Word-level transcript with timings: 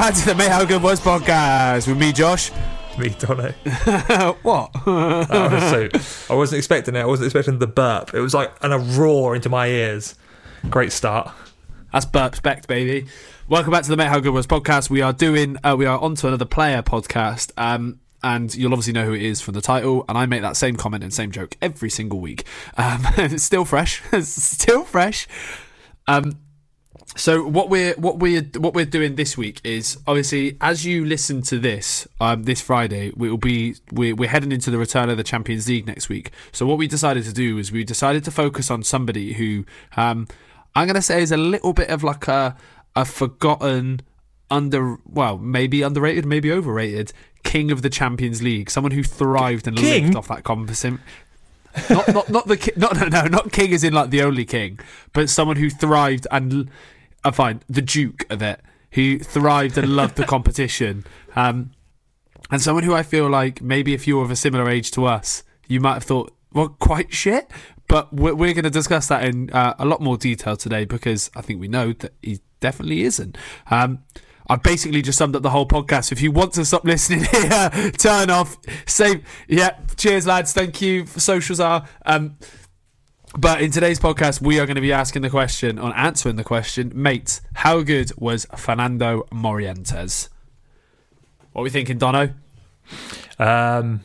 Cheers 0.00 0.12
and 0.12 0.14
welcome 0.14 0.14
back 0.14 0.14
to 0.14 0.26
the 0.26 0.34
Mate 0.34 0.50
How 0.50 0.64
Good 0.64 0.82
Was 0.82 1.00
podcast 1.00 1.86
with 1.86 1.98
me, 1.98 2.10
Josh. 2.10 2.50
Me, 2.98 3.10
Donno. 3.10 3.52
what? 4.42 4.86
Was 4.86 5.98
so. 6.26 6.32
I 6.32 6.36
wasn't 6.36 6.56
expecting 6.58 6.96
it. 6.96 7.00
I 7.00 7.04
wasn't 7.04 7.26
expecting 7.26 7.58
the 7.58 7.66
burp. 7.66 8.14
It 8.14 8.20
was 8.20 8.32
like 8.32 8.50
an, 8.62 8.72
a 8.72 8.78
roar 8.78 9.36
into 9.36 9.50
my 9.50 9.66
ears. 9.66 10.14
Great 10.70 10.92
start. 10.92 11.30
That's 11.92 12.06
burp 12.06 12.34
spect, 12.34 12.66
baby. 12.66 13.08
Welcome 13.46 13.72
back 13.72 13.82
to 13.82 13.90
the 13.90 13.96
Mate 13.98 14.08
How 14.08 14.20
Good 14.20 14.32
Was 14.32 14.46
podcast. 14.46 14.88
We 14.88 15.02
are 15.02 15.12
doing, 15.12 15.58
uh, 15.62 15.76
we 15.78 15.84
are 15.84 15.98
on 15.98 16.14
to 16.14 16.28
another 16.28 16.46
player 16.46 16.80
podcast. 16.80 17.52
Um, 17.58 18.00
and 18.22 18.54
you'll 18.54 18.72
obviously 18.72 18.94
know 18.94 19.04
who 19.04 19.12
it 19.12 19.22
is 19.22 19.42
from 19.42 19.52
the 19.52 19.60
title. 19.60 20.06
And 20.08 20.16
I 20.16 20.24
make 20.24 20.40
that 20.40 20.56
same 20.56 20.76
comment 20.76 21.04
and 21.04 21.12
same 21.12 21.30
joke 21.30 21.58
every 21.60 21.90
single 21.90 22.20
week. 22.20 22.44
Um, 22.78 23.02
it's 23.18 23.42
still 23.42 23.66
fresh. 23.66 24.02
it's 24.12 24.28
still 24.28 24.84
fresh. 24.84 25.28
Um, 26.06 26.38
so 27.16 27.46
what 27.46 27.68
we're 27.68 27.94
what 27.94 28.18
we're 28.18 28.42
what 28.56 28.72
we're 28.72 28.84
doing 28.84 29.16
this 29.16 29.36
week 29.36 29.60
is 29.64 29.98
obviously 30.06 30.56
as 30.60 30.86
you 30.86 31.04
listen 31.04 31.42
to 31.42 31.58
this 31.58 32.06
um, 32.20 32.44
this 32.44 32.60
Friday 32.60 33.12
we 33.16 33.28
will 33.28 33.36
be 33.36 33.74
we're, 33.92 34.14
we're 34.14 34.28
heading 34.28 34.52
into 34.52 34.70
the 34.70 34.78
return 34.78 35.10
of 35.10 35.16
the 35.16 35.24
Champions 35.24 35.68
League 35.68 35.86
next 35.86 36.08
week. 36.08 36.30
So 36.52 36.66
what 36.66 36.78
we 36.78 36.86
decided 36.86 37.24
to 37.24 37.32
do 37.32 37.58
is 37.58 37.72
we 37.72 37.84
decided 37.84 38.24
to 38.24 38.30
focus 38.30 38.70
on 38.70 38.82
somebody 38.82 39.32
who 39.34 39.64
um, 39.96 40.28
I'm 40.74 40.86
going 40.86 40.94
to 40.94 41.02
say 41.02 41.20
is 41.22 41.32
a 41.32 41.36
little 41.36 41.72
bit 41.72 41.90
of 41.90 42.04
like 42.04 42.28
a 42.28 42.56
a 42.94 43.04
forgotten 43.04 44.00
under 44.50 44.96
well 45.04 45.38
maybe 45.38 45.82
underrated 45.82 46.26
maybe 46.26 46.50
overrated 46.50 47.12
king 47.42 47.70
of 47.70 47.82
the 47.82 47.90
Champions 47.90 48.42
League 48.42 48.70
someone 48.70 48.92
who 48.92 49.02
thrived 49.02 49.66
and 49.66 49.76
King? 49.76 50.04
lived 50.04 50.16
off 50.16 50.28
that 50.28 50.44
competition 50.44 51.00
not 51.88 52.08
not 52.08 52.30
not 52.30 52.46
the 52.48 52.72
not 52.76 52.96
no 52.96 53.06
no 53.06 53.26
not 53.26 53.52
king 53.52 53.70
is 53.70 53.84
in 53.84 53.92
like 53.92 54.10
the 54.10 54.22
only 54.22 54.44
king, 54.44 54.78
but 55.12 55.30
someone 55.30 55.56
who 55.56 55.70
thrived 55.70 56.26
and 56.30 56.70
I 57.24 57.30
find 57.30 57.64
the 57.68 57.82
duke 57.82 58.24
of 58.30 58.42
it, 58.42 58.60
who 58.92 59.18
thrived 59.18 59.78
and 59.78 59.96
loved 59.96 60.16
the 60.16 60.24
competition, 60.34 61.04
um, 61.36 61.72
and 62.50 62.60
someone 62.60 62.84
who 62.84 62.94
I 62.94 63.02
feel 63.02 63.28
like 63.28 63.62
maybe 63.62 63.94
if 63.94 64.06
you 64.06 64.16
were 64.16 64.24
of 64.24 64.30
a 64.30 64.36
similar 64.36 64.68
age 64.68 64.90
to 64.92 65.06
us, 65.06 65.44
you 65.68 65.80
might 65.80 65.94
have 65.94 66.04
thought, 66.04 66.34
well, 66.52 66.68
quite 66.68 67.12
shit. 67.12 67.50
But 67.88 68.12
we're, 68.12 68.34
we're 68.34 68.54
going 68.54 68.64
to 68.64 68.70
discuss 68.70 69.08
that 69.08 69.24
in 69.24 69.50
uh, 69.50 69.74
a 69.78 69.84
lot 69.84 70.00
more 70.00 70.16
detail 70.16 70.56
today 70.56 70.84
because 70.84 71.30
I 71.34 71.42
think 71.42 71.60
we 71.60 71.68
know 71.68 71.92
that 71.94 72.12
he 72.22 72.40
definitely 72.60 73.02
isn't. 73.02 73.36
Um, 73.68 74.04
I've 74.48 74.62
basically 74.62 75.02
just 75.02 75.16
summed 75.16 75.36
up 75.36 75.42
the 75.42 75.50
whole 75.50 75.66
podcast. 75.66 76.10
If 76.10 76.20
you 76.20 76.32
want 76.32 76.54
to 76.54 76.64
stop 76.64 76.84
listening 76.84 77.24
here, 77.32 77.90
turn 77.98 78.30
off. 78.30 78.56
Save. 78.86 79.24
Yeah. 79.48 79.78
Cheers, 79.96 80.26
lads. 80.26 80.52
Thank 80.52 80.80
you. 80.82 81.06
Socials 81.06 81.60
are. 81.60 81.86
Um, 82.04 82.36
but 83.38 83.60
in 83.60 83.70
today's 83.70 84.00
podcast, 84.00 84.40
we 84.40 84.58
are 84.58 84.66
going 84.66 84.76
to 84.76 84.80
be 84.80 84.92
asking 84.92 85.22
the 85.22 85.30
question, 85.30 85.78
on 85.78 85.92
answering 85.92 86.36
the 86.36 86.44
question, 86.44 86.92
mate, 86.94 87.40
how 87.54 87.82
good 87.82 88.12
was 88.16 88.46
Fernando 88.56 89.26
Morientes? 89.30 90.28
What 91.52 91.62
are 91.62 91.64
we 91.64 91.70
thinking, 91.70 91.98
Dono? 91.98 92.34
Um, 93.38 94.00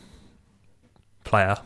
player. 1.23 1.57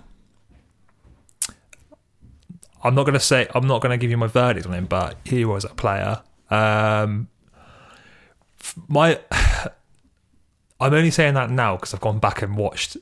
I'm 2.83 2.95
not 2.95 3.03
going 3.03 3.13
to 3.13 3.19
say. 3.19 3.47
I'm 3.53 3.67
not 3.67 3.81
going 3.81 3.91
to 3.91 3.97
give 3.97 4.09
you 4.09 4.17
my 4.17 4.27
verdict 4.27 4.65
on 4.65 4.73
him, 4.73 4.85
but 4.85 5.17
he 5.25 5.43
was 5.45 5.65
a 5.65 5.69
player. 5.69 6.21
Um, 6.49 7.27
my. 8.87 9.19
I'm 10.81 10.93
only 10.93 11.11
saying 11.11 11.33
that 11.33 11.49
now 11.49 11.75
because 11.75 11.93
I've 11.93 11.99
gone 11.99 12.19
back 12.19 12.41
and 12.41 12.55
watched 12.55 12.95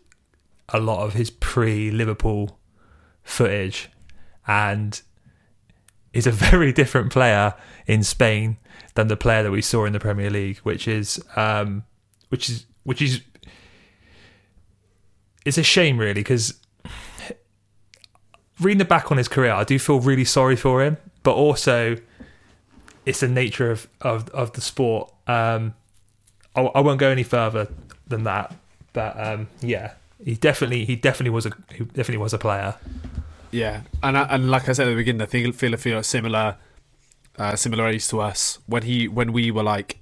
a 0.69 0.79
lot 0.79 1.05
of 1.05 1.13
his 1.13 1.29
pre-Liverpool 1.29 2.57
footage, 3.23 3.89
and 4.47 5.01
is 6.13 6.27
a 6.27 6.31
very 6.51 6.71
different 6.71 7.11
player 7.11 7.53
in 7.85 8.03
Spain 8.03 8.57
than 8.95 9.07
the 9.07 9.17
player 9.17 9.43
that 9.43 9.51
we 9.51 9.61
saw 9.61 9.85
in 9.85 9.93
the 9.93 9.99
Premier 9.99 10.29
League, 10.29 10.57
which 10.59 10.87
is, 10.87 11.23
um, 11.35 11.83
which 12.29 12.49
is, 12.49 12.65
which 12.83 13.01
is, 13.01 13.21
it's 15.45 15.57
a 15.57 15.63
shame 15.63 15.97
really 15.97 16.13
because 16.13 16.59
reading 18.59 18.79
the 18.79 18.85
back 18.85 19.11
on 19.11 19.17
his 19.17 19.27
career, 19.27 19.51
I 19.51 19.63
do 19.63 19.77
feel 19.79 19.99
really 19.99 20.25
sorry 20.25 20.55
for 20.55 20.83
him, 20.83 20.97
but 21.23 21.33
also 21.33 21.97
it's 23.05 23.21
the 23.21 23.27
nature 23.27 23.71
of 23.71 23.87
of, 24.01 24.29
of 24.29 24.53
the 24.53 24.61
sport. 24.61 25.11
Um, 25.27 25.73
I, 26.55 26.61
I 26.61 26.81
won't 26.81 26.99
go 26.99 27.09
any 27.09 27.23
further 27.23 27.67
than 28.07 28.23
that, 28.23 28.53
but 28.93 29.19
um, 29.19 29.47
yeah, 29.61 29.93
he 30.23 30.35
definitely 30.35 30.85
he 30.85 30.95
definitely 30.95 31.31
was 31.31 31.45
a 31.45 31.51
he 31.73 31.83
definitely 31.85 32.17
was 32.17 32.33
a 32.33 32.37
player. 32.37 32.75
Yeah, 33.51 33.81
and 34.03 34.17
and 34.17 34.51
like 34.51 34.69
I 34.69 34.73
said 34.73 34.87
at 34.87 34.91
the 34.91 34.95
beginning, 34.95 35.21
I 35.21 35.25
think 35.25 35.55
feel 35.55 35.75
feel 35.77 36.03
similar, 36.03 36.57
uh, 37.37 37.55
similar 37.55 37.87
age 37.87 38.07
to 38.09 38.21
us 38.21 38.59
when 38.65 38.83
he 38.83 39.07
when 39.07 39.33
we 39.33 39.51
were 39.51 39.63
like 39.63 39.99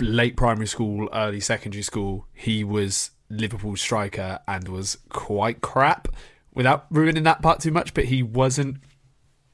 late 0.00 0.36
primary 0.36 0.66
school, 0.66 1.08
early 1.12 1.40
secondary 1.40 1.82
school. 1.82 2.26
He 2.32 2.64
was 2.64 3.10
Liverpool 3.30 3.76
striker 3.76 4.40
and 4.46 4.68
was 4.68 4.98
quite 5.08 5.60
crap. 5.60 6.08
Without 6.54 6.86
ruining 6.90 7.22
that 7.24 7.42
part 7.42 7.60
too 7.60 7.70
much, 7.70 7.94
but 7.94 8.06
he 8.06 8.22
wasn't. 8.22 8.78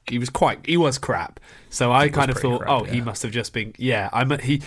He 0.07 0.19
was 0.19 0.29
quite. 0.29 0.65
He 0.65 0.77
was 0.77 0.97
crap. 0.97 1.39
So 1.69 1.91
I 1.91 2.09
kind 2.09 2.29
of 2.29 2.37
thought, 2.37 2.61
crap, 2.61 2.69
oh, 2.71 2.83
he 2.83 3.01
must 3.01 3.23
have 3.23 3.31
just 3.31 3.53
been. 3.53 3.73
Yeah, 3.77 4.09
I'm. 4.13 4.37
He 4.39 4.61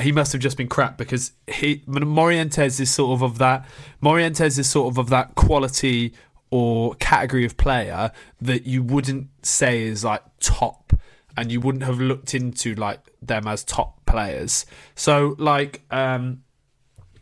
he 0.00 0.12
must 0.12 0.32
have 0.32 0.40
just 0.40 0.56
been 0.56 0.68
crap 0.68 0.98
because 0.98 1.32
he 1.46 1.78
Morientes 1.86 2.80
is 2.80 2.90
sort 2.90 3.12
of 3.12 3.22
of 3.22 3.38
that. 3.38 3.66
Morientes 4.02 4.58
is 4.58 4.68
sort 4.68 4.92
of 4.92 4.98
of 4.98 5.08
that 5.10 5.34
quality 5.34 6.12
or 6.50 6.94
category 6.94 7.44
of 7.44 7.56
player 7.56 8.10
that 8.40 8.66
you 8.66 8.82
wouldn't 8.82 9.28
say 9.42 9.82
is 9.82 10.04
like 10.04 10.22
top 10.40 10.92
and 11.36 11.52
you 11.52 11.60
wouldn't 11.60 11.84
have 11.84 12.00
looked 12.00 12.34
into 12.34 12.74
like 12.74 13.00
them 13.20 13.46
as 13.46 13.64
top 13.64 14.04
players 14.06 14.66
so 14.94 15.34
like 15.38 15.82
um 15.90 16.42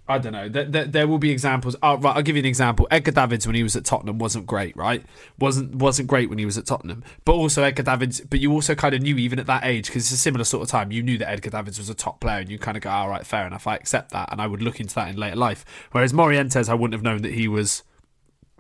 I 0.09 0.19
don't 0.19 0.33
know. 0.33 0.49
There, 0.49 0.65
there, 0.65 0.85
there 0.85 1.09
will 1.09 1.19
be 1.19 1.31
examples. 1.33 1.75
Oh, 1.83 1.97
right, 1.97 2.15
I'll 2.15 2.23
give 2.23 2.37
you 2.37 2.41
an 2.41 2.47
example. 2.47 2.87
Edgar 2.93 3.11
Davids, 3.11 3.45
when 3.45 3.57
he 3.57 3.65
was 3.65 3.75
at 3.75 3.85
Tottenham, 3.85 4.19
wasn't 4.19 4.47
great, 4.47 4.77
right? 4.77 5.05
wasn't 5.39 5.75
wasn't 5.75 6.09
great 6.09 6.31
when 6.31 6.39
he 6.39 6.47
was 6.47 6.57
at 6.57 6.65
Tottenham. 6.65 7.03
But 7.25 7.33
also 7.33 7.65
Edgar 7.65 7.83
Davids. 7.83 8.21
But 8.21 8.39
you 8.39 8.53
also 8.53 8.77
kind 8.77 8.95
of 8.95 9.03
knew, 9.03 9.17
even 9.17 9.41
at 9.41 9.47
that 9.47 9.65
age, 9.65 9.87
because 9.87 10.05
it's 10.05 10.13
a 10.13 10.17
similar 10.17 10.45
sort 10.45 10.63
of 10.63 10.69
time. 10.69 10.93
You 10.93 11.03
knew 11.03 11.19
that 11.19 11.29
Edgar 11.29 11.51
Davids 11.51 11.79
was 11.79 11.91
a 11.91 11.95
top 11.95 12.21
player, 12.21 12.39
and 12.39 12.49
you 12.49 12.59
kind 12.59 12.77
of 12.77 12.85
go, 12.85 12.91
"All 12.91 13.09
right, 13.09 13.27
fair 13.27 13.47
enough. 13.47 13.67
I 13.67 13.75
accept 13.75 14.13
that," 14.13 14.31
and 14.31 14.41
I 14.41 14.47
would 14.47 14.63
look 14.63 14.79
into 14.79 14.95
that 14.95 15.09
in 15.09 15.17
later 15.17 15.37
life. 15.37 15.65
Whereas 15.91 16.13
Morientes, 16.13 16.69
I 16.69 16.75
wouldn't 16.75 16.95
have 16.95 17.03
known 17.03 17.23
that 17.23 17.35
he 17.35 17.49
was. 17.49 17.83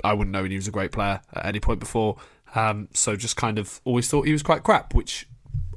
I 0.05 0.12
wouldn't 0.12 0.33
know 0.33 0.45
he 0.45 0.57
was 0.57 0.69
a 0.69 0.73
great 0.73 0.93
player 0.93 1.21
at 1.33 1.47
any 1.47 1.61
point 1.61 1.81
before. 1.81 2.17
Um, 2.55 2.89
so 2.93 3.17
just 3.17 3.37
kind 3.37 3.59
of 3.59 3.81
always 3.84 4.09
thought 4.09 4.27
he 4.27 4.33
was 4.33 4.43
quite 4.43 4.62
crap, 4.62 4.95
which, 4.95 5.29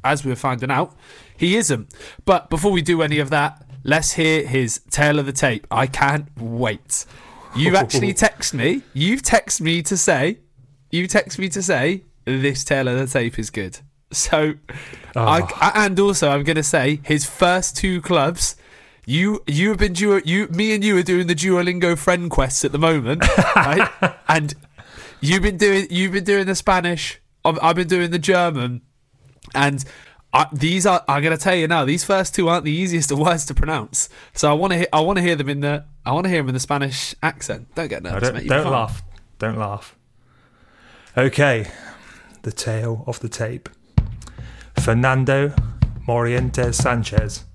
as 0.04 0.24
we 0.24 0.32
were 0.32 0.36
finding 0.36 0.72
out, 0.72 0.96
he 1.36 1.58
isn't. 1.58 1.94
But 2.26 2.50
before 2.50 2.72
we 2.72 2.82
do 2.82 3.02
any 3.02 3.20
of 3.20 3.30
that, 3.32 3.66
let's 3.84 4.14
hear 4.14 4.46
his 4.46 4.80
tale 4.90 5.20
of 5.20 5.26
the 5.26 5.34
tape. 5.34 5.68
I 5.72 5.88
can't 5.88 6.28
wait. 6.40 7.06
You've 7.56 7.76
actually 7.84 8.14
texted 8.14 8.54
me. 8.54 8.84
You've 8.94 9.22
texted 9.22 9.62
me 9.62 9.82
to 9.84 9.98
say, 9.98 10.40
you 10.92 11.08
text 11.08 11.40
me 11.40 11.50
to 11.50 11.62
say 11.62 12.04
this 12.26 12.64
tale 12.64 12.88
of 12.88 12.98
the 12.98 13.08
tape 13.08 13.38
is 13.40 13.50
good. 13.50 13.80
So, 14.12 14.56
I, 15.16 15.72
and 15.76 16.00
also 16.00 16.30
I'm 16.30 16.44
going 16.44 16.56
to 16.56 16.64
say 16.64 17.00
his 17.04 17.26
first 17.26 17.78
two 17.78 18.02
clubs. 18.02 18.56
You 19.10 19.42
you 19.48 19.70
have 19.70 19.80
been 19.80 19.94
duo, 19.94 20.22
you 20.24 20.48
me 20.50 20.72
and 20.76 20.84
you 20.84 20.96
are 20.96 21.02
doing 21.02 21.26
the 21.26 21.34
Duolingo 21.34 21.98
friend 21.98 22.30
quests 22.30 22.64
at 22.64 22.72
the 22.72 22.78
moment, 22.78 23.24
right? 23.56 23.90
and 24.28 24.54
you've 25.20 25.42
been 25.42 25.58
doing 25.58 25.88
you've 25.90 26.12
been 26.12 26.24
doing 26.24 26.46
the 26.46 26.54
Spanish. 26.54 27.20
I've, 27.44 27.58
I've 27.60 27.76
been 27.76 27.88
doing 27.88 28.12
the 28.12 28.20
German, 28.20 28.84
and 29.56 29.84
I, 30.32 30.46
these 30.54 30.86
are 30.86 31.04
I'm 31.08 31.24
going 31.24 31.36
to 31.36 31.44
tell 31.44 31.56
you 31.56 31.68
now. 31.68 31.86
These 31.86 32.04
first 32.04 32.36
two 32.36 32.50
aren't 32.50 32.66
the 32.66 32.72
easiest 32.72 33.10
of 33.10 33.18
words 33.18 33.48
to 33.48 33.56
pronounce. 33.56 34.10
So 34.34 34.48
I 34.48 34.54
want 34.54 34.74
to 34.74 34.78
hear 34.78 34.88
I 34.94 35.00
want 35.00 35.18
to 35.18 35.24
hear 35.24 35.36
them 35.36 35.50
in 35.50 35.62
the 35.62 35.86
I 36.06 36.12
want 36.12 36.26
to 36.26 36.30
hear 36.30 36.44
them 36.44 36.50
in 36.50 36.54
the 36.54 36.60
Spanish 36.60 37.16
accent. 37.24 37.74
Don't 37.74 37.88
get 37.88 38.04
No, 38.04 38.12
nervous, 38.12 38.30
don't 38.30 38.38
mate. 38.38 38.48
Don't 38.48 38.72
laugh. 38.72 39.02
Don't 39.40 39.58
laugh. 39.58 39.96
Okay, 41.18 41.72
the 42.44 42.52
tale 42.52 43.04
of 43.08 43.22
the 43.22 43.30
tape. 43.30 43.70
Fernando 44.78 45.56
Morientes 46.08 46.76
Sanchez, 46.76 47.46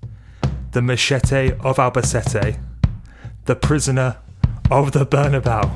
the 0.75 0.81
machete 0.81 1.53
of 1.61 1.77
Albacete, 1.77 2.59
the 3.45 3.55
prisoner 3.55 4.17
of 4.69 4.91
the 4.91 5.05
Bernabeu, 5.05 5.71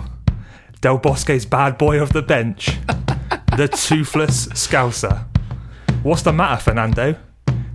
Del 0.81 0.98
Bosque's 0.98 1.46
bad 1.46 1.78
boy 1.78 2.01
of 2.01 2.12
the 2.12 2.22
bench, 2.22 2.78
the 3.56 3.69
toothless 3.69 4.48
Scouser. 4.48 5.24
What's 6.04 6.24
the 6.24 6.34
matter, 6.34 6.62
Fernando? 6.62 7.16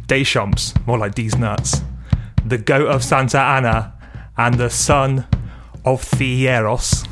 Deschamps, 0.06 0.75
more 0.87 0.99
like 0.99 1.15
these 1.15 1.38
nuts. 1.38 1.81
The 2.44 2.59
goat 2.59 2.88
of 2.88 3.03
Santa 3.03 3.41
Ana, 3.41 3.94
and 4.37 4.56
the 4.56 4.69
son 4.69 5.26
of 5.82 6.05
Fieros, 6.05 7.09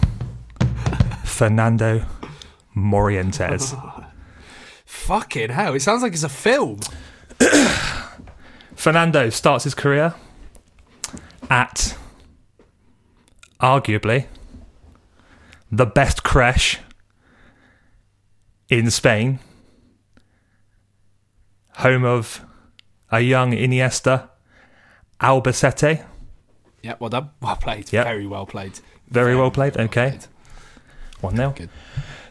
Fernando 1.24 2.04
Morientes. 2.76 3.74
Fucking 4.84 5.48
hell! 5.48 5.74
It 5.74 5.80
sounds 5.80 6.02
like 6.02 6.12
it's 6.12 6.22
a 6.22 6.28
film. 6.28 6.80
Fernando 8.82 9.30
starts 9.30 9.62
his 9.62 9.76
career 9.76 10.12
at 11.48 11.96
arguably 13.60 14.26
the 15.70 15.86
best 15.86 16.24
creche 16.24 16.80
in 18.68 18.90
Spain, 18.90 19.38
home 21.74 22.04
of 22.04 22.44
a 23.12 23.20
young 23.20 23.52
Iniesta 23.52 24.30
Albacete. 25.20 26.04
Yeah, 26.82 26.96
well 26.98 27.10
done. 27.10 27.30
Well 27.40 27.54
played. 27.54 27.92
Yep. 27.92 28.04
Very 28.04 28.26
well 28.26 28.46
played. 28.46 28.80
Very 29.08 29.36
well 29.36 29.52
played. 29.52 29.76
Okay. 29.76 30.08
played. 30.10 30.26
1 31.20 31.36
0. 31.36 31.54
Good. 31.56 31.70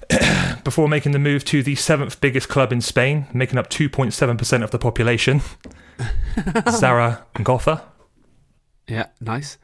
Before 0.65 0.89
making 0.89 1.13
the 1.13 1.19
move 1.19 1.45
to 1.45 1.63
the 1.63 1.75
seventh 1.75 2.19
biggest 2.19 2.49
club 2.49 2.73
in 2.73 2.81
Spain, 2.81 3.27
making 3.31 3.57
up 3.57 3.69
2.7% 3.69 4.63
of 4.65 4.71
the 4.71 4.79
population, 4.79 5.39
Zaragoza. 6.69 7.83
Yeah, 8.87 9.07
nice. 9.19 9.57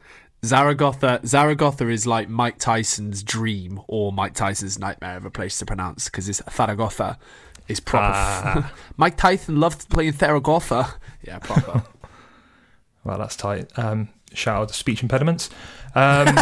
Zaragoza 0.44 1.20
Zaragoza 1.26 1.88
is 1.88 2.06
like 2.06 2.28
Mike 2.28 2.58
Tyson's 2.58 3.22
dream 3.22 3.80
or 3.88 4.12
Mike 4.12 4.34
Tyson's 4.34 4.78
nightmare 4.78 5.16
of 5.16 5.24
a 5.24 5.30
place 5.30 5.58
to 5.58 5.66
pronounce 5.66 6.04
because 6.06 6.28
it's 6.28 6.40
Zaragoza 6.50 7.18
is 7.66 7.80
proper. 7.80 8.12
Ah. 8.14 8.72
Mike 8.96 9.16
Tyson 9.16 9.58
loved 9.58 9.88
playing 9.90 10.12
Zaragoza. 10.12 10.94
Yeah, 11.22 11.38
proper. 11.38 11.82
Well, 13.04 13.16
that's 13.16 13.36
tight. 13.36 13.70
Um, 13.78 14.08
shout 14.34 14.60
out 14.60 14.68
to 14.68 14.74
speech 14.74 15.02
impediments. 15.02 15.48
Um, 15.94 16.36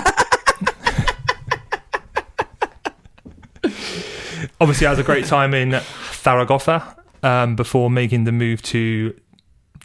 obviously, 4.60 4.86
had 4.88 4.98
a 4.98 5.04
great 5.04 5.26
time 5.26 5.54
in 5.54 5.80
Zaragoza 6.12 6.96
um, 7.22 7.54
before 7.54 7.88
making 7.88 8.24
the 8.24 8.32
move 8.32 8.62
to 8.62 9.14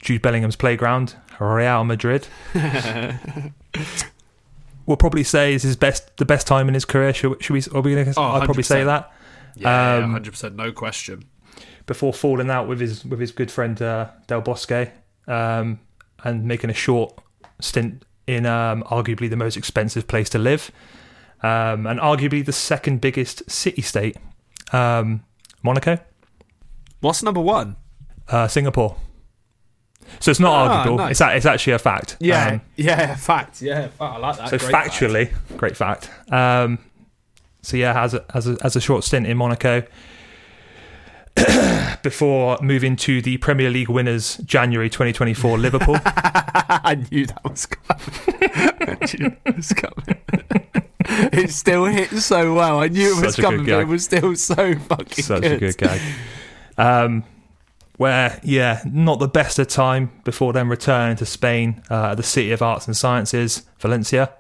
Jude 0.02 0.22
Bellingham's 0.22 0.56
playground, 0.56 1.16
Real 1.40 1.84
Madrid. 1.84 2.28
we'll 4.86 4.98
probably 4.98 5.24
say 5.24 5.54
is 5.54 5.64
his 5.64 5.76
best, 5.76 6.16
the 6.18 6.26
best 6.26 6.48
time 6.48 6.68
in 6.68 6.74
his 6.74 6.86
career. 6.86 7.14
Should, 7.14 7.42
should 7.44 7.54
we? 7.54 7.62
Are 7.78 7.82
we 7.82 7.96
gonna, 7.96 8.14
Oh, 8.18 8.24
I'd 8.24 8.46
probably 8.46 8.64
say 8.64 8.84
that 8.84 9.12
yeah, 9.56 9.96
Um, 9.98 10.12
hundred 10.12 10.32
percent, 10.32 10.56
no 10.56 10.72
question. 10.72 11.26
before 11.86 12.14
falling 12.14 12.50
out 12.50 12.68
with 12.68 12.80
his 12.80 13.04
with 13.06 13.20
his 13.20 13.32
good 13.32 13.52
friend 13.52 13.82
uh, 13.82 14.10
Del 14.28 14.42
Bosque 14.42 14.92
um, 15.28 15.80
and 16.24 16.46
making 16.46 16.70
a 16.70 16.74
short 16.74 17.14
stint 17.60 18.06
in 18.28 18.46
um, 18.46 18.84
arguably 18.84 19.30
the 19.30 19.36
most 19.36 19.58
expensive 19.58 20.08
place 20.08 20.30
to 20.30 20.38
live 20.40 20.72
um, 21.44 21.86
and 21.88 22.00
arguably 22.00 22.46
the 22.46 22.54
second 22.54 23.02
biggest 23.02 23.50
city 23.50 23.82
state, 23.82 24.16
um, 24.72 25.24
Monaco, 25.64 25.98
What's 27.02 27.24
number 27.24 27.42
one? 27.42 27.76
uh, 28.30 28.48
Singapore. 28.48 28.96
So 30.20 30.32
it's 30.32 30.40
not 30.40 30.54
Ah, 30.54 30.78
arguable. 30.80 30.98
nice. 30.98 31.12
It's 31.12 31.22
a, 31.22 31.36
it's 31.36 31.46
actually 31.46 31.74
a 31.74 31.80
fact. 31.80 32.18
Yeah, 32.20 32.48
Um, 32.54 32.62
yeah, 32.76 33.16
fact. 33.16 33.62
Yeah, 33.62 33.88
fact. 33.88 34.02
I 34.02 34.18
like 34.18 34.38
that. 34.38 34.50
so 34.50 34.58
Great 34.58 34.72
fact. 34.72 34.90
factually, 34.92 35.34
great 35.58 35.78
fact. 35.78 36.10
Um, 36.32 36.80
so 37.62 37.78
yeah, 37.78 37.94
has 37.94 38.14
a, 38.14 38.26
has 38.34 38.48
a, 38.48 38.58
has 38.62 38.76
a 38.76 38.82
short 38.82 39.04
stint 39.04 39.26
in 39.28 39.38
Monaco 39.38 39.84
before 42.04 42.58
moving 42.62 42.96
to 42.98 43.22
the 43.22 43.38
Premier 43.38 43.70
League 43.70 43.90
winners 43.90 44.38
January 44.38 44.90
2024 44.90 45.58
Liverpool. 45.60 45.98
I 46.04 47.04
knew 47.12 47.26
that 47.26 47.44
was 47.44 47.66
coming. 47.66 48.52
I 48.54 48.98
knew 49.18 49.38
that 49.46 49.56
was 49.56 49.74
coming. 49.74 50.22
it 51.34 51.52
still 51.52 51.86
hit 51.86 52.10
so 52.12 52.54
well. 52.54 52.80
I 52.80 52.88
knew 52.88 53.18
it 53.18 53.24
was 53.26 53.36
Such 53.36 53.44
coming, 53.44 53.66
but 53.66 53.80
it 53.82 53.88
was 53.88 54.04
still 54.04 54.36
so 54.36 54.76
fucking 54.76 55.24
Such 55.24 55.42
good. 55.42 55.52
a 55.54 55.58
good 55.60 55.78
gag. 55.78 56.02
Um, 56.78 57.24
where 58.02 58.40
yeah, 58.42 58.82
not 58.84 59.20
the 59.20 59.28
best 59.28 59.60
of 59.60 59.68
time 59.68 60.10
before 60.24 60.54
then 60.54 60.68
returning 60.68 61.16
to 61.16 61.24
Spain, 61.24 61.84
uh, 61.88 62.16
the 62.16 62.24
city 62.24 62.52
of 62.52 62.60
arts 62.60 62.88
and 62.88 62.98
sciences, 62.98 63.62
Valencia. 63.78 64.34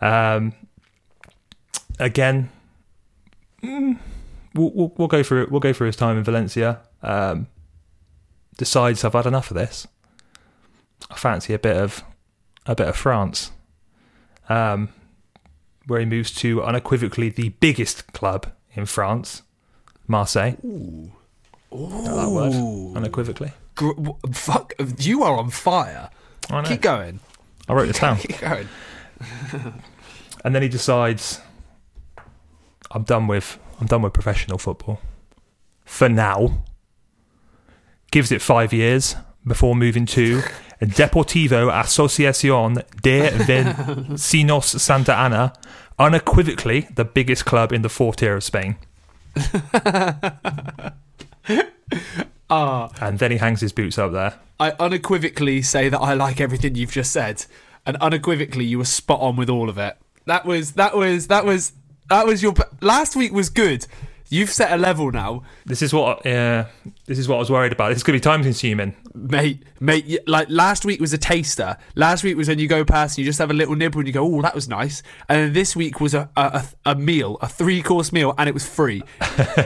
Um, 0.00 0.54
again, 1.98 2.48
mm, 3.62 3.98
we'll, 4.54 4.70
we'll 4.70 4.94
we'll 4.96 5.08
go 5.08 5.22
through 5.22 5.48
we'll 5.50 5.60
go 5.60 5.74
through 5.74 5.88
his 5.88 5.96
time 5.96 6.16
in 6.16 6.24
Valencia. 6.24 6.80
Um, 7.02 7.48
decides 8.56 9.04
I've 9.04 9.12
had 9.12 9.26
enough 9.26 9.50
of 9.50 9.58
this. 9.58 9.86
I 11.10 11.16
fancy 11.16 11.52
a 11.52 11.58
bit 11.58 11.76
of 11.76 12.04
a 12.64 12.74
bit 12.74 12.88
of 12.88 12.96
France. 12.96 13.50
Um, 14.48 14.88
where 15.86 16.00
he 16.00 16.06
moves 16.06 16.30
to 16.36 16.62
unequivocally 16.62 17.28
the 17.28 17.50
biggest 17.50 18.14
club 18.14 18.50
in 18.72 18.86
France, 18.86 19.42
Marseille. 20.08 20.56
Ooh. 20.64 21.12
That 21.74 22.28
word. 22.30 22.96
Unequivocally. 22.96 23.52
Gr- 23.74 23.92
fuck, 24.32 24.72
you 24.98 25.22
are 25.22 25.36
on 25.36 25.50
fire. 25.50 26.10
I 26.50 26.60
know. 26.60 26.68
Keep 26.68 26.82
going. 26.82 27.20
I 27.68 27.72
wrote 27.74 27.86
this 27.86 27.98
down. 27.98 28.16
Keep 28.18 28.38
going. 28.40 28.68
and 30.44 30.54
then 30.54 30.62
he 30.62 30.68
decides, 30.68 31.40
I'm 32.90 33.02
done 33.02 33.26
with 33.26 33.58
I'm 33.80 33.86
done 33.86 34.02
with 34.02 34.12
professional 34.12 34.58
football. 34.58 35.00
For 35.84 36.08
now. 36.08 36.64
Gives 38.10 38.30
it 38.30 38.40
five 38.40 38.72
years 38.72 39.16
before 39.44 39.74
moving 39.74 40.06
to 40.06 40.42
Deportivo 40.80 41.70
Asociación 41.72 42.74
de 43.02 43.30
Vecinos 43.30 44.80
Santa 44.80 45.18
Ana, 45.18 45.52
unequivocally 45.98 46.86
the 46.94 47.04
biggest 47.04 47.44
club 47.44 47.72
in 47.72 47.82
the 47.82 47.88
fourth 47.88 48.16
tier 48.16 48.36
of 48.36 48.44
Spain. 48.44 48.76
Ah, 52.50 52.90
And 53.00 53.18
then 53.18 53.30
he 53.30 53.38
hangs 53.38 53.60
his 53.60 53.72
boots 53.72 53.98
up 53.98 54.12
there. 54.12 54.38
I 54.60 54.72
unequivocally 54.78 55.62
say 55.62 55.88
that 55.88 55.98
I 55.98 56.14
like 56.14 56.40
everything 56.40 56.74
you've 56.74 56.92
just 56.92 57.10
said, 57.10 57.46
and 57.86 57.96
unequivocally 57.96 58.64
you 58.64 58.78
were 58.78 58.84
spot 58.84 59.20
on 59.20 59.36
with 59.36 59.48
all 59.48 59.68
of 59.68 59.78
it. 59.78 59.96
That 60.26 60.44
was 60.44 60.72
that 60.72 60.96
was 60.96 61.26
that 61.28 61.44
was 61.44 61.72
that 62.08 62.26
was 62.26 62.42
your 62.42 62.54
last 62.80 63.16
week 63.16 63.32
was 63.32 63.48
good. 63.48 63.86
You've 64.34 64.50
set 64.50 64.72
a 64.72 64.76
level 64.76 65.10
now, 65.12 65.42
This 65.64 65.80
is 65.82 65.92
what 65.92 66.26
uh, 66.26 66.64
this 67.06 67.18
is 67.18 67.28
what 67.28 67.36
I 67.36 67.38
was 67.38 67.50
worried 67.50 67.72
about. 67.72 67.88
This 67.90 67.98
is 67.98 68.02
going 68.02 68.18
to 68.18 68.22
be 68.22 68.30
time 68.32 68.42
consuming. 68.42 68.96
mate. 69.14 69.62
Mate, 69.80 70.04
y- 70.08 70.18
like 70.26 70.48
last 70.50 70.84
week 70.84 71.00
was 71.00 71.12
a 71.12 71.18
taster. 71.18 71.76
Last 71.94 72.24
week 72.24 72.36
was 72.36 72.48
when 72.48 72.58
you 72.58 72.66
go 72.66 72.84
past 72.84 73.16
and 73.16 73.24
you 73.24 73.28
just 73.28 73.38
have 73.38 73.50
a 73.50 73.54
little 73.54 73.74
nibble 73.76 74.00
and 74.00 74.06
you 74.08 74.12
go, 74.12 74.24
"Oh, 74.24 74.42
that 74.42 74.54
was 74.54 74.66
nice." 74.68 75.02
And 75.28 75.38
then 75.40 75.52
this 75.52 75.76
week 75.76 76.00
was 76.00 76.14
a 76.14 76.28
a, 76.36 76.64
a 76.86 76.92
a 76.92 76.94
meal, 76.94 77.38
a 77.42 77.48
three 77.48 77.80
course 77.82 78.12
meal, 78.12 78.34
and 78.38 78.48
it 78.48 78.54
was 78.54 78.66
free. 78.66 79.02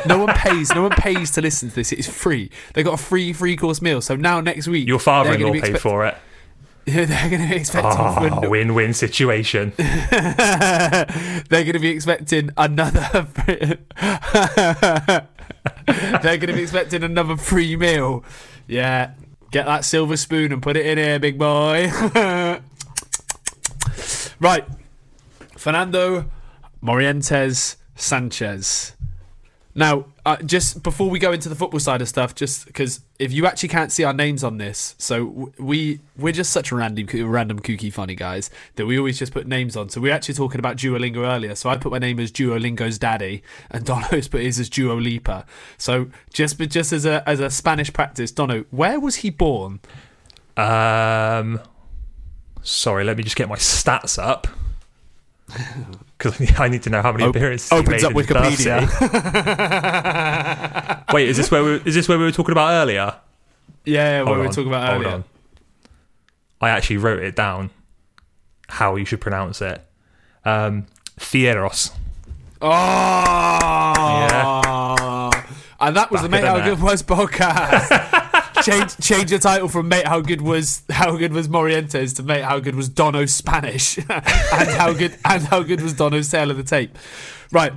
no 0.06 0.18
one 0.24 0.34
pays. 0.34 0.74
No 0.74 0.82
one 0.82 0.90
pays 0.92 1.30
to 1.32 1.40
listen 1.40 1.68
to 1.70 1.74
this. 1.76 1.92
It 1.92 2.00
is 2.00 2.08
free. 2.08 2.50
They 2.74 2.82
got 2.82 2.94
a 2.94 3.02
free 3.02 3.32
three 3.32 3.56
course 3.56 3.80
meal. 3.80 4.00
So 4.00 4.16
now 4.16 4.40
next 4.40 4.68
week, 4.68 4.86
Your 4.86 4.98
they're 4.98 5.04
father-in-law 5.04 5.52
be 5.52 5.60
paid 5.60 5.70
expect- 5.70 5.82
for 5.82 6.06
it. 6.06 6.16
They're 7.06 7.28
going 7.30 7.42
to 7.42 7.48
be 7.48 7.56
expecting. 7.56 7.92
Oh, 7.94 8.40
for- 8.40 8.48
win-win 8.48 8.94
situation. 8.94 9.72
They're 9.76 11.04
going 11.50 11.72
to 11.72 11.78
be 11.78 11.90
expecting 11.90 12.50
another. 12.56 13.26
They're 15.86 16.38
going 16.38 16.46
to 16.46 16.52
be 16.52 16.62
expecting 16.62 17.02
another 17.02 17.36
free 17.36 17.76
meal. 17.76 18.24
Yeah, 18.66 19.12
get 19.50 19.66
that 19.66 19.84
silver 19.84 20.16
spoon 20.16 20.52
and 20.52 20.62
put 20.62 20.76
it 20.76 20.86
in 20.86 20.98
here, 20.98 21.18
big 21.18 21.38
boy. 21.38 21.90
right, 24.40 24.64
Fernando 25.56 26.30
Morientes 26.82 27.76
Sanchez. 27.96 28.92
Now, 29.78 30.06
uh, 30.26 30.38
just 30.38 30.82
before 30.82 31.08
we 31.08 31.20
go 31.20 31.30
into 31.30 31.48
the 31.48 31.54
football 31.54 31.78
side 31.78 32.02
of 32.02 32.08
stuff, 32.08 32.34
just 32.34 32.66
because 32.66 33.00
if 33.20 33.32
you 33.32 33.46
actually 33.46 33.68
can't 33.68 33.92
see 33.92 34.02
our 34.02 34.12
names 34.12 34.42
on 34.42 34.58
this, 34.58 34.96
so 34.98 35.52
we 35.56 36.00
we're 36.16 36.32
just 36.32 36.50
such 36.50 36.72
random, 36.72 37.06
random 37.30 37.60
kooky 37.60 37.92
funny 37.92 38.16
guys 38.16 38.50
that 38.74 38.86
we 38.86 38.98
always 38.98 39.20
just 39.20 39.32
put 39.32 39.46
names 39.46 39.76
on. 39.76 39.88
So 39.88 40.00
we 40.00 40.10
are 40.10 40.14
actually 40.14 40.34
talking 40.34 40.58
about 40.58 40.78
Duolingo 40.78 41.18
earlier. 41.18 41.54
So 41.54 41.70
I 41.70 41.76
put 41.76 41.92
my 41.92 42.00
name 42.00 42.18
as 42.18 42.32
Duolingo's 42.32 42.98
daddy, 42.98 43.44
and 43.70 43.84
Dono's 43.86 44.26
put 44.26 44.40
his 44.40 44.58
as 44.58 44.68
Duolipa. 44.68 45.46
So 45.76 46.10
just 46.32 46.58
but 46.58 46.70
just 46.70 46.92
as 46.92 47.06
a 47.06 47.26
as 47.28 47.38
a 47.38 47.48
Spanish 47.48 47.92
practice, 47.92 48.32
Dono, 48.32 48.64
where 48.72 48.98
was 48.98 49.14
he 49.16 49.30
born? 49.30 49.78
Um, 50.56 51.60
sorry, 52.62 53.04
let 53.04 53.16
me 53.16 53.22
just 53.22 53.36
get 53.36 53.48
my 53.48 53.54
stats 53.54 54.20
up 54.20 54.48
because 56.18 56.40
I 56.60 56.68
need 56.68 56.82
to 56.82 56.90
know 56.90 57.00
how 57.00 57.12
many 57.12 57.24
Op- 57.24 57.34
appearances 57.36 57.70
opens 57.72 58.04
up 58.04 58.12
Wikipedia. 58.12 58.82
Wait, 61.14 61.28
is 61.28 61.36
this 61.36 61.50
where 61.50 61.62
we, 61.62 61.74
is 61.84 61.94
this 61.94 62.08
where 62.08 62.18
we 62.18 62.24
were 62.24 62.32
talking 62.32 62.52
about 62.52 62.70
earlier? 62.70 63.14
Yeah, 63.84 64.20
what 64.20 64.26
Hold 64.28 64.38
we 64.38 64.46
were 64.46 64.52
talking 64.52 64.68
about 64.68 64.94
earlier. 64.94 65.24
I 66.60 66.70
actually 66.70 66.96
wrote 66.98 67.22
it 67.22 67.36
down 67.36 67.70
how 68.68 68.96
you 68.96 69.04
should 69.04 69.20
pronounce 69.20 69.62
it. 69.62 69.80
Um, 70.44 70.86
Fieros. 71.18 71.92
Oh, 72.60 72.68
and 75.80 75.96
that 75.96 76.10
was 76.10 76.22
Back 76.22 76.24
the 76.24 76.28
Mate 76.28 76.38
of 76.38 76.42
the 76.42 76.48
How 76.48 76.56
net. 76.56 76.64
Good 76.64 76.82
Was 76.82 77.02
podcast. 77.04 78.24
change 78.62 78.96
change 78.98 79.30
the 79.30 79.38
title 79.38 79.68
from 79.68 79.88
Mate 79.88 80.06
How 80.06 80.20
Good 80.20 80.40
Was 80.40 80.82
How 80.90 81.16
Good 81.16 81.32
Was 81.32 81.48
Morientes 81.48 82.16
to 82.16 82.22
Mate 82.22 82.42
How 82.42 82.58
Good 82.60 82.74
Was 82.74 82.88
Dono 82.88 83.26
Spanish, 83.26 83.98
and 84.08 84.68
how 84.70 84.92
good 84.92 85.16
and 85.24 85.42
how 85.44 85.62
good 85.62 85.80
was 85.80 85.92
Dono's 85.94 86.28
Tale 86.30 86.50
of 86.50 86.56
the 86.56 86.62
Tape. 86.62 86.96
Right. 87.52 87.72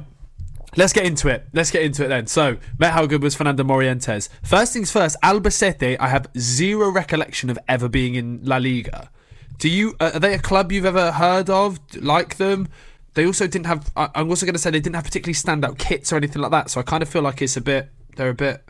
Let's 0.78 0.94
get 0.94 1.06
into 1.06 1.28
it. 1.28 1.48
Let's 1.52 1.70
get 1.70 1.82
into 1.82 2.06
it 2.06 2.08
then. 2.08 2.28
So, 2.28 2.58
Mate 2.80 2.92
How 2.92 3.06
Good 3.06 3.22
Was 3.22 3.36
Fernando 3.36 3.64
Morientes. 3.64 4.30
First 4.42 4.72
things 4.72 4.90
first, 4.90 5.18
Albacete, 5.22 5.98
I 6.00 6.08
have 6.08 6.28
zero 6.38 6.90
recollection 6.90 7.50
of 7.50 7.60
ever 7.68 7.90
being 7.90 8.16
in 8.16 8.40
La 8.44 8.58
Liga. 8.58 9.10
Do 9.58 9.70
you? 9.70 9.96
Uh, 10.00 10.12
are 10.14 10.20
they 10.20 10.34
a 10.34 10.40
club 10.40 10.72
you've 10.72 10.86
ever 10.86 11.12
heard 11.12 11.50
of? 11.50 11.80
Like 11.96 12.38
them? 12.38 12.70
They 13.14 13.26
also 13.26 13.48
didn't 13.48 13.66
have. 13.66 13.92
I'm 13.96 14.30
also 14.30 14.46
going 14.46 14.54
to 14.54 14.60
say 14.60 14.72
they 14.72 14.80
didn't 14.80 14.96
have 14.96 15.04
particularly 15.04 15.34
standout 15.34 15.78
kits 15.78 16.14
or 16.14 16.16
anything 16.16 16.42
like 16.42 16.52
that. 16.52 16.70
So 16.70 16.80
I 16.80 16.84
kind 16.84 17.04
of 17.04 17.10
feel 17.10 17.22
like 17.22 17.42
it's 17.42 17.58
a 17.58 17.62
bit. 17.62 17.90
They're 18.16 18.30
a 18.30 18.34
bit. 18.34 18.64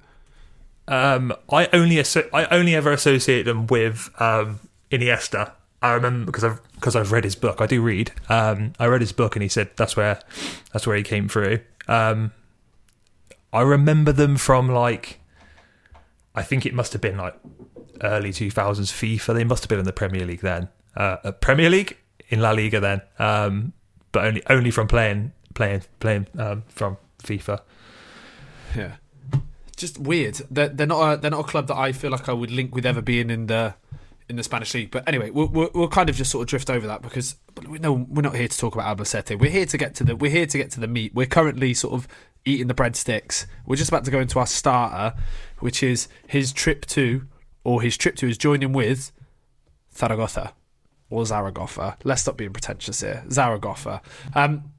Um, 0.91 1.33
I 1.51 1.69
only 1.71 1.99
asso- 1.99 2.29
I 2.33 2.45
only 2.47 2.75
ever 2.75 2.91
associate 2.91 3.43
them 3.43 3.65
with 3.67 4.09
um, 4.21 4.59
Iniesta. 4.91 5.53
I 5.81 5.93
remember 5.93 6.25
because 6.25 6.43
I've 6.43 6.61
because 6.75 6.95
I've 6.95 7.11
read 7.11 7.23
his 7.23 7.35
book. 7.35 7.61
I 7.61 7.65
do 7.65 7.81
read. 7.81 8.11
Um, 8.29 8.73
I 8.77 8.85
read 8.87 9.01
his 9.01 9.13
book, 9.13 9.35
and 9.35 9.41
he 9.41 9.49
said 9.49 9.71
that's 9.77 9.95
where 9.95 10.19
that's 10.73 10.85
where 10.85 10.97
he 10.97 11.03
came 11.03 11.27
through. 11.29 11.61
Um, 11.87 12.33
I 13.53 13.61
remember 13.61 14.11
them 14.11 14.35
from 14.37 14.67
like, 14.69 15.19
I 16.35 16.43
think 16.43 16.65
it 16.65 16.73
must 16.73 16.93
have 16.93 17.01
been 17.01 17.17
like 17.17 17.35
early 18.03 18.33
two 18.33 18.51
thousands 18.51 18.91
FIFA. 18.91 19.33
They 19.33 19.43
must 19.43 19.63
have 19.63 19.69
been 19.69 19.79
in 19.79 19.85
the 19.85 19.93
Premier 19.93 20.25
League 20.25 20.41
then. 20.41 20.67
Uh, 20.95 21.17
uh, 21.23 21.31
Premier 21.31 21.69
League 21.69 21.97
in 22.29 22.41
La 22.41 22.51
Liga 22.51 22.79
then, 22.79 23.01
um, 23.17 23.73
but 24.11 24.25
only 24.25 24.43
only 24.49 24.71
from 24.71 24.87
playing 24.87 25.31
playing 25.53 25.83
playing 25.99 26.27
um, 26.37 26.63
from 26.67 26.97
FIFA. 27.23 27.61
Yeah, 28.75 28.95
just 29.81 29.99
weird. 29.99 30.35
They're, 30.49 30.69
they're 30.69 30.87
not 30.87 31.13
a, 31.13 31.17
they're 31.17 31.31
not 31.31 31.41
a 31.41 31.47
club 31.47 31.67
that 31.67 31.77
I 31.77 31.91
feel 31.91 32.11
like 32.11 32.29
I 32.29 32.33
would 32.33 32.51
link 32.51 32.73
with 32.73 32.85
ever 32.85 33.01
being 33.01 33.29
in 33.29 33.47
the 33.47 33.75
in 34.29 34.37
the 34.37 34.43
Spanish 34.43 34.73
league. 34.73 34.91
But 34.91 35.07
anyway, 35.07 35.29
we'll, 35.29 35.47
we'll, 35.47 35.69
we'll 35.73 35.87
kind 35.89 36.09
of 36.09 36.15
just 36.15 36.31
sort 36.31 36.43
of 36.43 36.47
drift 36.47 36.69
over 36.69 36.87
that 36.87 37.01
because 37.01 37.35
we 37.67 37.77
we're 37.79 38.21
not 38.21 38.35
here 38.35 38.47
to 38.47 38.57
talk 38.57 38.73
about 38.75 38.97
Albacete. 38.97 39.37
We're 39.37 39.51
here 39.51 39.65
to 39.65 39.77
get 39.77 39.93
to 39.95 40.03
the 40.03 40.15
we're 40.15 40.31
here 40.31 40.45
to 40.45 40.57
get 40.57 40.71
to 40.71 40.79
the 40.79 40.87
meat. 40.87 41.13
We're 41.13 41.25
currently 41.25 41.73
sort 41.73 41.93
of 41.93 42.07
eating 42.45 42.67
the 42.67 42.73
breadsticks. 42.73 43.45
We're 43.65 43.75
just 43.75 43.89
about 43.89 44.05
to 44.05 44.11
go 44.11 44.19
into 44.19 44.39
our 44.39 44.47
starter, 44.47 45.17
which 45.59 45.83
is 45.83 46.07
his 46.27 46.53
trip 46.53 46.85
to 46.87 47.27
or 47.63 47.81
his 47.81 47.97
trip 47.97 48.15
to 48.17 48.27
is 48.27 48.37
joining 48.37 48.73
with 48.73 49.11
Zaragoza 49.95 50.53
or 51.09 51.25
Zaragoza. 51.25 51.97
Let's 52.03 52.21
stop 52.21 52.37
being 52.37 52.53
pretentious 52.53 53.01
here. 53.01 53.23
Zaragoza. 53.29 54.01
Um, 54.33 54.71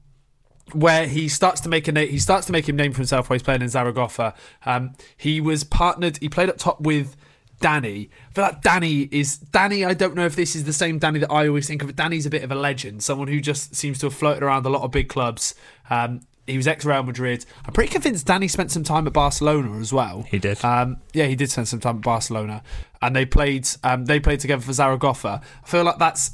where 0.71 1.07
he 1.07 1.27
starts 1.27 1.61
to 1.61 1.69
make 1.69 1.87
a 1.87 1.91
name, 1.91 2.09
he 2.09 2.19
starts 2.19 2.47
to 2.47 2.51
make 2.51 2.67
him 2.67 2.75
name 2.75 2.93
for 2.93 2.97
himself 2.97 3.29
while 3.29 3.35
he's 3.35 3.43
playing 3.43 3.61
in 3.61 3.69
Zaragoza. 3.69 4.33
Um, 4.65 4.93
he 5.17 5.41
was 5.41 5.63
partnered. 5.63 6.17
He 6.17 6.29
played 6.29 6.49
up 6.49 6.57
top 6.57 6.81
with 6.81 7.15
Dani. 7.61 8.09
I 8.29 8.33
feel 8.33 8.43
like 8.45 8.61
Dani 8.61 9.11
is 9.11 9.37
Dani. 9.37 9.85
I 9.85 9.93
don't 9.93 10.15
know 10.15 10.25
if 10.25 10.35
this 10.35 10.55
is 10.55 10.63
the 10.63 10.73
same 10.73 10.99
Dani 10.99 11.19
that 11.19 11.31
I 11.31 11.47
always 11.47 11.67
think 11.67 11.83
of. 11.83 11.95
Dani's 11.95 12.25
a 12.25 12.29
bit 12.29 12.43
of 12.43 12.51
a 12.51 12.55
legend, 12.55 13.03
someone 13.03 13.27
who 13.27 13.39
just 13.39 13.75
seems 13.75 13.99
to 13.99 14.07
have 14.07 14.13
floated 14.13 14.43
around 14.43 14.65
a 14.65 14.69
lot 14.69 14.83
of 14.83 14.91
big 14.91 15.09
clubs. 15.09 15.53
Um, 15.89 16.21
he 16.45 16.57
was 16.57 16.67
ex 16.67 16.83
Real 16.83 17.03
Madrid. 17.03 17.45
I'm 17.65 17.71
pretty 17.71 17.91
convinced 17.91 18.27
Dani 18.27 18.49
spent 18.49 18.71
some 18.71 18.83
time 18.83 19.07
at 19.07 19.13
Barcelona 19.13 19.79
as 19.79 19.93
well. 19.93 20.23
He 20.23 20.39
did. 20.39 20.63
Um, 20.63 20.97
yeah, 21.13 21.25
he 21.25 21.35
did 21.35 21.49
spend 21.49 21.69
some 21.69 21.79
time 21.79 21.97
at 21.97 22.01
Barcelona, 22.01 22.63
and 23.01 23.15
they 23.15 23.25
played. 23.25 23.67
Um, 23.83 24.05
they 24.05 24.19
played 24.19 24.41
together 24.41 24.61
for 24.61 24.73
Zaragoza. 24.73 25.41
I 25.63 25.67
feel 25.67 25.83
like 25.83 25.99
that's 25.99 26.31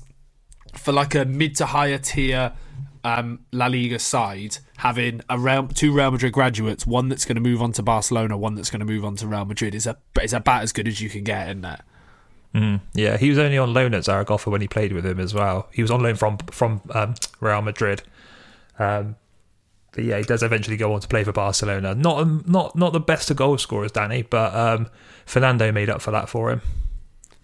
for 0.74 0.92
like 0.92 1.14
a 1.14 1.26
mid 1.26 1.56
to 1.58 1.68
higher 1.68 1.98
tier 1.98 2.54
um, 3.04 3.46
La 3.52 3.68
Liga 3.68 4.00
side 4.00 4.58
having 4.78 5.22
a 5.30 5.38
Real, 5.38 5.68
two 5.68 5.94
Real 5.94 6.12
Madrid 6.12 6.34
graduates, 6.34 6.86
one 6.86 7.10
that's 7.10 7.26
going 7.26 7.36
to 7.36 7.42
move 7.42 7.62
on 7.62 7.72
to 7.74 7.84
Barcelona, 7.84 8.38
one 8.38 8.56
that's 8.56 8.70
going 8.70 8.80
to 8.80 8.86
move 8.86 9.04
on 9.04 9.16
to 9.18 9.28
Real 9.28 9.46
Madrid 9.46 9.76
is 9.76 9.88
a 9.88 9.98
is 10.22 10.34
about 10.34 10.64
as 10.64 10.72
good 10.72 10.88
as 10.88 11.02
you 11.02 11.10
can 11.10 11.24
get 11.24 11.50
in 11.50 11.62
there. 11.62 11.82
Mm, 12.54 12.82
yeah, 12.94 13.18
he 13.18 13.30
was 13.30 13.38
only 13.38 13.58
on 13.58 13.74
loan 13.74 13.94
at 13.94 14.06
Zaragoza 14.06 14.50
when 14.50 14.62
he 14.62 14.68
played 14.68 14.92
with 14.92 15.06
him 15.06 15.20
as 15.20 15.34
well. 15.34 15.70
He 15.72 15.82
was 15.82 15.92
on 15.92 16.02
loan 16.02 16.16
from 16.16 16.38
from 16.52 16.82
um, 16.92 17.16
Real 17.40 17.62
Madrid. 17.62 18.04
Um, 18.80 19.16
but 19.92 20.04
yeah, 20.04 20.18
he 20.18 20.24
does 20.24 20.44
eventually 20.44 20.78
go 20.78 20.94
on 20.94 21.02
to 21.02 21.08
play 21.08 21.24
for 21.24 21.32
Barcelona. 21.32 21.96
Not 21.96 22.20
um, 22.20 22.44
not 22.48 22.76
not 22.76 22.94
the 22.94 23.00
best 23.00 23.30
of 23.32 23.38
goal 23.38 23.58
scorers, 23.58 23.92
Dani, 23.92 24.26
but 24.30 24.54
um, 24.54 24.88
Fernando 25.26 25.72
made 25.72 25.90
up 25.90 26.02
for 26.02 26.12
that 26.12 26.30
for 26.30 26.52
him. 26.52 26.62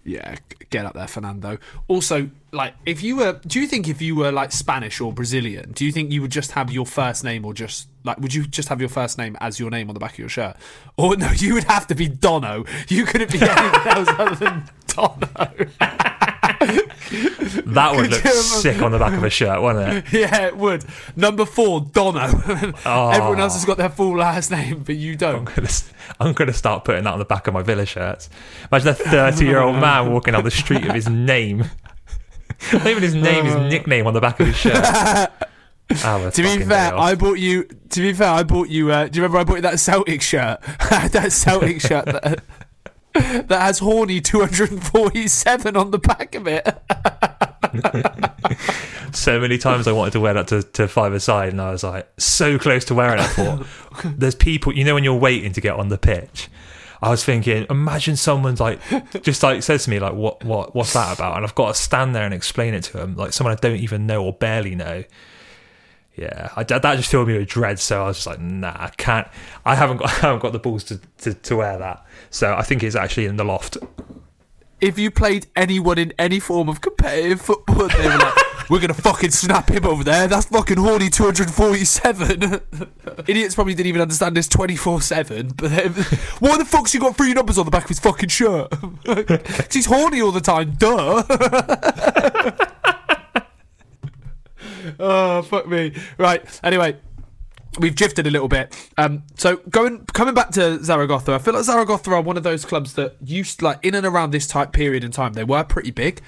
Yeah, 0.04 0.36
get 0.70 0.86
up 0.86 0.94
there, 0.94 1.08
Fernando. 1.08 1.58
Also, 1.88 2.30
like, 2.56 2.74
if 2.84 3.02
you 3.02 3.16
were, 3.16 3.40
do 3.46 3.60
you 3.60 3.66
think 3.66 3.88
if 3.88 4.02
you 4.02 4.16
were 4.16 4.32
like 4.32 4.50
Spanish 4.50 5.00
or 5.00 5.12
Brazilian, 5.12 5.72
do 5.72 5.84
you 5.84 5.92
think 5.92 6.10
you 6.10 6.22
would 6.22 6.32
just 6.32 6.52
have 6.52 6.72
your 6.72 6.86
first 6.86 7.22
name 7.22 7.44
or 7.44 7.54
just 7.54 7.88
like, 8.04 8.18
would 8.18 8.32
you 8.32 8.46
just 8.46 8.68
have 8.68 8.80
your 8.80 8.88
first 8.88 9.18
name 9.18 9.36
as 9.40 9.60
your 9.60 9.70
name 9.70 9.88
on 9.88 9.94
the 9.94 10.00
back 10.00 10.12
of 10.12 10.18
your 10.18 10.28
shirt? 10.28 10.56
Or 10.96 11.16
no, 11.16 11.30
you 11.32 11.54
would 11.54 11.64
have 11.64 11.86
to 11.88 11.94
be 11.94 12.08
Dono. 12.08 12.64
You 12.88 13.04
couldn't 13.04 13.30
be 13.32 13.38
anything 13.42 13.86
else 13.86 14.08
other 14.18 14.34
than 14.36 14.70
Dono. 14.86 15.16
that 17.66 17.92
would 17.94 18.10
look 18.10 18.24
sick 18.24 18.80
on 18.80 18.92
the 18.92 18.98
back 18.98 19.12
of 19.12 19.24
a 19.24 19.30
shirt, 19.30 19.60
wouldn't 19.60 20.06
it? 20.06 20.12
Yeah, 20.12 20.46
it 20.46 20.56
would. 20.56 20.84
Number 21.14 21.44
four, 21.44 21.80
Dono. 21.80 22.20
oh. 22.86 23.10
Everyone 23.10 23.40
else 23.40 23.54
has 23.54 23.64
got 23.64 23.76
their 23.76 23.90
full 23.90 24.16
last 24.16 24.50
name, 24.50 24.82
but 24.84 24.96
you 24.96 25.16
don't. 25.16 25.36
I'm 25.36 25.44
gonna, 25.44 25.68
I'm 26.20 26.32
gonna 26.32 26.52
start 26.52 26.84
putting 26.84 27.04
that 27.04 27.12
on 27.12 27.18
the 27.18 27.24
back 27.24 27.46
of 27.46 27.54
my 27.54 27.62
Villa 27.62 27.86
shirts. 27.86 28.30
Imagine 28.72 28.88
a 28.88 28.94
30 28.94 29.44
year 29.44 29.60
old 29.60 29.76
man 29.76 30.12
walking 30.12 30.32
down 30.32 30.44
the 30.44 30.50
street 30.50 30.84
with 30.84 30.94
his 30.94 31.08
name. 31.08 31.64
Not 32.72 32.86
even 32.86 33.02
his 33.02 33.14
name, 33.14 33.44
his 33.44 33.54
uh. 33.54 33.68
nickname 33.68 34.06
on 34.06 34.14
the 34.14 34.20
back 34.20 34.40
of 34.40 34.46
his 34.46 34.56
shirt. 34.56 35.30
Oh, 36.04 36.30
to 36.30 36.42
be 36.42 36.64
fair, 36.64 36.96
I 36.96 37.14
bought 37.14 37.38
you. 37.38 37.62
To 37.90 38.00
be 38.00 38.12
fair, 38.12 38.30
I 38.30 38.42
bought 38.42 38.68
you. 38.68 38.90
Uh, 38.90 39.06
do 39.06 39.18
you 39.18 39.22
remember 39.22 39.38
I 39.38 39.44
bought 39.44 39.54
you 39.54 39.62
that 39.62 39.78
Celtic 39.78 40.20
shirt? 40.20 40.60
that 40.90 41.30
Celtic 41.30 41.80
shirt 41.80 42.06
that, 42.06 42.42
that 43.14 43.60
has 43.60 43.78
horny 43.78 44.20
247 44.20 45.76
on 45.76 45.92
the 45.92 45.98
back 45.98 46.34
of 46.34 46.48
it. 46.48 46.66
so 49.14 49.38
many 49.38 49.58
times 49.58 49.86
I 49.86 49.92
wanted 49.92 50.12
to 50.14 50.20
wear 50.20 50.34
that 50.34 50.48
to, 50.48 50.64
to 50.64 50.88
five 50.88 51.12
aside, 51.12 51.50
and 51.50 51.60
I 51.60 51.70
was 51.70 51.84
like 51.84 52.08
so 52.18 52.58
close 52.58 52.84
to 52.86 52.94
wearing 52.96 53.22
it. 53.22 53.28
For 53.28 53.64
there's 54.04 54.34
people, 54.34 54.74
you 54.74 54.82
know, 54.82 54.94
when 54.94 55.04
you're 55.04 55.14
waiting 55.14 55.52
to 55.52 55.60
get 55.60 55.76
on 55.76 55.88
the 55.88 55.98
pitch. 55.98 56.48
I 57.06 57.10
was 57.10 57.24
thinking, 57.24 57.66
imagine 57.70 58.16
someone's 58.16 58.60
like, 58.60 58.80
just 59.22 59.42
like 59.42 59.62
says 59.62 59.84
to 59.84 59.90
me, 59.90 59.98
like, 59.98 60.14
what, 60.14 60.42
what, 60.44 60.74
what's 60.74 60.92
that 60.94 61.16
about? 61.16 61.36
And 61.36 61.44
I've 61.44 61.54
got 61.54 61.74
to 61.74 61.80
stand 61.80 62.14
there 62.14 62.24
and 62.24 62.34
explain 62.34 62.74
it 62.74 62.82
to 62.84 62.92
them, 62.94 63.16
like 63.16 63.32
someone 63.32 63.52
I 63.52 63.60
don't 63.60 63.76
even 63.76 64.06
know 64.06 64.24
or 64.24 64.32
barely 64.32 64.74
know 64.74 65.04
yeah, 66.16 66.48
I, 66.56 66.64
that 66.64 66.82
just 66.96 67.10
filled 67.10 67.28
me 67.28 67.36
with 67.36 67.48
dread. 67.48 67.78
So 67.78 68.02
I 68.02 68.06
was 68.08 68.16
just 68.16 68.26
like, 68.26 68.40
nah, 68.40 68.74
I 68.74 68.88
can't. 68.96 69.28
I 69.64 69.74
haven't 69.74 69.98
got, 69.98 70.08
I 70.10 70.14
haven't 70.14 70.40
got 70.40 70.52
the 70.52 70.58
balls 70.58 70.84
to, 70.84 71.00
to, 71.18 71.34
to 71.34 71.56
wear 71.56 71.78
that. 71.78 72.04
So 72.30 72.54
I 72.54 72.62
think 72.62 72.82
it's 72.82 72.96
actually 72.96 73.26
in 73.26 73.36
the 73.36 73.44
loft. 73.44 73.76
If 74.80 74.98
you 74.98 75.10
played 75.10 75.46
anyone 75.56 75.98
in 75.98 76.12
any 76.18 76.38
form 76.38 76.68
of 76.68 76.80
competitive 76.80 77.40
football, 77.40 77.88
they 77.88 78.08
were 78.08 78.18
like, 78.18 78.34
"We're 78.70 78.80
gonna 78.80 78.94
fucking 78.94 79.30
snap 79.30 79.70
him 79.70 79.86
over 79.86 80.04
there." 80.04 80.28
That's 80.28 80.46
fucking 80.46 80.76
horny 80.76 81.08
two 81.08 81.24
hundred 81.24 81.50
forty-seven. 81.50 82.60
Idiots 83.26 83.54
probably 83.54 83.74
didn't 83.74 83.88
even 83.88 84.02
understand 84.02 84.36
this 84.36 84.48
twenty-four-seven. 84.48 85.52
But 85.56 85.70
then, 85.70 85.92
why 86.40 86.58
the 86.58 86.66
fuck's 86.66 86.92
he 86.92 86.98
got 86.98 87.16
three 87.16 87.32
numbers 87.32 87.56
on 87.58 87.64
the 87.64 87.70
back 87.70 87.84
of 87.84 87.88
his 87.88 88.00
fucking 88.00 88.28
shirt? 88.28 88.72
he's 89.72 89.86
horny 89.86 90.20
all 90.20 90.32
the 90.32 90.40
time. 90.40 90.72
Duh 90.72 91.22
oh 94.98 95.42
fuck 95.42 95.66
me. 95.68 95.92
Right. 96.18 96.60
Anyway, 96.62 96.96
we've 97.78 97.94
drifted 97.94 98.26
a 98.26 98.30
little 98.30 98.48
bit. 98.48 98.74
Um, 98.96 99.24
so 99.36 99.56
going 99.70 100.04
coming 100.06 100.34
back 100.34 100.50
to 100.52 100.82
Zaragoza, 100.82 101.34
I 101.34 101.38
feel 101.38 101.54
like 101.54 101.64
Zaragoza 101.64 102.10
are 102.12 102.20
one 102.20 102.36
of 102.36 102.42
those 102.42 102.64
clubs 102.64 102.94
that 102.94 103.16
used 103.24 103.62
like 103.62 103.84
in 103.84 103.94
and 103.94 104.06
around 104.06 104.30
this 104.30 104.46
type 104.46 104.72
period 104.72 105.04
in 105.04 105.10
time. 105.10 105.34
They 105.34 105.44
were 105.44 105.64
pretty 105.64 105.90
big. 105.90 106.20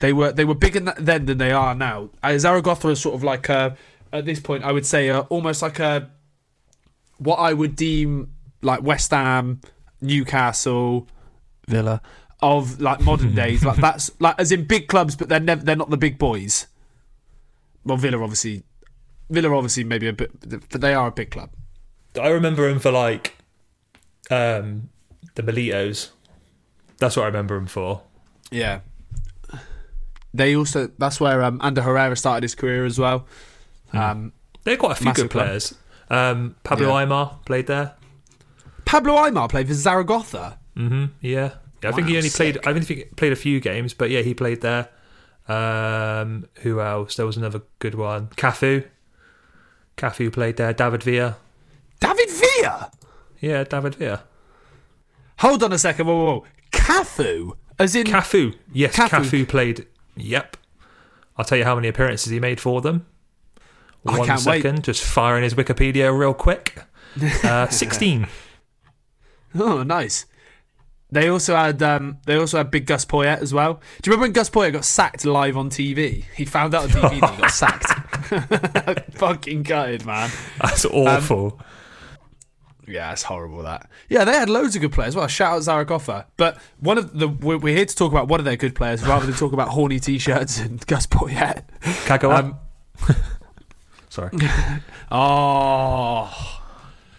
They 0.00 0.12
were 0.12 0.32
they 0.32 0.44
were 0.44 0.54
bigger 0.54 0.80
then 0.80 1.26
than 1.26 1.38
they 1.38 1.52
are 1.52 1.74
now. 1.74 2.10
Uh, 2.22 2.38
Zaragoza 2.38 2.88
is 2.88 3.00
sort 3.00 3.14
of 3.14 3.22
like 3.22 3.48
a, 3.48 3.76
at 4.12 4.24
this 4.24 4.40
point 4.40 4.64
I 4.64 4.72
would 4.72 4.86
say 4.86 5.08
a, 5.08 5.20
almost 5.20 5.62
like 5.62 5.78
a 5.78 6.10
what 7.18 7.36
I 7.36 7.52
would 7.52 7.76
deem 7.76 8.32
like 8.62 8.82
West 8.82 9.10
Ham, 9.10 9.60
Newcastle, 10.00 11.08
Villa 11.68 12.02
of 12.40 12.80
like 12.80 13.00
modern 13.00 13.34
days. 13.36 13.64
Like 13.64 13.78
that's 13.78 14.10
like 14.20 14.34
as 14.38 14.52
in 14.52 14.64
big 14.66 14.88
clubs, 14.88 15.16
but 15.16 15.28
they're 15.28 15.40
never 15.40 15.64
they're 15.64 15.76
not 15.76 15.90
the 15.90 15.96
big 15.96 16.18
boys 16.18 16.66
well, 17.84 17.96
Villa 17.96 18.22
obviously, 18.22 18.64
Villa 19.30 19.54
obviously 19.54 19.84
maybe 19.84 20.08
a 20.08 20.12
bit, 20.12 20.32
but 20.70 20.80
they 20.80 20.94
are 20.94 21.08
a 21.08 21.12
big 21.12 21.30
club. 21.30 21.50
I 22.20 22.28
remember 22.28 22.68
him 22.68 22.78
for 22.78 22.90
like 22.90 23.36
um, 24.30 24.90
the 25.34 25.42
Militos. 25.42 26.10
That's 26.98 27.16
what 27.16 27.24
I 27.24 27.26
remember 27.26 27.56
him 27.56 27.66
for. 27.66 28.02
Yeah. 28.50 28.80
They 30.32 30.56
also 30.56 30.90
that's 30.98 31.20
where 31.20 31.42
um, 31.42 31.60
Ander 31.62 31.82
Herrera 31.82 32.16
started 32.16 32.42
his 32.42 32.54
career 32.54 32.84
as 32.84 32.98
well. 32.98 33.26
Hmm. 33.88 33.98
Um, 33.98 34.32
They're 34.64 34.76
quite 34.76 34.92
a 34.92 35.02
few 35.02 35.12
good 35.12 35.30
players. 35.30 35.74
Um, 36.10 36.56
Pablo 36.64 36.88
yeah. 36.88 37.04
Aimar 37.04 37.44
played 37.44 37.66
there. 37.66 37.94
Pablo 38.84 39.14
Aimar 39.14 39.48
played 39.48 39.68
for 39.68 39.74
Zaragoza. 39.74 40.58
Mm-hmm. 40.76 41.04
Yeah. 41.20 41.30
yeah 41.30 41.50
I 41.82 41.90
wow, 41.90 41.96
think 41.96 42.08
he 42.08 42.16
only 42.16 42.28
sick. 42.28 42.62
played. 42.62 42.66
I 42.66 42.78
think 42.78 42.86
he 42.86 43.04
played 43.16 43.32
a 43.32 43.36
few 43.36 43.60
games, 43.60 43.94
but 43.94 44.10
yeah, 44.10 44.20
he 44.20 44.34
played 44.34 44.60
there. 44.60 44.88
Um, 45.46 46.46
who 46.62 46.80
else? 46.80 47.16
There 47.16 47.26
was 47.26 47.36
another 47.36 47.62
good 47.78 47.94
one. 47.94 48.28
Cafu. 48.28 48.84
Cafu 49.96 50.32
played 50.32 50.56
there. 50.56 50.72
David 50.72 51.02
Villa. 51.02 51.36
David 52.00 52.30
Villa? 52.30 52.90
Yeah, 53.40 53.64
David 53.64 53.94
Villa. 53.94 54.24
Hold 55.38 55.62
on 55.62 55.72
a 55.72 55.78
second. 55.78 56.06
Whoa, 56.06 56.14
whoa, 56.16 56.24
whoa. 56.24 56.44
Cafu? 56.72 57.56
As 57.78 57.94
in. 57.94 58.06
Cafu. 58.06 58.54
Yes, 58.72 58.96
Cafu. 58.96 59.08
Cafu 59.08 59.48
played. 59.48 59.86
Yep. 60.16 60.56
I'll 61.36 61.44
tell 61.44 61.58
you 61.58 61.64
how 61.64 61.74
many 61.74 61.88
appearances 61.88 62.30
he 62.30 62.40
made 62.40 62.60
for 62.60 62.80
them. 62.80 63.06
One 64.02 64.38
second, 64.38 64.76
wait. 64.76 64.82
just 64.84 65.02
firing 65.02 65.42
his 65.42 65.54
Wikipedia 65.54 66.16
real 66.16 66.34
quick. 66.34 66.78
Uh, 67.44 67.68
16. 67.68 68.26
oh, 69.54 69.84
nice. 69.84 70.26
They 71.12 71.28
also 71.28 71.54
had 71.54 71.80
um, 71.80 72.18
they 72.26 72.34
also 72.34 72.58
had 72.58 72.72
big 72.72 72.86
Gus 72.86 73.04
Poyet 73.04 73.38
as 73.38 73.54
well. 73.54 73.74
Do 74.02 74.10
you 74.10 74.10
remember 74.10 74.22
when 74.22 74.32
Gus 74.32 74.50
Poyet 74.50 74.72
got 74.72 74.84
sacked 74.84 75.24
live 75.24 75.56
on 75.56 75.70
TV? 75.70 76.24
He 76.34 76.44
found 76.44 76.74
out 76.74 76.82
on 76.82 76.88
TV 76.88 77.02
that 77.02 77.12
he 77.12 77.20
got 77.20 77.50
sacked. 77.52 77.92
Fucking 79.14 79.62
gutted, 79.62 80.04
man. 80.06 80.30
That's 80.60 80.84
awful. 80.84 81.58
Um, 81.60 81.64
Yeah, 82.86 83.12
it's 83.12 83.22
horrible 83.22 83.62
that. 83.62 83.88
Yeah, 84.08 84.24
they 84.24 84.32
had 84.34 84.50
loads 84.50 84.76
of 84.76 84.82
good 84.82 84.92
players. 84.92 85.16
Well, 85.16 85.26
shout 85.26 85.54
out 85.56 85.62
Zaragoza. 85.62 86.26
But 86.36 86.58
one 86.80 86.98
of 86.98 87.18
the 87.18 87.28
we're, 87.28 87.56
we're 87.58 87.74
here 87.76 87.86
to 87.86 87.96
talk 87.96 88.12
about 88.12 88.28
one 88.28 88.40
of 88.40 88.44
their 88.44 88.56
good 88.56 88.74
players 88.74 89.02
rather 89.06 89.24
than 89.26 89.34
talk 89.34 89.52
about 89.52 89.68
horny 89.76 89.98
t-shirts 90.00 90.58
and 90.60 90.84
Gus 90.86 91.06
Poyet. 91.06 91.64
Kagawa. 91.80 92.38
Um, 92.38 92.56
Sorry. 94.10 94.30
oh, 95.10 96.60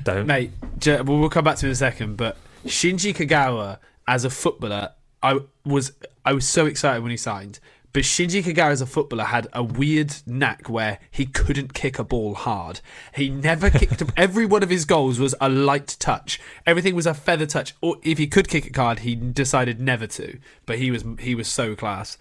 Don't. 0.04 0.28
mate. 0.28 0.52
Well, 0.86 1.04
we'll 1.04 1.30
come 1.30 1.44
back 1.44 1.58
to 1.58 1.66
it 1.66 1.70
in 1.70 1.74
a 1.74 1.76
second. 1.76 2.16
But 2.18 2.38
Shinji 2.66 3.14
Kagawa 3.16 3.80
as 4.08 4.24
a 4.24 4.30
footballer, 4.30 4.92
I 5.24 5.40
was 5.66 5.94
I 6.24 6.34
was 6.34 6.48
so 6.48 6.66
excited 6.66 7.02
when 7.02 7.12
he 7.12 7.18
signed. 7.18 7.60
But 7.96 8.04
Shinji 8.04 8.44
Kagawa 8.44 8.72
as 8.72 8.82
a 8.82 8.86
footballer 8.86 9.24
had 9.24 9.48
a 9.54 9.64
weird 9.64 10.14
knack 10.25 10.70
where 10.70 11.00
he 11.12 11.25
couldn't 11.25 11.74
kick 11.74 11.98
a 11.98 12.04
ball 12.04 12.34
hard. 12.34 12.82
He 13.16 13.30
never 13.30 13.70
kicked. 13.70 14.04
Every 14.18 14.46
one 14.46 14.64
of 14.64 14.70
his 14.70 14.84
goals 14.84 15.18
was 15.18 15.34
a 15.40 15.48
light 15.48 15.96
touch. 15.98 16.38
Everything 16.66 16.94
was 16.94 17.06
a 17.06 17.14
feather 17.14 17.46
touch. 17.46 17.74
Or 17.80 17.96
if 18.04 18.18
he 18.18 18.28
could 18.28 18.50
kick 18.50 18.66
it 18.66 18.75
hard, 18.75 19.00
he 19.00 19.16
decided 19.16 19.80
never 19.80 20.08
to. 20.08 20.40
But 20.66 20.80
he 20.80 20.92
was 20.92 21.06
he 21.22 21.36
was 21.36 21.48
so 21.48 21.74
class. 21.74 22.18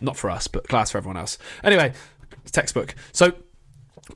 Not 0.00 0.16
for 0.16 0.28
us, 0.28 0.48
but 0.48 0.66
class 0.66 0.90
for 0.90 0.98
everyone 0.98 1.18
else. 1.18 1.38
Anyway, 1.62 1.92
textbook. 2.50 2.96
So 3.12 3.34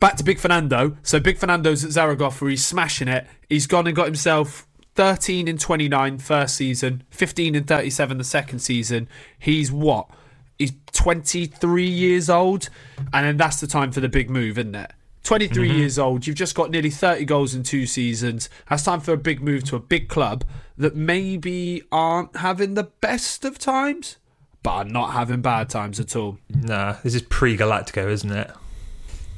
back 0.00 0.16
to 0.16 0.24
Big 0.24 0.40
Fernando. 0.40 0.96
So 1.04 1.20
Big 1.20 1.38
Fernando's 1.38 1.84
at 1.84 1.92
Zaragoza, 1.92 2.38
where 2.38 2.50
he's 2.50 2.66
smashing 2.66 3.06
it. 3.06 3.28
He's 3.48 3.68
gone 3.68 3.86
and 3.86 3.94
got 3.94 4.06
himself 4.06 4.66
13 4.96 5.46
and 5.46 5.60
29 5.60 6.18
first 6.18 6.56
season, 6.56 7.04
15 7.10 7.54
and 7.54 7.68
37 7.68 8.18
the 8.18 8.24
second 8.24 8.58
season. 8.58 9.08
He's 9.38 9.70
what? 9.70 10.10
He's 10.60 10.72
23 10.92 11.86
years 11.86 12.28
old, 12.28 12.68
and 13.14 13.26
then 13.26 13.38
that's 13.38 13.60
the 13.60 13.66
time 13.66 13.92
for 13.92 14.00
the 14.00 14.10
big 14.10 14.28
move, 14.28 14.58
isn't 14.58 14.74
it? 14.74 14.92
23 15.22 15.68
mm-hmm. 15.68 15.78
years 15.78 15.98
old, 15.98 16.26
you've 16.26 16.36
just 16.36 16.54
got 16.54 16.70
nearly 16.70 16.90
30 16.90 17.24
goals 17.24 17.54
in 17.54 17.62
two 17.62 17.86
seasons. 17.86 18.50
That's 18.68 18.82
time 18.82 19.00
for 19.00 19.14
a 19.14 19.16
big 19.16 19.40
move 19.40 19.64
to 19.64 19.76
a 19.76 19.80
big 19.80 20.10
club 20.10 20.44
that 20.76 20.94
maybe 20.94 21.82
aren't 21.90 22.36
having 22.36 22.74
the 22.74 22.84
best 22.84 23.46
of 23.46 23.58
times, 23.58 24.18
but 24.62 24.70
are 24.70 24.84
not 24.84 25.12
having 25.12 25.40
bad 25.40 25.70
times 25.70 25.98
at 25.98 26.14
all. 26.14 26.36
Nah, 26.50 26.96
this 27.02 27.14
is 27.14 27.22
pre 27.22 27.56
Galactico, 27.56 28.10
isn't 28.10 28.30
it? 28.30 28.50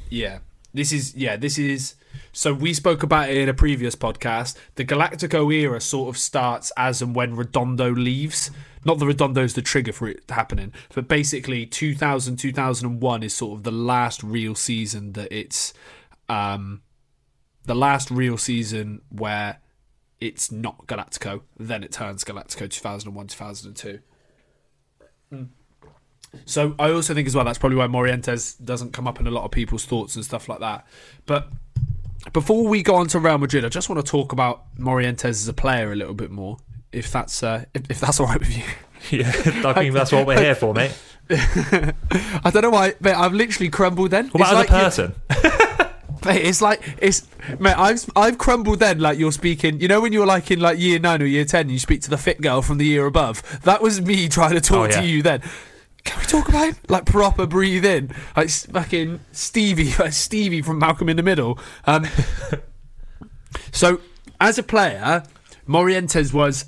Yeah. 0.09 0.39
This 0.73 0.91
is 0.91 1.15
yeah, 1.15 1.37
this 1.37 1.57
is 1.57 1.95
so 2.31 2.53
we 2.53 2.73
spoke 2.73 3.03
about 3.03 3.29
it 3.29 3.37
in 3.37 3.49
a 3.49 3.53
previous 3.53 3.95
podcast. 3.95 4.55
The 4.75 4.85
Galactico 4.85 5.53
era 5.53 5.81
sort 5.81 6.09
of 6.09 6.17
starts 6.17 6.71
as 6.77 7.01
and 7.01 7.15
when 7.15 7.35
Redondo 7.35 7.91
leaves. 7.91 8.51
Not 8.85 8.99
the 8.99 9.05
Redondo's 9.05 9.53
the 9.53 9.61
trigger 9.61 9.93
for 9.93 10.09
it 10.09 10.23
happening, 10.29 10.73
but 10.93 11.07
basically 11.07 11.65
2000 11.65 12.37
2001 12.37 13.23
is 13.23 13.33
sort 13.33 13.57
of 13.57 13.63
the 13.63 13.71
last 13.71 14.23
real 14.23 14.55
season 14.55 15.13
that 15.13 15.31
it's 15.31 15.73
um 16.29 16.81
the 17.65 17.75
last 17.75 18.11
real 18.11 18.37
season 18.37 19.01
where 19.09 19.59
it's 20.19 20.51
not 20.51 20.87
Galactico, 20.87 21.41
then 21.57 21.83
it 21.83 21.91
turns 21.91 22.23
Galactico 22.23 22.69
2001 22.69 23.27
2002. 23.27 23.99
So 26.45 26.75
I 26.79 26.91
also 26.91 27.13
think 27.13 27.27
as 27.27 27.35
well 27.35 27.45
that's 27.45 27.57
probably 27.57 27.77
why 27.77 27.87
Morientes 27.87 28.63
doesn't 28.63 28.91
come 28.93 29.07
up 29.07 29.19
in 29.19 29.27
a 29.27 29.31
lot 29.31 29.43
of 29.43 29.51
people's 29.51 29.85
thoughts 29.85 30.15
and 30.15 30.25
stuff 30.25 30.49
like 30.49 30.59
that. 30.59 30.85
But 31.25 31.49
before 32.31 32.67
we 32.67 32.81
go 32.83 32.95
on 32.95 33.07
to 33.09 33.19
Real 33.19 33.37
Madrid, 33.37 33.65
I 33.65 33.69
just 33.69 33.89
want 33.89 34.03
to 34.05 34.09
talk 34.09 34.31
about 34.31 34.63
Morientes 34.77 35.25
as 35.25 35.47
a 35.47 35.53
player 35.53 35.91
a 35.91 35.95
little 35.95 36.13
bit 36.13 36.31
more, 36.31 36.57
if 36.91 37.11
that's 37.11 37.43
uh, 37.43 37.65
if, 37.73 37.89
if 37.91 37.99
that's 37.99 38.19
all 38.19 38.27
right 38.27 38.39
with 38.39 38.55
you. 38.57 38.63
Yeah, 39.11 39.27
I 39.65 39.73
think 39.73 39.93
that's 39.93 40.13
what 40.13 40.25
we're 40.25 40.39
here 40.39 40.55
for, 40.55 40.73
mate. 40.73 40.97
I 41.29 42.49
don't 42.53 42.61
know 42.61 42.69
why, 42.69 42.93
mate. 43.01 43.15
I've 43.15 43.33
literally 43.33 43.69
crumbled 43.69 44.11
then. 44.11 44.29
What 44.29 44.49
about 44.49 44.63
It's 44.63 44.71
as 44.71 44.99
a 44.99 45.09
person? 45.09 45.15
mate, 46.25 46.45
it's 46.45 46.61
like 46.61 46.81
it's 47.01 47.27
mate. 47.59 47.77
I've 47.77 48.09
I've 48.15 48.37
crumbled 48.37 48.79
then. 48.79 48.99
Like 48.99 49.19
you're 49.19 49.33
speaking. 49.33 49.81
You 49.81 49.89
know 49.89 49.99
when 49.99 50.13
you're 50.13 50.25
like 50.25 50.51
in 50.51 50.61
like 50.61 50.79
year 50.79 50.99
nine 50.99 51.21
or 51.21 51.25
year 51.25 51.43
ten, 51.43 51.67
you 51.69 51.79
speak 51.79 52.01
to 52.03 52.09
the 52.09 52.17
fit 52.17 52.39
girl 52.39 52.61
from 52.61 52.77
the 52.77 52.85
year 52.85 53.05
above. 53.05 53.43
That 53.63 53.81
was 53.81 53.99
me 54.01 54.29
trying 54.29 54.53
to 54.53 54.61
talk 54.61 54.77
Oh, 54.77 54.85
yeah. 54.95 55.01
to 55.01 55.05
you 55.05 55.21
then. 55.21 55.41
Can 56.03 56.19
we 56.19 56.25
talk 56.25 56.49
about 56.49 56.67
him? 56.67 56.75
Like 56.89 57.05
proper 57.05 57.45
breathe 57.45 57.85
in, 57.85 58.13
like 58.35 58.49
fucking 58.49 59.19
Stevie, 59.31 59.93
like 59.99 60.13
Stevie 60.13 60.61
from 60.61 60.79
Malcolm 60.79 61.09
in 61.09 61.17
the 61.17 61.23
Middle. 61.23 61.59
Um, 61.85 62.05
so 63.71 64.01
as 64.41 64.57
a 64.57 64.63
player, 64.63 65.23
Morientes 65.67 66.33
was 66.33 66.65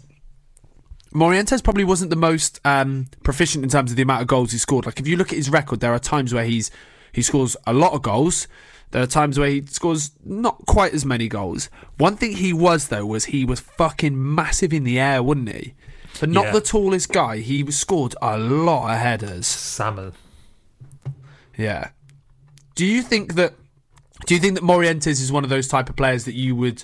Morientes 1.13 1.63
probably 1.63 1.85
wasn't 1.85 2.09
the 2.09 2.15
most 2.17 2.59
um, 2.65 3.07
proficient 3.23 3.63
in 3.63 3.69
terms 3.69 3.89
of 3.89 3.95
the 3.95 4.03
amount 4.03 4.21
of 4.21 4.27
goals 4.27 4.51
he 4.51 4.57
scored. 4.57 4.85
Like 4.85 4.99
if 4.99 5.07
you 5.07 5.15
look 5.15 5.31
at 5.31 5.37
his 5.37 5.49
record, 5.49 5.79
there 5.79 5.93
are 5.93 5.99
times 5.99 6.33
where 6.33 6.45
he's 6.45 6.71
he 7.13 7.21
scores 7.21 7.55
a 7.65 7.73
lot 7.73 7.93
of 7.93 8.01
goals. 8.01 8.47
There 8.91 9.01
are 9.01 9.07
times 9.07 9.39
where 9.39 9.49
he 9.49 9.65
scores 9.65 10.11
not 10.23 10.65
quite 10.65 10.93
as 10.93 11.05
many 11.05 11.27
goals. 11.27 11.69
One 11.97 12.17
thing 12.17 12.33
he 12.33 12.53
was 12.53 12.89
though 12.89 13.05
was 13.05 13.25
he 13.25 13.45
was 13.45 13.61
fucking 13.61 14.35
massive 14.35 14.73
in 14.73 14.83
the 14.83 14.99
air, 14.99 15.23
wasn't 15.23 15.49
he? 15.49 15.73
But 16.19 16.29
not 16.29 16.45
Yeah. 16.45 16.51
the 16.53 16.61
tallest 16.61 17.11
guy. 17.11 17.37
He 17.37 17.69
scored 17.71 18.15
a 18.21 18.37
lot 18.37 18.91
of 18.93 18.99
headers. 18.99 19.45
Salmon. 19.47 20.13
Yeah. 21.57 21.89
Do 22.75 22.85
you 22.85 23.01
think 23.01 23.35
that? 23.35 23.53
Do 24.25 24.33
you 24.33 24.39
think 24.39 24.55
that 24.55 24.63
Morientes 24.63 25.07
is 25.21 25.31
one 25.31 25.43
of 25.43 25.49
those 25.49 25.67
type 25.67 25.89
of 25.89 25.95
players 25.95 26.25
that 26.25 26.33
you 26.33 26.55
would 26.55 26.83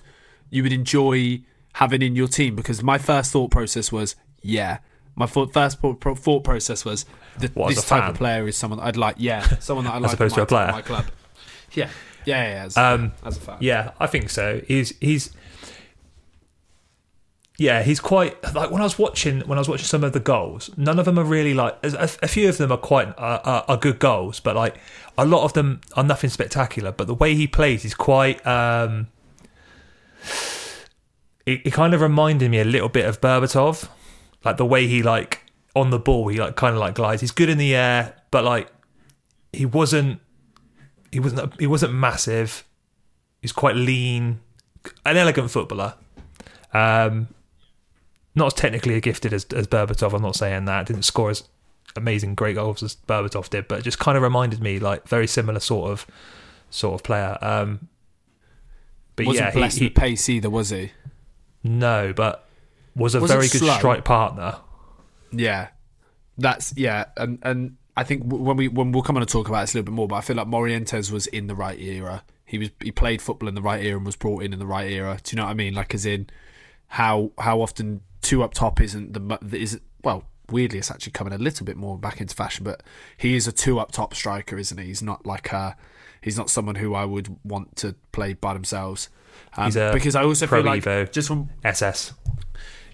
you 0.50 0.64
would 0.64 0.74
enjoy 0.74 1.42
having 1.74 2.02
in 2.02 2.16
your 2.16 2.28
team? 2.28 2.56
Because 2.56 2.82
my 2.84 2.98
first 2.98 3.32
thought 3.32 3.52
process 3.52 3.92
was, 3.92 4.16
yeah. 4.42 4.80
My 5.16 5.26
thought, 5.26 5.52
first 5.54 5.80
thought 5.82 6.44
process 6.44 6.86
was 6.86 7.06
that 7.40 7.54
What, 7.56 7.70
this 7.76 7.86
type 7.86 8.02
fan? 8.04 8.10
of 8.12 8.16
player 8.18 8.48
is 8.48 8.56
someone 8.56 8.80
I'd 8.80 8.96
like. 8.96 9.16
Yeah, 9.20 9.42
someone 9.60 9.86
that 9.86 9.94
I 9.94 9.98
like. 9.98 10.14
opposed 10.14 10.36
to 10.36 10.42
a 10.44 10.46
player? 10.46 10.72
my 10.72 10.82
club. 10.82 11.06
Yeah, 11.74 11.90
yeah, 12.26 12.44
yeah. 12.44 12.54
yeah 12.54 12.64
as, 12.66 12.78
Um, 12.78 13.12
as 13.26 13.38
a 13.38 13.42
fan. 13.42 13.58
Yeah, 13.60 13.92
I 14.00 14.08
think 14.08 14.30
so. 14.30 14.62
He's 14.68 14.94
he's 15.02 15.32
yeah, 17.62 17.84
he's 17.84 18.00
quite 18.00 18.42
like 18.56 18.72
when 18.72 18.82
I 18.82 18.86
was 18.86 18.98
watching 18.98 19.42
when 19.42 19.60
I 19.60 19.62
was 19.62 19.70
watching 19.70 19.86
some 19.86 20.04
of 20.04 20.14
the 20.14 20.20
goals. 20.20 20.72
None 20.78 20.98
of 20.98 21.06
them 21.06 21.20
are 21.20 21.24
really 21.24 21.54
like 21.54 21.78
a, 21.84 22.10
a 22.24 22.28
few 22.28 22.50
of 22.50 22.58
them 22.58 22.72
are 22.72 22.78
quite 22.78 23.10
uh, 23.20 23.62
are, 23.68 23.78
good 23.78 24.00
goals, 24.00 24.40
but 24.40 24.56
like 24.56 24.78
a 25.16 25.26
lot 25.26 25.44
of 25.44 25.54
them 25.54 25.80
are 25.96 26.04
nothing 26.04 26.32
spectacular. 26.32 26.92
But 26.92 27.06
the 27.06 27.14
way 27.14 27.36
he 27.36 27.46
plays 27.46 27.86
is 27.86 27.94
quite. 27.94 28.44
um 28.48 29.10
It, 31.46 31.62
it 31.66 31.74
kind 31.74 31.94
of 31.94 32.02
reminded 32.02 32.50
me 32.50 32.60
a 32.60 32.66
little 32.66 32.90
bit 32.90 33.06
of 33.06 33.22
Berbatov, 33.22 33.88
like 34.44 34.58
the 34.58 34.66
way 34.66 34.88
he 34.88 35.04
like 35.04 35.46
on 35.76 35.92
the 35.92 36.00
ball 36.00 36.30
he 36.30 36.38
like 36.40 36.56
kind 36.56 36.74
of 36.74 36.80
like 36.80 36.96
glides. 36.96 37.22
He's 37.22 37.32
good 37.32 37.50
in 37.50 37.60
the 37.60 37.76
air, 37.76 38.16
but 38.32 38.44
like 38.44 38.72
he 39.54 39.68
wasn't 39.68 40.20
he 41.12 41.20
wasn't 41.20 41.54
he 41.60 41.68
wasn't 41.68 41.94
massive. 41.94 42.64
He's 43.40 43.52
quite 43.52 43.76
lean, 43.76 44.40
an 45.06 45.18
elegant 45.18 45.52
footballer. 45.52 45.94
Um, 46.74 47.28
not 48.36 48.48
as 48.48 48.54
technically 48.54 49.00
gifted 49.02 49.34
as, 49.34 49.46
as 49.46 49.68
Berbatov. 49.68 50.14
I'm 50.14 50.22
not 50.22 50.36
saying 50.36 50.66
that. 50.66 50.88
Didn't 50.88 51.04
score 51.04 51.30
as 51.30 51.44
amazing 51.96 52.36
great 52.36 52.56
goals 52.56 52.82
as 52.84 52.96
Berbatov 53.08 53.50
did, 53.50 53.68
but 53.68 53.80
it 53.80 53.82
just 53.84 54.00
kind 54.00 54.16
of 54.18 54.24
reminded 54.24 54.62
me 54.62 54.80
like 54.80 55.08
very 55.08 55.28
similar 55.28 55.60
sort 55.60 55.92
of 55.92 56.08
sort 56.70 56.96
of 56.96 57.04
player. 57.04 57.38
Um, 57.42 57.88
but 59.16 59.26
Wasn't 59.26 59.46
yeah, 59.46 59.52
he, 59.52 59.60
blessed 59.60 59.80
he 59.80 59.86
with 59.88 59.96
pace 59.96 60.30
either, 60.30 60.50
was 60.50 60.70
he? 60.70 60.92
no, 61.64 62.14
but 62.14 62.48
was 62.96 63.14
a 63.16 63.20
Was 63.22 63.32
very 63.32 63.48
good 63.48 63.60
slow? 63.60 63.74
strike 63.78 64.04
partner. 64.06 64.58
Yeah, 65.32 65.70
that's 66.38 66.74
yeah, 66.76 67.06
and 67.18 67.40
and 67.44 67.78
I 67.96 68.04
think 68.04 68.24
when 68.26 68.58
we 68.58 68.68
when 68.68 68.92
we'll 68.92 69.04
come 69.04 69.18
on 69.18 69.22
to 69.26 69.32
talk 69.32 69.48
about 69.50 69.62
this 69.62 69.74
a 69.74 69.78
little 69.78 69.92
bit 69.92 69.96
more, 69.96 70.08
but 70.08 70.16
I 70.16 70.22
feel 70.22 70.36
like 70.38 70.48
Morientes 70.48 71.12
was 71.12 71.28
in 71.28 71.48
the 71.48 71.56
right 71.56 71.80
era. 71.80 72.24
He 72.46 72.58
was 72.58 72.70
he 72.82 72.92
played 72.92 73.22
football 73.22 73.48
in 73.48 73.56
the 73.56 73.62
right 73.62 73.84
era 73.84 73.98
and 73.98 74.06
was 74.06 74.16
brought 74.16 74.44
in 74.44 74.54
in 74.54 74.60
the 74.60 74.66
right 74.66 74.90
era. 74.90 75.20
Do 75.24 75.34
you 75.34 75.38
know 75.38 75.46
what 75.46 75.52
I 75.52 75.56
mean? 75.56 75.74
Like 75.74 75.94
as 75.94 76.06
in 76.06 76.30
how 76.92 77.32
how 77.40 77.62
often 77.62 78.02
two 78.22 78.44
up 78.44 78.54
top 78.54 78.82
isn't 78.82 79.14
the 79.14 79.58
is 79.58 79.80
well 80.04 80.26
weirdly 80.52 80.78
it's 80.78 80.92
actually 80.92 81.14
coming 81.14 81.32
a 81.32 81.38
little 81.38 81.66
bit 81.66 81.78
more 81.78 81.98
back 81.98 82.20
into 82.20 82.36
fashion, 82.36 82.66
but 82.66 82.84
he 83.16 83.36
is 83.36 83.48
a 83.48 83.52
two 83.52 83.80
up 83.80 83.94
top 83.94 84.14
striker, 84.14 84.58
isn't 84.58 84.78
he? 84.78 84.88
He's 84.88 85.02
not 85.02 85.26
like 85.26 85.54
a 85.54 85.78
he's 86.20 86.38
not 86.38 86.50
someone 86.50 86.76
who 86.76 86.94
I 86.94 87.06
would 87.06 87.38
want 87.46 87.78
to 87.78 87.96
play 88.12 88.34
by 88.34 88.54
themselves. 88.54 89.08
Um, 89.56 89.66
He's 89.66 89.78
a 89.78 89.92
because 89.94 90.16
I 90.16 90.24
also 90.24 90.48
pro 90.48 90.62
feel 90.62 90.66
like 90.72 90.84
Evo. 90.84 91.10
just 91.10 91.30
from 91.30 91.50
SS. 91.64 92.14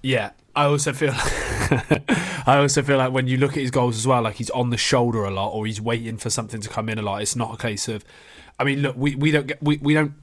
yeah, 0.03 0.31
I 0.55 0.65
also 0.65 0.93
feel 0.93 1.13
I 1.15 2.57
also 2.59 2.83
feel 2.83 2.97
like 2.97 3.11
when 3.11 3.25
you 3.27 3.37
look 3.37 3.51
at 3.51 3.61
his 3.61 3.71
goals 3.71 3.97
as 3.97 4.05
well, 4.05 4.21
like 4.21 4.35
he's 4.35 4.51
on 4.51 4.69
the 4.69 4.77
shoulder 4.77 5.23
a 5.23 5.31
lot 5.31 5.49
or 5.49 5.65
he's 5.65 5.81
waiting 5.81 6.17
for 6.17 6.29
something 6.29 6.61
to 6.61 6.69
come 6.69 6.87
in 6.87 6.99
a 6.99 7.01
lot. 7.01 7.23
It's 7.23 7.35
not 7.35 7.51
a 7.51 7.57
case 7.57 7.87
of 7.87 8.05
I 8.59 8.63
mean, 8.63 8.83
look, 8.83 8.95
we, 8.95 9.15
we 9.15 9.31
don't 9.31 9.47
get 9.47 9.61
we, 9.63 9.77
we 9.77 9.95
don't 9.95 10.13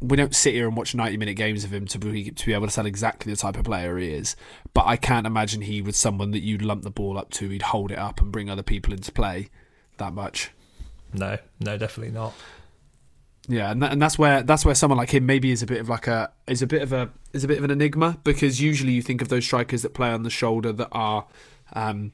we 0.00 0.16
don't 0.16 0.34
sit 0.34 0.54
here 0.54 0.68
and 0.68 0.76
watch 0.76 0.94
90 0.94 1.16
minute 1.16 1.34
games 1.34 1.64
of 1.64 1.72
him 1.72 1.86
to 1.86 1.98
be 1.98 2.30
to 2.30 2.46
be 2.46 2.52
able 2.52 2.68
to 2.68 2.74
tell 2.74 2.86
exactly 2.86 3.32
the 3.32 3.36
type 3.36 3.56
of 3.56 3.64
player 3.64 3.96
he 3.98 4.12
is. 4.12 4.36
But 4.72 4.86
I 4.86 4.96
can't 4.96 5.26
imagine 5.26 5.62
he 5.62 5.82
was 5.82 5.96
someone 5.96 6.30
that 6.30 6.42
you'd 6.42 6.62
lump 6.62 6.82
the 6.82 6.90
ball 6.90 7.18
up 7.18 7.30
to, 7.32 7.48
he'd 7.48 7.62
hold 7.62 7.90
it 7.90 7.98
up 7.98 8.20
and 8.20 8.30
bring 8.30 8.48
other 8.48 8.62
people 8.62 8.92
into 8.92 9.10
play 9.10 9.48
that 9.98 10.12
much. 10.12 10.50
No, 11.12 11.38
no, 11.60 11.76
definitely 11.76 12.12
not. 12.12 12.34
Yeah, 13.46 13.70
and, 13.70 13.82
that, 13.82 13.92
and 13.92 14.00
that's 14.00 14.18
where 14.18 14.42
that's 14.42 14.64
where 14.64 14.74
someone 14.74 14.96
like 14.96 15.10
him 15.12 15.26
maybe 15.26 15.50
is 15.50 15.62
a 15.62 15.66
bit 15.66 15.80
of 15.80 15.88
like 15.88 16.06
a 16.06 16.32
is 16.46 16.62
a 16.62 16.66
bit 16.66 16.82
of 16.82 16.92
a 16.92 17.10
is 17.32 17.44
a 17.44 17.48
bit 17.48 17.58
of 17.58 17.64
an 17.64 17.70
enigma 17.70 18.18
because 18.24 18.60
usually 18.60 18.92
you 18.92 19.02
think 19.02 19.20
of 19.20 19.28
those 19.28 19.44
strikers 19.44 19.82
that 19.82 19.92
play 19.92 20.10
on 20.10 20.22
the 20.22 20.30
shoulder 20.30 20.72
that 20.72 20.88
are 20.92 21.26
um, 21.74 22.12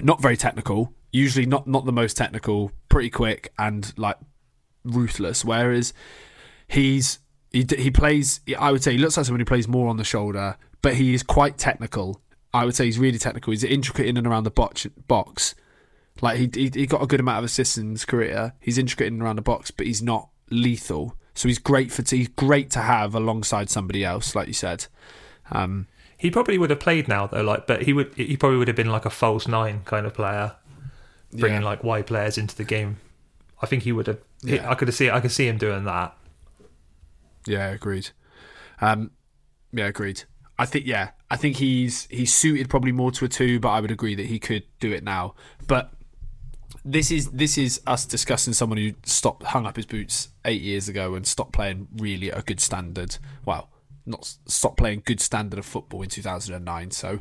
not 0.00 0.22
very 0.22 0.36
technical, 0.36 0.94
usually 1.12 1.46
not 1.46 1.66
not 1.66 1.84
the 1.84 1.92
most 1.92 2.16
technical, 2.16 2.72
pretty 2.88 3.10
quick 3.10 3.52
and 3.58 3.92
like 3.98 4.16
ruthless. 4.84 5.44
Whereas 5.44 5.92
he's 6.68 7.18
He 7.52 7.66
he 7.78 7.90
plays. 7.90 8.40
I 8.58 8.70
would 8.72 8.82
say 8.82 8.92
he 8.92 8.98
looks 8.98 9.16
like 9.16 9.26
someone 9.26 9.40
who 9.40 9.44
plays 9.46 9.66
more 9.68 9.88
on 9.88 9.96
the 9.96 10.04
shoulder, 10.04 10.56
but 10.82 10.94
he 10.94 11.14
is 11.14 11.22
quite 11.22 11.56
technical. 11.58 12.20
I 12.52 12.64
would 12.64 12.74
say 12.74 12.86
he's 12.86 12.98
really 12.98 13.18
technical. 13.18 13.50
He's 13.52 13.64
intricate 13.64 14.06
in 14.06 14.16
and 14.16 14.26
around 14.26 14.44
the 14.44 14.50
box. 14.50 14.86
box. 15.06 15.54
Like 16.22 16.38
he, 16.38 16.50
he 16.54 16.70
he 16.74 16.86
got 16.86 17.02
a 17.02 17.06
good 17.06 17.20
amount 17.20 17.38
of 17.38 17.44
assists 17.44 17.76
in 17.78 17.90
his 17.90 18.04
career. 18.04 18.54
He's 18.60 18.78
intricate 18.78 19.06
in 19.08 19.14
and 19.14 19.22
around 19.22 19.36
the 19.36 19.42
box, 19.42 19.70
but 19.70 19.86
he's 19.86 20.02
not 20.02 20.28
lethal. 20.50 21.14
So 21.34 21.48
he's 21.48 21.58
great 21.58 21.92
for 21.92 22.02
he's 22.08 22.28
great 22.28 22.70
to 22.70 22.80
have 22.80 23.14
alongside 23.14 23.68
somebody 23.68 24.04
else, 24.04 24.34
like 24.34 24.48
you 24.48 24.54
said. 24.54 24.86
Um, 25.50 25.86
He 26.16 26.30
probably 26.30 26.56
would 26.56 26.70
have 26.70 26.80
played 26.80 27.08
now 27.08 27.26
though, 27.26 27.42
like, 27.42 27.66
but 27.66 27.82
he 27.82 27.92
would 27.92 28.14
he 28.14 28.36
probably 28.38 28.56
would 28.58 28.68
have 28.68 28.76
been 28.76 28.90
like 28.90 29.04
a 29.04 29.10
false 29.10 29.46
nine 29.46 29.82
kind 29.84 30.06
of 30.06 30.14
player, 30.14 30.52
bringing 31.32 31.60
Yeah. 31.60 31.66
like 31.68 31.84
wide 31.84 32.06
players 32.06 32.38
into 32.38 32.56
the 32.56 32.64
game. 32.64 32.96
I 33.60 33.66
think 33.66 33.82
he 33.82 33.92
would 33.92 34.06
have. 34.06 34.18
he- 34.42 34.54
Yeah. 34.56 34.70
I 34.70 34.74
could 34.74 34.92
see 34.94 35.10
I 35.10 35.20
could 35.20 35.32
see 35.32 35.46
him 35.46 35.58
doing 35.58 35.84
that. 35.84 36.16
Yeah, 37.46 37.68
agreed. 37.68 38.10
Um, 38.80 39.12
yeah, 39.72 39.86
agreed. 39.86 40.24
I 40.58 40.66
think 40.66 40.86
yeah, 40.86 41.10
I 41.30 41.36
think 41.36 41.56
he's 41.56 42.06
he's 42.10 42.32
suited 42.34 42.68
probably 42.70 42.92
more 42.92 43.10
to 43.12 43.24
a 43.24 43.28
two, 43.28 43.60
but 43.60 43.68
I 43.70 43.80
would 43.80 43.90
agree 43.90 44.14
that 44.14 44.26
he 44.26 44.38
could 44.38 44.64
do 44.80 44.92
it 44.92 45.04
now. 45.04 45.34
But 45.66 45.92
this 46.84 47.10
is 47.10 47.30
this 47.30 47.58
is 47.58 47.80
us 47.86 48.06
discussing 48.06 48.52
someone 48.52 48.78
who 48.78 48.94
stopped 49.04 49.42
hung 49.42 49.66
up 49.66 49.76
his 49.76 49.86
boots 49.86 50.28
eight 50.44 50.62
years 50.62 50.88
ago 50.88 51.14
and 51.14 51.26
stopped 51.26 51.52
playing 51.52 51.88
really 51.96 52.30
a 52.30 52.42
good 52.42 52.60
standard. 52.60 53.18
Well, 53.44 53.70
not 54.06 54.36
stopped 54.46 54.78
playing 54.78 55.02
good 55.04 55.20
standard 55.20 55.58
of 55.58 55.66
football 55.66 56.02
in 56.02 56.08
two 56.08 56.22
thousand 56.22 56.54
and 56.54 56.64
nine. 56.64 56.90
So 56.90 57.20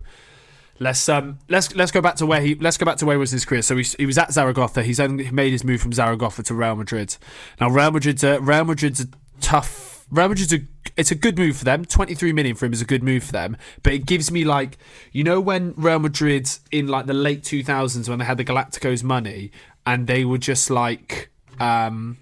let's 0.80 1.10
um 1.10 1.40
let's 1.50 1.76
let's 1.76 1.92
go 1.92 2.02
back 2.02 2.16
to 2.16 2.26
where 2.26 2.42
he 2.42 2.56
let's 2.56 2.78
go 2.78 2.86
back 2.86 2.98
to 2.98 3.06
where 3.06 3.16
he 3.16 3.20
was 3.20 3.34
in 3.34 3.38
his 3.38 3.46
career. 3.46 3.62
So 3.62 3.76
he, 3.76 3.84
he 3.98 4.06
was 4.06 4.18
at 4.18 4.32
Zaragoza. 4.32 4.84
He's 4.84 5.00
only 5.00 5.26
he 5.26 5.32
made 5.32 5.52
his 5.52 5.64
move 5.64 5.82
from 5.82 5.92
Zaragoza 5.92 6.44
to 6.44 6.54
Real 6.54 6.76
Madrid. 6.76 7.18
Now 7.60 7.70
Real 7.70 7.92
Madrid's 7.92 8.24
a, 8.24 8.40
Real 8.40 8.64
Madrid's 8.64 9.02
a 9.02 9.08
tough. 9.42 9.95
Real 10.12 10.30
Madrid's 10.30 10.54
a 10.54 10.60
it's 10.98 11.12
a 11.12 11.16
good 11.16 11.38
move 11.38 11.58
for 11.58 11.66
them. 11.66 11.84
Twenty 11.86 12.16
three 12.16 12.32
million 12.32 12.56
for 12.56 12.66
him 12.66 12.74
is 12.74 12.82
a 12.82 12.86
good 12.86 13.04
move 13.04 13.24
for 13.24 13.32
them. 13.32 13.58
But 13.84 13.94
it 13.94 14.06
gives 14.06 14.32
me 14.32 14.44
like 14.46 14.78
you 15.12 15.24
know 15.24 15.42
when 15.42 15.74
Real 15.76 16.00
Madrid 16.00 16.50
in 16.72 16.88
like 16.88 17.06
the 17.06 17.14
late 17.14 17.44
two 17.44 17.64
thousands 17.64 18.10
when 18.10 18.20
they 18.20 18.26
had 18.26 18.38
the 18.38 18.46
Galacticos 18.46 19.04
money 19.04 19.52
and 19.86 20.08
they 20.08 20.24
were 20.26 20.38
just 20.38 20.70
like 20.70 21.30
um 21.60 22.18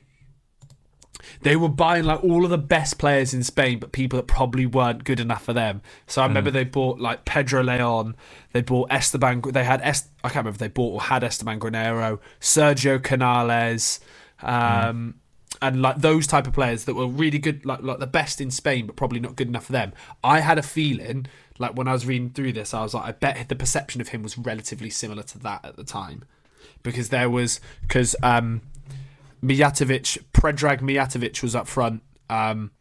they 1.42 1.56
were 1.56 1.70
buying 1.70 2.06
like 2.06 2.24
all 2.24 2.44
of 2.46 2.50
the 2.52 2.58
best 2.58 2.98
players 2.98 3.34
in 3.34 3.44
Spain, 3.44 3.80
but 3.80 3.92
people 3.92 4.18
that 4.18 4.28
probably 4.28 4.66
weren't 4.66 5.04
good 5.04 5.20
enough 5.20 5.44
for 5.44 5.54
them. 5.54 5.82
So 6.08 6.22
I 6.22 6.26
remember 6.28 6.52
they 6.52 6.64
bought 6.64 7.00
like 7.00 7.26
Pedro 7.26 7.64
Leon, 7.64 8.16
they 8.54 8.62
bought 8.62 8.92
Esteban, 8.92 9.42
they 9.42 9.64
had 9.64 9.82
Est- 9.82 10.10
I 10.24 10.30
can't 10.30 10.38
remember 10.46 10.56
if 10.56 10.58
they 10.60 10.68
bought 10.70 10.94
or 10.94 11.02
had 11.02 11.24
Esteban 11.24 11.60
Granero, 11.60 12.20
Sergio 12.40 13.02
Canales, 13.02 14.00
um, 14.42 15.16
and 15.64 15.82
like 15.82 15.98
those 15.98 16.28
type 16.28 16.46
of 16.46 16.54
players 16.54 16.86
that 16.86 16.94
were 16.94 17.08
really 17.08 17.40
good, 17.40 17.66
like 17.66 17.82
like 17.82 18.00
the 18.00 18.08
best 18.08 18.40
in 18.40 18.52
Spain, 18.52 18.86
but 18.86 18.96
probably 18.96 19.20
not 19.20 19.36
good 19.36 19.48
enough 19.48 19.66
for 19.66 19.72
them. 19.72 19.94
I 20.24 20.42
had 20.42 20.60
a 20.60 20.64
feeling 20.64 21.26
like 21.58 21.76
when 21.76 21.88
I 21.88 21.94
was 21.94 22.06
reading 22.06 22.30
through 22.30 22.54
this, 22.54 22.74
I 22.74 22.84
was 22.84 22.94
like, 22.94 23.06
I 23.06 23.12
bet 23.14 23.50
the 23.50 23.56
perception 23.56 24.02
of 24.02 24.10
him 24.10 24.22
was 24.22 24.38
relatively 24.38 24.92
similar 24.92 25.24
to 25.24 25.40
that 25.40 25.66
at 25.66 25.76
the 25.76 25.84
time, 25.84 26.26
because 26.84 27.10
there 27.10 27.30
was 27.30 27.60
because. 27.82 28.16
Um, 28.22 28.62
Mijatovic, 29.44 30.24
Predrag 30.32 30.80
Mijatovic 30.80 31.44
was 31.44 31.54
up 31.54 31.68
front. 31.68 32.02
Um, 32.30 32.72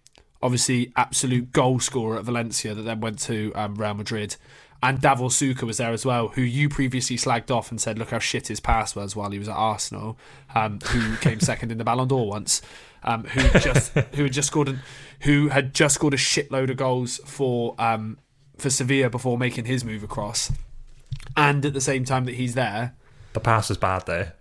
obviously, 0.41 0.93
absolute 0.95 1.51
goal 1.51 1.81
scorer 1.81 2.19
at 2.19 2.25
Valencia 2.25 2.73
that 2.73 2.83
then 2.83 3.01
went 3.01 3.19
to 3.21 3.51
um, 3.57 3.75
Real 3.75 3.95
Madrid. 3.95 4.37
And 4.83 5.01
Davor 5.01 5.29
Suker 5.29 5.63
was 5.63 5.77
there 5.77 5.93
as 5.93 6.05
well, 6.05 6.29
who 6.29 6.43
you 6.43 6.69
previously 6.69 7.17
slagged 7.17 7.53
off 7.53 7.71
and 7.71 7.81
said, 7.81 7.99
look 7.99 8.11
how 8.11 8.19
shit 8.19 8.49
his 8.49 8.59
pass 8.59 8.97
was 8.97 9.15
while 9.15 9.31
he 9.31 9.39
was 9.39 9.49
at 9.49 9.55
Arsenal, 9.55 10.19
um, 10.57 10.81
who 10.89 11.17
came 11.19 11.39
second 11.41 11.71
in 11.71 11.79
the 11.79 11.85
Ballon 11.85 12.09
d'Or 12.09 12.27
once, 12.29 12.63
um, 13.05 13.25
who 13.25 13.59
just 13.61 13.93
who 13.93 14.25
had 14.25 14.33
just 14.33 14.49
scored 14.49 14.69
an, 14.69 14.81
who 15.21 15.49
had 15.49 15.73
just 15.73 15.95
scored 15.95 16.15
a 16.15 16.19
shitload 16.19 16.71
of 16.71 16.77
goals 16.77 17.21
for 17.25 17.77
um, 17.79 18.19
for 18.57 18.71
Sevilla 18.71 19.09
before 19.09 19.39
making 19.39 19.67
his 19.67 19.85
move 19.85 20.03
across. 20.03 20.51
And 21.37 21.65
at 21.65 21.75
the 21.75 21.81
same 21.81 22.05
time 22.05 22.25
that 22.25 22.35
he's 22.35 22.55
there, 22.55 22.95
The 23.33 23.41
pass 23.41 23.71
is 23.71 23.77
bad 23.77 24.07
there. 24.07 24.35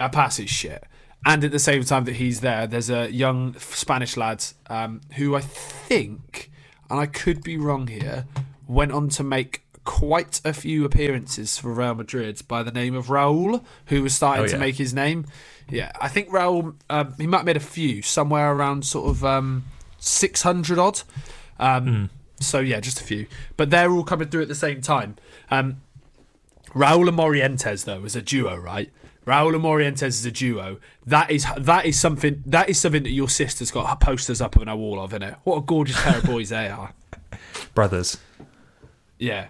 A 0.00 0.08
pass 0.08 0.38
is 0.38 0.48
shit. 0.50 0.84
And 1.24 1.44
at 1.44 1.52
the 1.52 1.58
same 1.58 1.84
time 1.84 2.04
that 2.04 2.16
he's 2.16 2.40
there, 2.40 2.66
there's 2.66 2.90
a 2.90 3.10
young 3.12 3.54
Spanish 3.58 4.16
lad 4.16 4.44
um, 4.68 5.02
who 5.14 5.36
I 5.36 5.40
think, 5.40 6.50
and 6.90 6.98
I 6.98 7.06
could 7.06 7.44
be 7.44 7.56
wrong 7.56 7.86
here, 7.86 8.26
went 8.66 8.90
on 8.90 9.08
to 9.10 9.22
make 9.22 9.62
quite 9.84 10.40
a 10.44 10.52
few 10.52 10.84
appearances 10.84 11.58
for 11.58 11.72
Real 11.72 11.94
Madrid 11.94 12.40
by 12.48 12.62
the 12.62 12.70
name 12.72 12.94
of 12.94 13.06
Raul, 13.06 13.64
who 13.86 14.02
was 14.02 14.14
starting 14.14 14.44
Oh, 14.44 14.48
to 14.48 14.58
make 14.58 14.76
his 14.76 14.94
name. 14.94 15.26
Yeah, 15.68 15.92
I 16.00 16.08
think 16.08 16.28
Raul, 16.28 16.74
um, 16.90 17.14
he 17.18 17.26
might 17.26 17.38
have 17.38 17.46
made 17.46 17.56
a 17.56 17.60
few, 17.60 18.02
somewhere 18.02 18.52
around 18.52 18.84
sort 18.84 19.08
of 19.10 19.24
um, 19.24 19.64
600 19.98 20.78
odd. 20.78 21.00
Um, 21.58 22.10
So, 22.40 22.58
yeah, 22.60 22.80
just 22.80 23.00
a 23.00 23.04
few. 23.04 23.26
But 23.56 23.70
they're 23.70 23.90
all 23.90 24.02
coming 24.04 24.28
through 24.28 24.42
at 24.42 24.48
the 24.48 24.54
same 24.54 24.80
time. 24.80 25.16
Um, 25.50 25.80
Raul 26.74 27.06
and 27.08 27.16
Morientes 27.16 27.84
though 27.84 28.04
is 28.04 28.16
a 28.16 28.22
duo, 28.22 28.56
right? 28.56 28.90
Raul 29.26 29.54
and 29.54 29.62
Morientes 29.62 30.02
is 30.08 30.24
a 30.26 30.32
duo. 30.32 30.78
That 31.06 31.30
is 31.30 31.46
that 31.56 31.86
is 31.86 32.00
something 32.00 32.42
that 32.46 32.68
is 32.68 32.80
something 32.80 33.02
that 33.04 33.10
your 33.10 33.28
sister's 33.28 33.70
got 33.70 33.86
her 33.88 33.94
posters 33.96 34.40
up 34.40 34.56
on 34.56 34.66
her 34.66 34.74
wall 34.76 34.98
of, 35.00 35.12
innit? 35.12 35.36
What 35.44 35.56
a 35.58 35.60
gorgeous 35.60 36.00
pair 36.02 36.18
of 36.18 36.24
boys 36.24 36.48
they 36.48 36.68
are. 36.68 36.92
Brothers, 37.74 38.16
Yeah. 39.18 39.48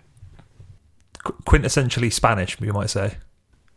Qu- 1.52 1.58
quintessentially 1.58 2.12
Spanish, 2.12 2.60
you 2.60 2.72
might 2.72 2.90
say. 2.90 3.16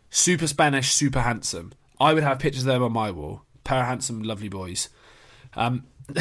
Super 0.10 0.48
Spanish, 0.48 0.94
super 0.94 1.22
handsome. 1.22 1.74
I 2.00 2.14
would 2.14 2.24
have 2.24 2.40
pictures 2.40 2.64
of 2.64 2.68
them 2.68 2.84
on 2.84 2.94
my 2.94 3.12
wall. 3.12 3.42
Pair 3.64 3.82
of 3.82 3.88
handsome, 3.88 4.24
lovely 4.24 4.50
boys. 4.50 4.90
Um, 5.56 5.86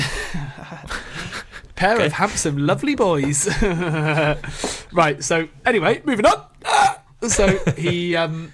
pair 1.76 2.00
of 2.00 2.12
handsome, 2.12 2.58
lovely 2.58 2.94
boys. 2.94 3.46
right. 4.92 5.22
So 5.22 5.48
anyway, 5.64 6.02
moving 6.04 6.26
on. 6.26 6.44
So 7.28 7.56
he. 7.78 8.14
Um, 8.16 8.52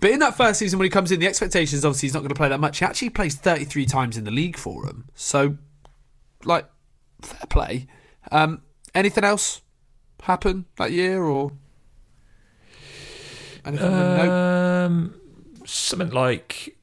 but 0.00 0.10
in 0.10 0.18
that 0.18 0.36
first 0.36 0.58
season, 0.58 0.80
when 0.80 0.86
he 0.86 0.90
comes 0.90 1.12
in, 1.12 1.20
the 1.20 1.28
expectations 1.28 1.84
obviously 1.84 2.08
he's 2.08 2.14
not 2.14 2.20
going 2.20 2.30
to 2.30 2.34
play 2.34 2.48
that 2.48 2.58
much. 2.58 2.80
He 2.80 2.84
actually 2.84 3.10
plays 3.10 3.36
33 3.36 3.86
times 3.86 4.16
in 4.16 4.24
the 4.24 4.32
league 4.32 4.56
for 4.56 4.84
him. 4.84 5.04
So, 5.14 5.58
like, 6.42 6.66
fair 7.22 7.46
play. 7.48 7.86
Um, 8.32 8.62
anything 8.96 9.22
else 9.22 9.60
happen 10.24 10.66
that 10.76 10.90
year 10.90 11.22
or 11.22 11.52
anything? 13.64 13.86
of 13.86 13.92
note? 13.92 14.30
Um, 14.30 15.20
something 15.64 16.10
like 16.10 16.76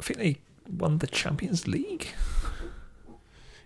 I 0.00 0.02
think 0.02 0.18
they 0.18 0.36
won 0.70 0.98
the 0.98 1.06
Champions 1.06 1.66
League. 1.66 2.08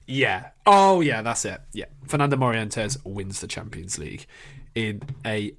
Yeah. 0.06 0.50
Oh, 0.64 1.00
yeah, 1.00 1.22
that's 1.22 1.44
it. 1.44 1.60
Yeah. 1.72 1.84
Fernando 2.06 2.36
Morientes 2.36 2.96
wins 3.04 3.40
the 3.40 3.46
Champions 3.46 3.98
League 3.98 4.26
in 4.74 5.02
a 5.24 5.52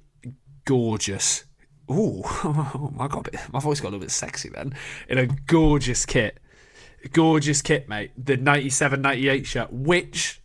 gorgeous. 0.64 1.44
Ooh, 1.90 2.22
my 2.94 3.08
God, 3.08 3.30
my 3.52 3.60
voice 3.60 3.80
got 3.80 3.88
a 3.88 3.90
little 3.90 4.00
bit 4.00 4.10
sexy 4.10 4.48
then. 4.48 4.74
In 5.08 5.18
a 5.18 5.26
gorgeous 5.26 6.04
kit. 6.04 6.38
Gorgeous 7.12 7.62
kit, 7.62 7.88
mate. 7.88 8.10
The 8.16 8.36
97 8.36 9.00
98 9.00 9.46
shirt, 9.46 9.72
which 9.72 10.40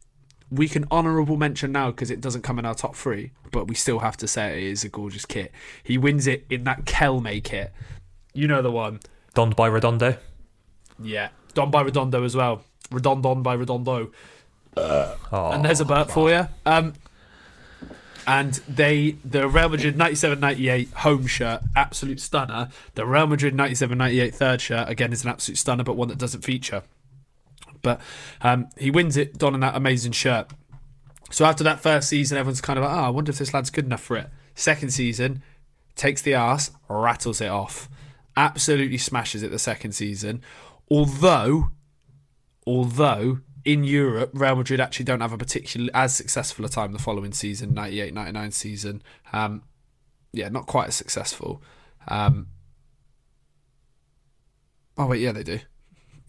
we 0.51 0.67
can 0.67 0.85
honourable 0.91 1.37
mention 1.37 1.71
now 1.71 1.91
because 1.91 2.11
it 2.11 2.21
doesn't 2.21 2.43
come 2.43 2.59
in 2.59 2.65
our 2.65 2.75
top 2.75 2.95
three, 2.95 3.31
but 3.51 3.67
we 3.67 3.75
still 3.75 3.99
have 3.99 4.17
to 4.17 4.27
say 4.27 4.63
it 4.63 4.71
is 4.71 4.83
a 4.83 4.89
gorgeous 4.89 5.25
kit. 5.25 5.51
He 5.83 5.97
wins 5.97 6.27
it 6.27 6.45
in 6.49 6.63
that 6.65 6.85
Kelme 6.85 7.43
kit. 7.43 7.73
You 8.33 8.47
know 8.47 8.61
the 8.61 8.71
one. 8.71 8.99
Donned 9.33 9.55
by 9.55 9.67
Redondo. 9.67 10.17
Yeah. 11.01 11.29
Don 11.53 11.71
by 11.71 11.81
Redondo 11.81 12.23
as 12.23 12.35
well. 12.35 12.63
Redondon 12.91 13.41
by 13.41 13.53
Redondo. 13.53 14.11
Oh, 14.77 15.17
and 15.31 15.63
there's 15.63 15.79
a 15.79 15.85
burp 15.85 16.11
for 16.11 16.29
you. 16.29 16.47
Um, 16.65 16.93
and 18.27 18.53
they, 18.67 19.17
the 19.23 19.47
Real 19.47 19.69
Madrid 19.69 19.97
97 19.97 20.39
98 20.39 20.89
home 20.89 21.27
shirt, 21.27 21.61
absolute 21.75 22.19
stunner. 22.19 22.69
The 22.95 23.05
Real 23.05 23.27
Madrid 23.27 23.55
97 23.55 23.97
98 23.97 24.35
third 24.35 24.61
shirt, 24.61 24.89
again, 24.89 25.13
is 25.13 25.23
an 25.23 25.29
absolute 25.29 25.57
stunner, 25.57 25.83
but 25.83 25.95
one 25.95 26.07
that 26.09 26.17
doesn't 26.17 26.41
feature. 26.41 26.83
But 27.85 28.01
um, 28.41 28.67
he 28.77 28.89
wins 28.89 29.15
it 29.15 29.37
donning 29.37 29.61
that 29.61 29.75
amazing 29.75 30.11
shirt. 30.11 30.51
So 31.31 31.45
after 31.45 31.63
that 31.63 31.79
first 31.79 32.09
season, 32.09 32.37
everyone's 32.37 32.61
kind 32.61 32.79
of 32.79 32.83
like, 32.83 32.93
oh, 32.93 33.01
I 33.03 33.09
wonder 33.09 33.29
if 33.29 33.37
this 33.37 33.53
lad's 33.53 33.69
good 33.69 33.85
enough 33.85 34.01
for 34.01 34.17
it. 34.17 34.27
Second 34.55 34.89
season, 34.89 35.43
takes 35.95 36.21
the 36.21 36.33
arse, 36.33 36.71
rattles 36.89 37.41
it 37.41 37.49
off. 37.49 37.87
Absolutely 38.35 38.97
smashes 38.97 39.43
it 39.43 39.51
the 39.51 39.59
second 39.59 39.91
season. 39.91 40.41
Although, 40.89 41.69
although 42.65 43.39
in 43.63 43.83
Europe, 43.83 44.31
Real 44.33 44.55
Madrid 44.55 44.79
actually 44.79 45.05
don't 45.05 45.21
have 45.21 45.33
a 45.33 45.37
particularly 45.37 45.91
as 45.93 46.15
successful 46.15 46.65
a 46.65 46.69
time 46.69 46.91
the 46.91 46.99
following 46.99 47.31
season, 47.31 47.73
98 47.73 48.13
99 48.13 48.51
season. 48.51 49.03
Um, 49.31 49.63
yeah, 50.33 50.49
not 50.49 50.65
quite 50.67 50.87
as 50.87 50.95
successful. 50.95 51.61
Um, 52.07 52.47
oh, 54.97 55.07
wait, 55.07 55.21
yeah, 55.21 55.31
they 55.31 55.43
do. 55.43 55.59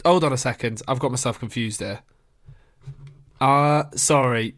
Hold 0.04 0.24
on 0.24 0.32
a 0.32 0.36
second. 0.36 0.82
I've 0.86 0.98
got 0.98 1.10
myself 1.10 1.38
confused 1.38 1.80
there. 1.80 2.00
Uh, 3.40 3.84
sorry. 3.94 4.54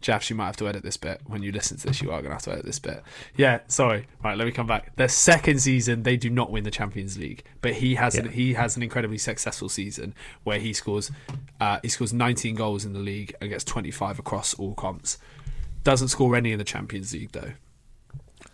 Jaff, 0.00 0.30
you 0.30 0.36
might 0.36 0.46
have 0.46 0.56
to 0.56 0.66
edit 0.68 0.82
this 0.82 0.96
bit. 0.96 1.20
When 1.26 1.42
you 1.42 1.52
listen 1.52 1.76
to 1.76 1.88
this, 1.88 2.00
you 2.00 2.08
are 2.10 2.22
going 2.22 2.30
to 2.30 2.32
have 2.32 2.42
to 2.44 2.52
edit 2.52 2.64
this 2.64 2.78
bit. 2.78 3.02
Yeah, 3.36 3.60
sorry. 3.68 4.06
Right, 4.24 4.36
let 4.36 4.46
me 4.46 4.50
come 4.52 4.66
back. 4.66 4.96
The 4.96 5.08
second 5.08 5.60
season, 5.60 6.04
they 6.04 6.16
do 6.16 6.30
not 6.30 6.50
win 6.50 6.64
the 6.64 6.70
Champions 6.70 7.18
League, 7.18 7.44
but 7.60 7.74
he 7.74 7.96
has 7.96 8.14
Yeah. 8.14 8.22
an, 8.22 8.30
he 8.30 8.54
has 8.54 8.76
an 8.78 8.82
incredibly 8.82 9.18
successful 9.18 9.68
season 9.68 10.14
where 10.42 10.58
he 10.58 10.72
scores 10.72 11.10
uh, 11.60 11.80
he 11.82 11.88
scores 11.88 12.14
19 12.14 12.54
goals 12.54 12.86
in 12.86 12.94
the 12.94 12.98
league 12.98 13.34
and 13.42 13.50
gets 13.50 13.64
25 13.64 14.18
across 14.18 14.54
all 14.54 14.72
comps. 14.74 15.18
Doesn't 15.84 16.08
score 16.08 16.34
any 16.34 16.52
in 16.52 16.58
the 16.58 16.64
Champions 16.64 17.12
League 17.12 17.32
though. 17.32 17.52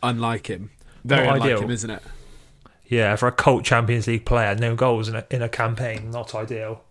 Unlike 0.03 0.49
him, 0.49 0.71
very 1.05 1.27
Not 1.27 1.35
unlike 1.35 1.53
ideal. 1.53 1.63
him, 1.65 1.71
isn't 1.71 1.91
it? 1.91 2.03
Yeah, 2.89 3.17
for 3.17 3.27
a 3.27 3.33
cult 3.33 3.65
Champions 3.65 4.07
League 4.07 4.25
player, 4.25 4.55
no 4.55 4.77
goals 4.77 5.09
in 5.09 5.17
a, 5.17 5.25
in 5.31 5.43
a 5.43 5.49
campaign, 5.49 6.11
not 6.11 6.35
ideal. 6.35 6.83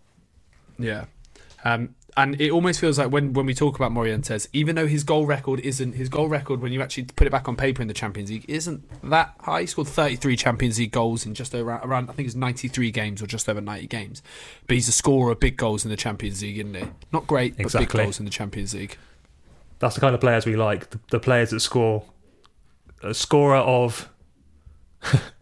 Yeah. 0.77 1.05
Um, 1.63 1.95
and 2.17 2.39
it 2.39 2.49
almost 2.51 2.79
feels 2.79 2.97
like 2.97 3.11
when, 3.11 3.33
when 3.33 3.45
we 3.45 3.53
talk 3.53 3.75
about 3.75 3.91
Morientes, 3.91 4.47
even 4.53 4.75
though 4.75 4.87
his 4.87 5.03
goal 5.03 5.25
record 5.25 5.59
isn't 5.61 5.93
his 5.93 6.07
goal 6.07 6.29
record 6.29 6.61
when 6.61 6.71
you 6.71 6.81
actually 6.81 7.03
put 7.03 7.27
it 7.27 7.29
back 7.29 7.49
on 7.49 7.57
paper 7.57 7.81
in 7.81 7.89
the 7.89 7.93
Champions 7.93 8.29
League 8.29 8.45
isn't 8.47 8.83
that 9.09 9.33
high. 9.41 9.61
He 9.61 9.67
scored 9.67 9.87
33 9.89 10.37
Champions 10.37 10.79
League 10.79 10.91
goals 10.91 11.25
in 11.25 11.33
just 11.33 11.53
over 11.53 11.71
around 11.71 12.09
I 12.09 12.13
think 12.13 12.27
it's 12.27 12.35
93 12.35 12.91
games 12.91 13.21
or 13.21 13.27
just 13.27 13.49
over 13.49 13.59
90 13.59 13.87
games. 13.87 14.21
But 14.67 14.75
he's 14.75 14.87
a 14.87 14.93
scorer 14.93 15.31
of 15.33 15.41
big 15.41 15.57
goals 15.57 15.83
in 15.83 15.91
the 15.91 15.97
Champions 15.97 16.41
League, 16.41 16.57
isn't 16.57 16.73
he? 16.75 16.85
Not 17.11 17.27
great, 17.27 17.53
but 17.53 17.57
big 17.57 17.65
Exactly. 17.65 18.03
goals 18.03 18.19
in 18.19 18.25
the 18.25 18.31
Champions 18.31 18.73
League. 18.73 18.97
That's 19.79 19.95
the 19.95 20.01
kind 20.01 20.15
of 20.15 20.21
players 20.21 20.45
we 20.45 20.55
like. 20.55 20.89
The, 20.91 20.99
the 21.11 21.19
players 21.19 21.49
that 21.49 21.59
score 21.59 22.03
a 23.03 23.13
scorer 23.13 23.57
of 23.57 24.09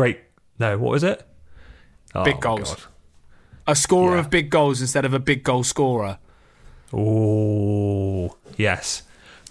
great. 0.00 0.20
No, 0.58 0.78
what 0.78 0.94
is 0.94 1.02
it? 1.02 1.26
Oh, 2.14 2.24
Big 2.24 2.40
goals. 2.40 2.74
God. 2.74 2.82
A 3.66 3.76
scorer 3.76 4.14
Yeah. 4.14 4.20
of 4.20 4.30
big 4.30 4.50
goals 4.50 4.80
instead 4.80 5.04
of 5.04 5.12
a 5.14 5.18
big 5.18 5.42
goal 5.44 5.62
scorer. 5.62 6.18
Oh, 6.92 8.36
yes. 8.56 9.02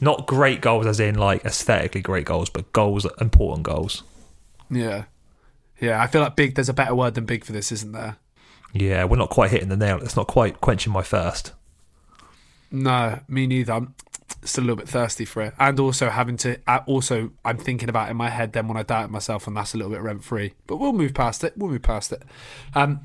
Not 0.02 0.28
great 0.28 0.62
goals, 0.62 0.86
as 0.86 1.00
in 1.00 1.16
like 1.16 1.46
aesthetically 1.46 2.02
great 2.02 2.26
goals, 2.26 2.50
but 2.50 2.72
goals, 2.74 3.06
important 3.22 3.64
goals. 3.64 4.04
Yeah. 4.70 5.06
Yeah, 5.80 6.02
I 6.02 6.08
feel 6.08 6.22
like 6.22 6.36
big 6.36 6.56
there's 6.56 6.70
a 6.70 6.74
better 6.74 6.96
word 6.96 7.14
than 7.16 7.26
big 7.26 7.46
for 7.46 7.52
this, 7.54 7.72
isn't 7.72 7.92
there? 7.94 8.18
Yeah, 8.74 9.04
we're 9.06 9.18
not 9.18 9.30
quite 9.30 9.52
hitting 9.52 9.70
the 9.70 9.78
nail. 9.78 10.02
It's 10.02 10.16
not 10.16 10.28
quite 10.28 10.62
quenching 10.62 10.92
my 10.94 11.02
thirst. 11.02 11.54
No, 12.72 13.20
me 13.28 13.48
neither. 13.48 13.88
Still 14.44 14.64
a 14.64 14.66
little 14.66 14.78
bit 14.78 14.88
thirsty 14.88 15.26
for 15.26 15.42
it, 15.42 15.54
and 15.60 15.80
also 15.80 16.10
having 16.10 16.38
to. 16.38 16.58
Also, 16.86 17.32
I'm 17.44 17.58
thinking 17.58 17.90
about 17.90 18.10
in 18.10 18.18
my 18.18 18.30
head. 18.30 18.54
Then 18.54 18.68
when 18.68 18.78
I 18.78 18.84
doubt 18.84 19.12
myself, 19.12 19.48
and 19.48 19.58
that's 19.58 19.74
a 19.74 19.78
little 19.78 19.92
bit 19.92 20.02
rent 20.02 20.24
free. 20.24 20.54
But 20.66 20.78
we'll 20.78 20.94
move 20.94 21.14
past 21.14 21.44
it. 21.44 21.54
We'll 21.58 21.72
move 21.72 21.82
past 21.82 22.14
it. 22.14 22.24
Um, 22.74 23.02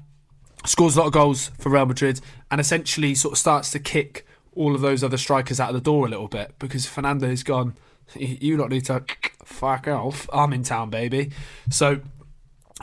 scores 0.65 0.97
a 0.97 1.01
lot 1.01 1.07
of 1.07 1.13
goals 1.13 1.51
for 1.59 1.71
Real 1.71 1.87
Madrid, 1.87 2.21
and 2.51 2.61
essentially 2.61 3.15
sort 3.15 3.33
of 3.33 3.39
starts 3.39 3.71
to 3.73 3.81
kick 3.81 4.27
all 4.55 4.75
of 4.77 4.81
those 4.81 5.03
other 5.03 5.17
strikers 5.17 5.59
out 5.59 5.71
of 5.71 5.75
the 5.75 5.81
door 5.81 6.07
a 6.07 6.09
little 6.11 6.29
bit 6.29 6.55
because 6.59 6.87
Fernando's 6.87 7.43
gone. 7.43 7.75
"You 8.15 8.57
lot 8.57 8.71
need 8.71 8.85
to 8.87 9.05
fuck 9.45 9.89
off. 9.89 10.29
I'm 10.33 10.53
in 10.53 10.63
town, 10.63 10.91
baby. 10.91 11.33
So 11.71 12.01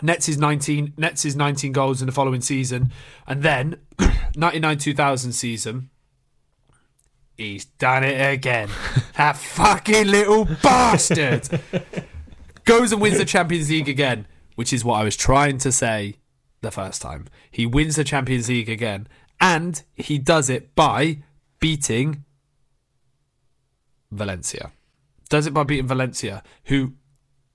nets 0.01 0.27
is 0.27 0.37
19 0.37 0.93
nets 0.97 1.25
is 1.25 1.35
19 1.35 1.71
goals 1.71 2.01
in 2.01 2.07
the 2.07 2.11
following 2.11 2.41
season, 2.41 2.91
and 3.27 3.43
then 3.43 3.77
99-2000 3.97 5.33
season. 5.33 5.89
He's 7.41 7.65
done 7.65 8.03
it 8.03 8.33
again. 8.33 8.69
that 9.17 9.35
fucking 9.35 10.07
little 10.07 10.45
bastard 10.61 11.49
goes 12.65 12.91
and 12.91 13.01
wins 13.01 13.17
the 13.17 13.25
Champions 13.25 13.69
League 13.71 13.89
again, 13.89 14.27
which 14.53 14.71
is 14.71 14.85
what 14.85 15.01
I 15.01 15.03
was 15.03 15.15
trying 15.15 15.57
to 15.57 15.71
say 15.71 16.17
the 16.61 16.69
first 16.69 17.01
time. 17.01 17.25
He 17.49 17.65
wins 17.65 17.95
the 17.95 18.03
Champions 18.03 18.47
League 18.47 18.69
again, 18.69 19.07
and 19.39 19.81
he 19.95 20.19
does 20.19 20.51
it 20.51 20.75
by 20.75 21.23
beating 21.59 22.25
Valencia. 24.11 24.71
Does 25.27 25.47
it 25.47 25.53
by 25.53 25.63
beating 25.63 25.87
Valencia, 25.87 26.43
who 26.65 26.93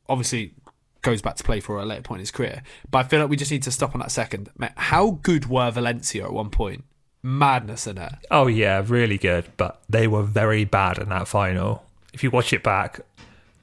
obviously 0.09 0.55
goes 1.03 1.23
back 1.23 1.37
to 1.37 1.45
play 1.45 1.61
for 1.61 1.79
a 1.79 1.85
later 1.85 2.03
point 2.03 2.19
in 2.19 2.23
his 2.23 2.33
career. 2.33 2.65
But 2.91 2.99
I 2.99 3.09
feel 3.09 3.21
like 3.21 3.31
we 3.31 3.37
just 3.37 3.53
need 3.53 3.63
to 3.63 3.71
stop 3.71 3.95
on 3.95 4.01
that 4.01 4.11
second. 4.11 4.51
How 4.77 5.13
good 5.23 5.47
were 5.47 5.71
Valencia 5.71 6.25
at 6.25 6.33
one 6.33 6.51
point? 6.51 6.85
Madness 7.27 7.89
in 7.89 7.99
it. 7.99 8.13
Oh 8.31 8.47
yeah, 8.47 8.85
really 8.87 9.19
good, 9.19 9.47
but 9.57 9.83
they 9.89 10.07
were 10.07 10.23
very 10.23 10.65
bad 10.65 10.97
in 10.97 11.09
that 11.09 11.27
final. 11.27 11.85
If 12.13 12.23
you 12.23 12.31
watch 12.31 12.53
it 12.53 12.63
back, 12.63 13.01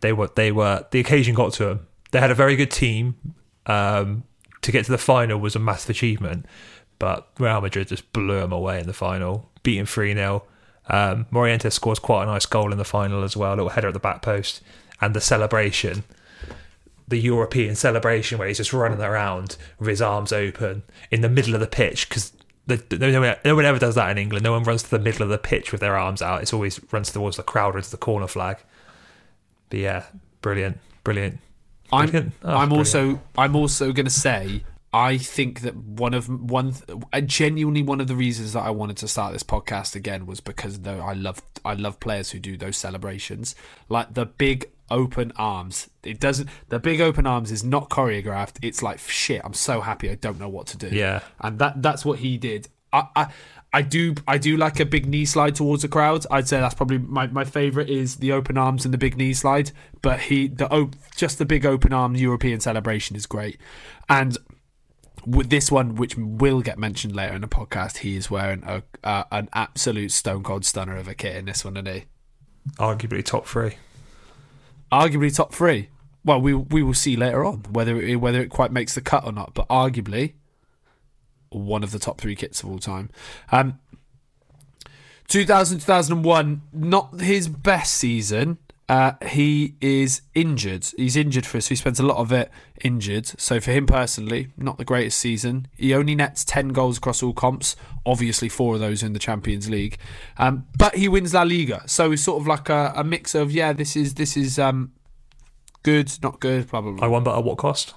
they 0.01 0.11
were 0.11 0.29
they 0.35 0.51
were 0.51 0.85
the 0.91 0.99
occasion 0.99 1.33
got 1.33 1.53
to 1.53 1.65
them. 1.65 1.87
They 2.11 2.19
had 2.19 2.29
a 2.29 2.35
very 2.35 2.57
good 2.57 2.71
team. 2.71 3.15
Um, 3.65 4.25
to 4.63 4.71
get 4.73 4.83
to 4.85 4.91
the 4.91 4.97
final 4.97 5.39
was 5.39 5.55
a 5.55 5.59
massive 5.59 5.91
achievement, 5.91 6.45
but 6.99 7.29
Real 7.39 7.61
Madrid 7.61 7.87
just 7.87 8.11
blew 8.11 8.41
them 8.41 8.51
away 8.51 8.81
in 8.81 8.85
the 8.85 8.93
final, 8.93 9.49
beating 9.63 9.85
three 9.85 10.13
0 10.13 10.43
um, 10.87 11.25
Morientes 11.31 11.71
scores 11.71 11.99
quite 11.99 12.23
a 12.23 12.25
nice 12.25 12.45
goal 12.45 12.73
in 12.73 12.77
the 12.77 12.83
final 12.83 13.23
as 13.23 13.37
well, 13.37 13.53
a 13.53 13.55
little 13.55 13.69
header 13.69 13.87
at 13.87 13.93
the 13.93 13.99
back 13.99 14.21
post, 14.21 14.61
and 14.99 15.13
the 15.13 15.21
celebration, 15.21 16.03
the 17.07 17.17
European 17.17 17.75
celebration 17.75 18.37
where 18.37 18.49
he's 18.49 18.57
just 18.57 18.73
running 18.73 18.99
around 18.99 19.55
with 19.79 19.87
his 19.87 20.01
arms 20.01 20.33
open 20.33 20.83
in 21.11 21.21
the 21.21 21.29
middle 21.29 21.53
of 21.53 21.61
the 21.61 21.67
pitch 21.67 22.09
because 22.09 22.33
no, 22.67 22.77
one- 23.21 23.35
no 23.43 23.55
one 23.55 23.65
ever 23.65 23.79
does 23.79 23.95
that 23.95 24.09
in 24.11 24.17
England. 24.17 24.43
No 24.43 24.51
one 24.53 24.63
runs 24.63 24.83
to 24.83 24.89
the 24.89 24.99
middle 24.99 25.23
of 25.23 25.29
the 25.29 25.37
pitch 25.37 25.71
with 25.71 25.81
their 25.81 25.97
arms 25.97 26.21
out. 26.21 26.41
It's 26.41 26.53
always 26.53 26.79
runs 26.91 27.11
towards 27.11 27.37
the 27.37 27.43
crowd 27.43 27.75
or 27.75 27.81
to 27.81 27.91
the 27.91 27.97
corner 27.97 28.27
flag. 28.27 28.57
But 29.69 29.79
yeah, 29.79 30.03
brilliant, 30.41 30.79
brilliant. 31.03 31.39
I'm 31.91 32.09
Oh, 32.09 32.49
I'm 32.57 32.69
brilliant. 32.69 32.71
also 32.73 33.19
I'm 33.37 33.55
also 33.55 33.91
going 33.91 34.05
to 34.05 34.11
say 34.11 34.63
I 34.93 35.17
think 35.17 35.61
that 35.61 35.75
one 35.75 36.13
of 36.13 36.27
one 36.29 36.73
uh, 37.11 37.21
genuinely 37.21 37.81
one 37.83 37.99
of 37.99 38.07
the 38.07 38.15
reasons 38.15 38.53
that 38.53 38.61
I 38.63 38.69
wanted 38.69 38.97
to 38.97 39.07
start 39.07 39.33
this 39.33 39.43
podcast 39.43 39.95
again 39.95 40.25
was 40.25 40.39
because 40.39 40.79
though 40.79 41.01
I 41.01 41.13
love 41.13 41.41
I 41.65 41.73
love 41.73 41.99
players 41.99 42.31
who 42.31 42.39
do 42.39 42.57
those 42.57 42.77
celebrations 42.77 43.55
like 43.89 44.13
the 44.13 44.25
big 44.25 44.69
open 45.01 45.31
arms 45.35 45.89
it 46.03 46.19
doesn't 46.19 46.47
the 46.69 46.79
big 46.79 47.01
open 47.01 47.25
arms 47.25 47.51
is 47.51 47.63
not 47.63 47.89
choreographed 47.89 48.55
it's 48.61 48.81
like 48.81 48.99
shit 48.99 49.41
I'm 49.43 49.53
so 49.53 49.81
happy 49.81 50.09
I 50.09 50.15
don't 50.15 50.39
know 50.39 50.49
what 50.57 50.67
to 50.67 50.77
do 50.77 50.87
Yeah. 50.87 51.19
and 51.41 51.59
that 51.59 51.81
that's 51.81 52.03
what 52.05 52.19
he 52.19 52.37
did. 52.37 52.67
I, 52.91 53.01
I 53.15 53.27
I 53.75 53.81
do 53.81 54.13
I 54.27 54.37
do 54.37 54.55
like 54.55 54.79
a 54.79 54.85
big 54.85 55.07
knee 55.07 55.25
slide 55.25 55.55
towards 55.55 55.81
the 55.81 55.87
crowd. 55.87 56.25
I'd 56.29 56.47
say 56.47 56.59
that's 56.59 56.75
probably 56.75 56.99
my, 56.99 57.25
my 57.25 57.43
favorite 57.43 57.89
is 57.89 58.17
the 58.17 58.31
open 58.31 58.55
arms 58.55 58.85
and 58.85 58.93
the 58.93 58.99
big 58.99 59.17
knee 59.17 59.33
slide. 59.33 59.71
But 60.03 60.19
he 60.29 60.47
the 60.47 60.67
op, 60.71 60.95
just 61.15 61.39
the 61.39 61.45
big 61.45 61.65
open 61.65 61.91
arm 61.91 62.15
European 62.15 62.59
celebration 62.59 63.15
is 63.15 63.25
great, 63.25 63.57
and 64.07 64.37
with 65.25 65.49
this 65.49 65.71
one, 65.71 65.95
which 65.95 66.15
will 66.17 66.61
get 66.61 66.77
mentioned 66.77 67.15
later 67.15 67.33
in 67.33 67.41
the 67.41 67.47
podcast, 67.47 67.97
he 68.05 68.15
is 68.15 68.29
wearing 68.29 68.61
a 68.63 68.83
uh, 69.03 69.23
an 69.31 69.49
absolute 69.53 70.11
stone 70.11 70.43
cold 70.43 70.65
stunner 70.65 70.95
of 70.97 71.07
a 71.07 71.15
kit 71.15 71.35
in 71.35 71.45
this 71.45 71.65
one, 71.65 71.75
isn't 71.77 71.87
he? 71.91 72.03
arguably 72.77 73.25
top 73.25 73.47
three. 73.47 73.77
Arguably 74.93 75.35
top 75.35 75.51
three. 75.51 75.89
Well, 76.23 76.39
we 76.39 76.53
we 76.53 76.83
will 76.83 76.93
see 76.93 77.15
later 77.15 77.43
on 77.43 77.63
whether 77.71 77.99
it, 77.99 78.17
whether 78.17 78.39
it 78.39 78.49
quite 78.49 78.71
makes 78.71 78.93
the 78.93 79.01
cut 79.01 79.25
or 79.25 79.31
not. 79.31 79.55
But 79.55 79.67
arguably, 79.67 80.33
one 81.49 81.83
of 81.83 81.91
the 81.91 81.97
top 81.97 82.21
three 82.21 82.35
kits 82.35 82.61
of 82.61 82.69
all 82.69 82.77
time. 82.77 83.09
Um, 83.51 83.79
2000 85.29 85.79
2001, 85.79 86.61
not 86.71 87.21
his 87.21 87.47
best 87.47 87.95
season. 87.95 88.59
Uh, 88.93 89.15
he 89.25 89.73
is 89.81 90.21
injured. 90.35 90.85
He's 90.95 91.15
injured 91.15 91.47
for 91.47 91.57
us. 91.57 91.69
He 91.69 91.75
spends 91.75 91.99
a 91.99 92.05
lot 92.05 92.17
of 92.17 92.31
it 92.31 92.51
injured. 92.83 93.25
So 93.25 93.59
for 93.59 93.71
him 93.71 93.87
personally, 93.87 94.49
not 94.55 94.77
the 94.77 94.85
greatest 94.85 95.17
season. 95.17 95.65
He 95.75 95.95
only 95.95 96.13
nets 96.13 96.45
ten 96.45 96.67
goals 96.67 96.99
across 96.99 97.23
all 97.23 97.33
comps. 97.33 97.75
Obviously, 98.05 98.49
four 98.49 98.75
of 98.75 98.81
those 98.81 99.01
in 99.01 99.13
the 99.13 99.19
Champions 99.19 99.67
League. 99.67 99.97
Um, 100.37 100.67
but 100.77 100.93
he 100.93 101.07
wins 101.07 101.33
La 101.33 101.41
Liga. 101.41 101.81
So 101.87 102.11
it's 102.11 102.21
sort 102.21 102.39
of 102.39 102.45
like 102.45 102.69
a, 102.69 102.93
a 102.95 103.03
mix 103.03 103.33
of 103.33 103.51
yeah, 103.51 103.73
this 103.73 103.95
is 103.95 104.13
this 104.13 104.37
is 104.37 104.59
um, 104.59 104.91
good, 105.81 106.11
not 106.21 106.39
good, 106.39 106.69
blah 106.69 106.81
blah 106.81 106.91
blah. 106.91 107.03
I 107.03 107.09
won, 107.09 107.23
but 107.23 107.35
at 107.35 107.43
what 107.43 107.57
cost? 107.57 107.95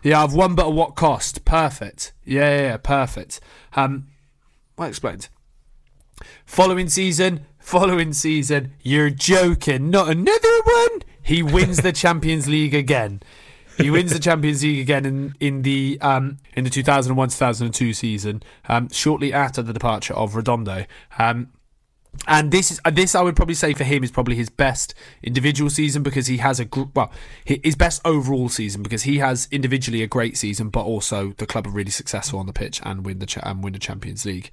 Yeah, 0.00 0.22
I've 0.22 0.32
won, 0.32 0.54
but 0.54 0.68
at 0.68 0.74
what 0.74 0.94
cost? 0.94 1.44
Perfect. 1.44 2.12
Yeah, 2.24 2.48
yeah, 2.50 2.62
yeah 2.62 2.76
perfect. 2.76 3.40
Um, 3.74 4.06
well 4.78 4.88
explained. 4.88 5.28
Following 6.44 6.88
season, 6.88 7.46
following 7.66 8.12
season, 8.12 8.72
you're 8.80 9.10
joking. 9.10 9.90
Not 9.90 10.08
another 10.08 10.62
one. 10.62 11.02
He 11.20 11.42
wins 11.42 11.78
the 11.78 11.92
Champions 12.04 12.46
League 12.46 12.74
again. 12.74 13.20
He 13.76 13.90
wins 13.90 14.12
the 14.12 14.20
Champions 14.20 14.62
League 14.62 14.78
again 14.78 15.04
in 15.04 15.34
in 15.40 15.62
the 15.62 15.98
um 16.00 16.38
in 16.54 16.64
the 16.64 16.70
2001-2002 16.70 17.94
season, 17.94 18.42
um, 18.68 18.88
shortly 18.90 19.32
after 19.32 19.62
the 19.62 19.72
departure 19.72 20.14
of 20.14 20.34
Redondo. 20.34 20.86
Um, 21.18 21.48
and 22.26 22.50
this 22.52 22.70
is 22.70 22.80
uh, 22.84 22.90
this 22.90 23.14
I 23.14 23.20
would 23.20 23.36
probably 23.36 23.56
say 23.56 23.74
for 23.74 23.84
him 23.84 24.02
is 24.02 24.10
probably 24.10 24.36
his 24.36 24.48
best 24.48 24.94
individual 25.22 25.68
season 25.68 26.02
because 26.02 26.28
he 26.28 26.38
has 26.38 26.58
a 26.60 26.64
gr- 26.64 26.84
well 26.94 27.12
his 27.44 27.74
best 27.74 28.00
overall 28.04 28.48
season 28.48 28.82
because 28.82 29.02
he 29.02 29.18
has 29.18 29.48
individually 29.50 30.02
a 30.02 30.06
great 30.06 30.38
season, 30.38 30.70
but 30.70 30.84
also 30.84 31.34
the 31.36 31.46
club 31.46 31.66
are 31.66 31.70
really 31.70 31.90
successful 31.90 32.38
on 32.38 32.46
the 32.46 32.54
pitch 32.54 32.80
and 32.84 33.04
win 33.04 33.18
the 33.18 33.26
cha- 33.26 33.42
and 33.42 33.62
win 33.62 33.72
the 33.72 33.78
Champions 33.78 34.24
League. 34.24 34.50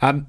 Um, 0.00 0.26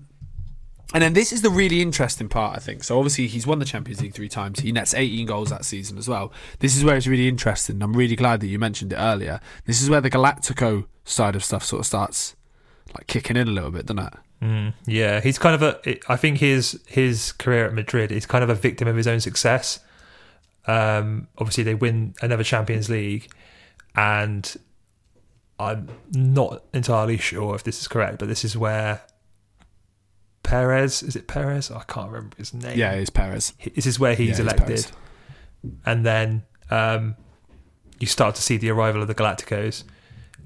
and 0.94 1.02
then 1.02 1.14
this 1.14 1.34
is 1.34 1.42
the 1.42 1.50
really 1.50 1.82
interesting 1.82 2.30
part, 2.30 2.56
I 2.56 2.60
think. 2.60 2.84
So 2.84 2.98
obviously 2.98 3.28
he's 3.28 3.48
won 3.48 3.60
the 3.60 3.66
Champions 3.66 4.02
League 4.02 4.14
three 4.14 4.30
times. 4.30 4.60
He 4.60 4.72
nets 4.72 4.94
18 4.94 5.26
goals 5.26 5.50
that 5.50 5.66
season 5.66 5.98
as 5.98 6.08
well. 6.08 6.32
This 6.60 6.78
is 6.78 6.84
where 6.84 6.96
it's 6.96 7.08
really 7.08 7.28
interesting. 7.28 7.82
I'm 7.82 7.94
really 7.94 8.16
glad 8.16 8.40
that 8.42 8.48
you 8.48 8.60
mentioned 8.60 8.94
it 8.94 8.98
earlier. 8.98 9.40
This 9.66 9.82
is 9.82 9.90
where 9.90 10.02
the 10.02 10.12
Galactico 10.12 10.86
side 11.04 11.36
of 11.36 11.44
stuff 11.44 11.64
sort 11.64 11.82
of 11.82 11.86
starts 11.86 12.36
like 12.96 13.08
kicking 13.08 13.36
in 13.36 13.48
a 13.48 13.52
little 13.52 13.72
bit, 13.72 13.88
doesn't 13.88 14.06
it? 14.06 14.14
Mm, 14.42 14.74
yeah, 14.86 15.22
he's 15.22 15.40
kind 15.40 15.56
of 15.56 15.62
a. 15.64 16.12
I 16.12 16.18
think 16.18 16.40
his 16.40 16.80
his 16.88 17.32
career 17.32 17.66
at 17.66 17.74
Madrid 17.74 18.12
is 18.12 18.26
kind 18.26 18.44
of 18.44 18.50
a 18.50 18.56
victim 18.56 18.88
of 18.88 18.96
his 18.96 19.08
own 19.08 19.20
success. 19.20 19.80
Um, 20.68 21.28
obviously, 21.38 21.64
they 21.64 21.74
win 21.74 22.16
another 22.22 22.44
Champions 22.44 22.90
League, 22.90 23.32
and 23.96 24.56
I'm 25.58 25.90
not 26.12 26.64
entirely 26.74 27.18
sure 27.18 27.56
if 27.56 27.64
this 27.64 27.80
is 27.80 27.88
correct, 27.88 28.20
but 28.20 28.28
this 28.28 28.44
is 28.44 28.58
where 28.58 29.02
Perez 30.56 31.04
is 31.04 31.16
it 31.16 31.28
Perez? 31.28 31.70
I 31.72 31.84
can't 31.84 32.12
remember 32.12 32.38
his 32.38 32.54
name. 32.54 32.78
Yeah, 32.78 32.94
it's 32.94 33.10
Perez. 33.10 33.54
This 33.76 33.86
is 33.86 34.00
where 34.00 34.16
he's 34.16 34.40
Yeah, 34.40 34.46
elected, 34.46 34.88
and 35.86 36.06
then 36.06 36.44
um, 36.70 37.16
you 38.00 38.08
start 38.08 38.36
to 38.36 38.42
see 38.42 38.58
the 38.58 38.70
arrival 38.70 39.02
of 39.02 39.08
the 39.08 39.16
Galacticos 39.16 39.84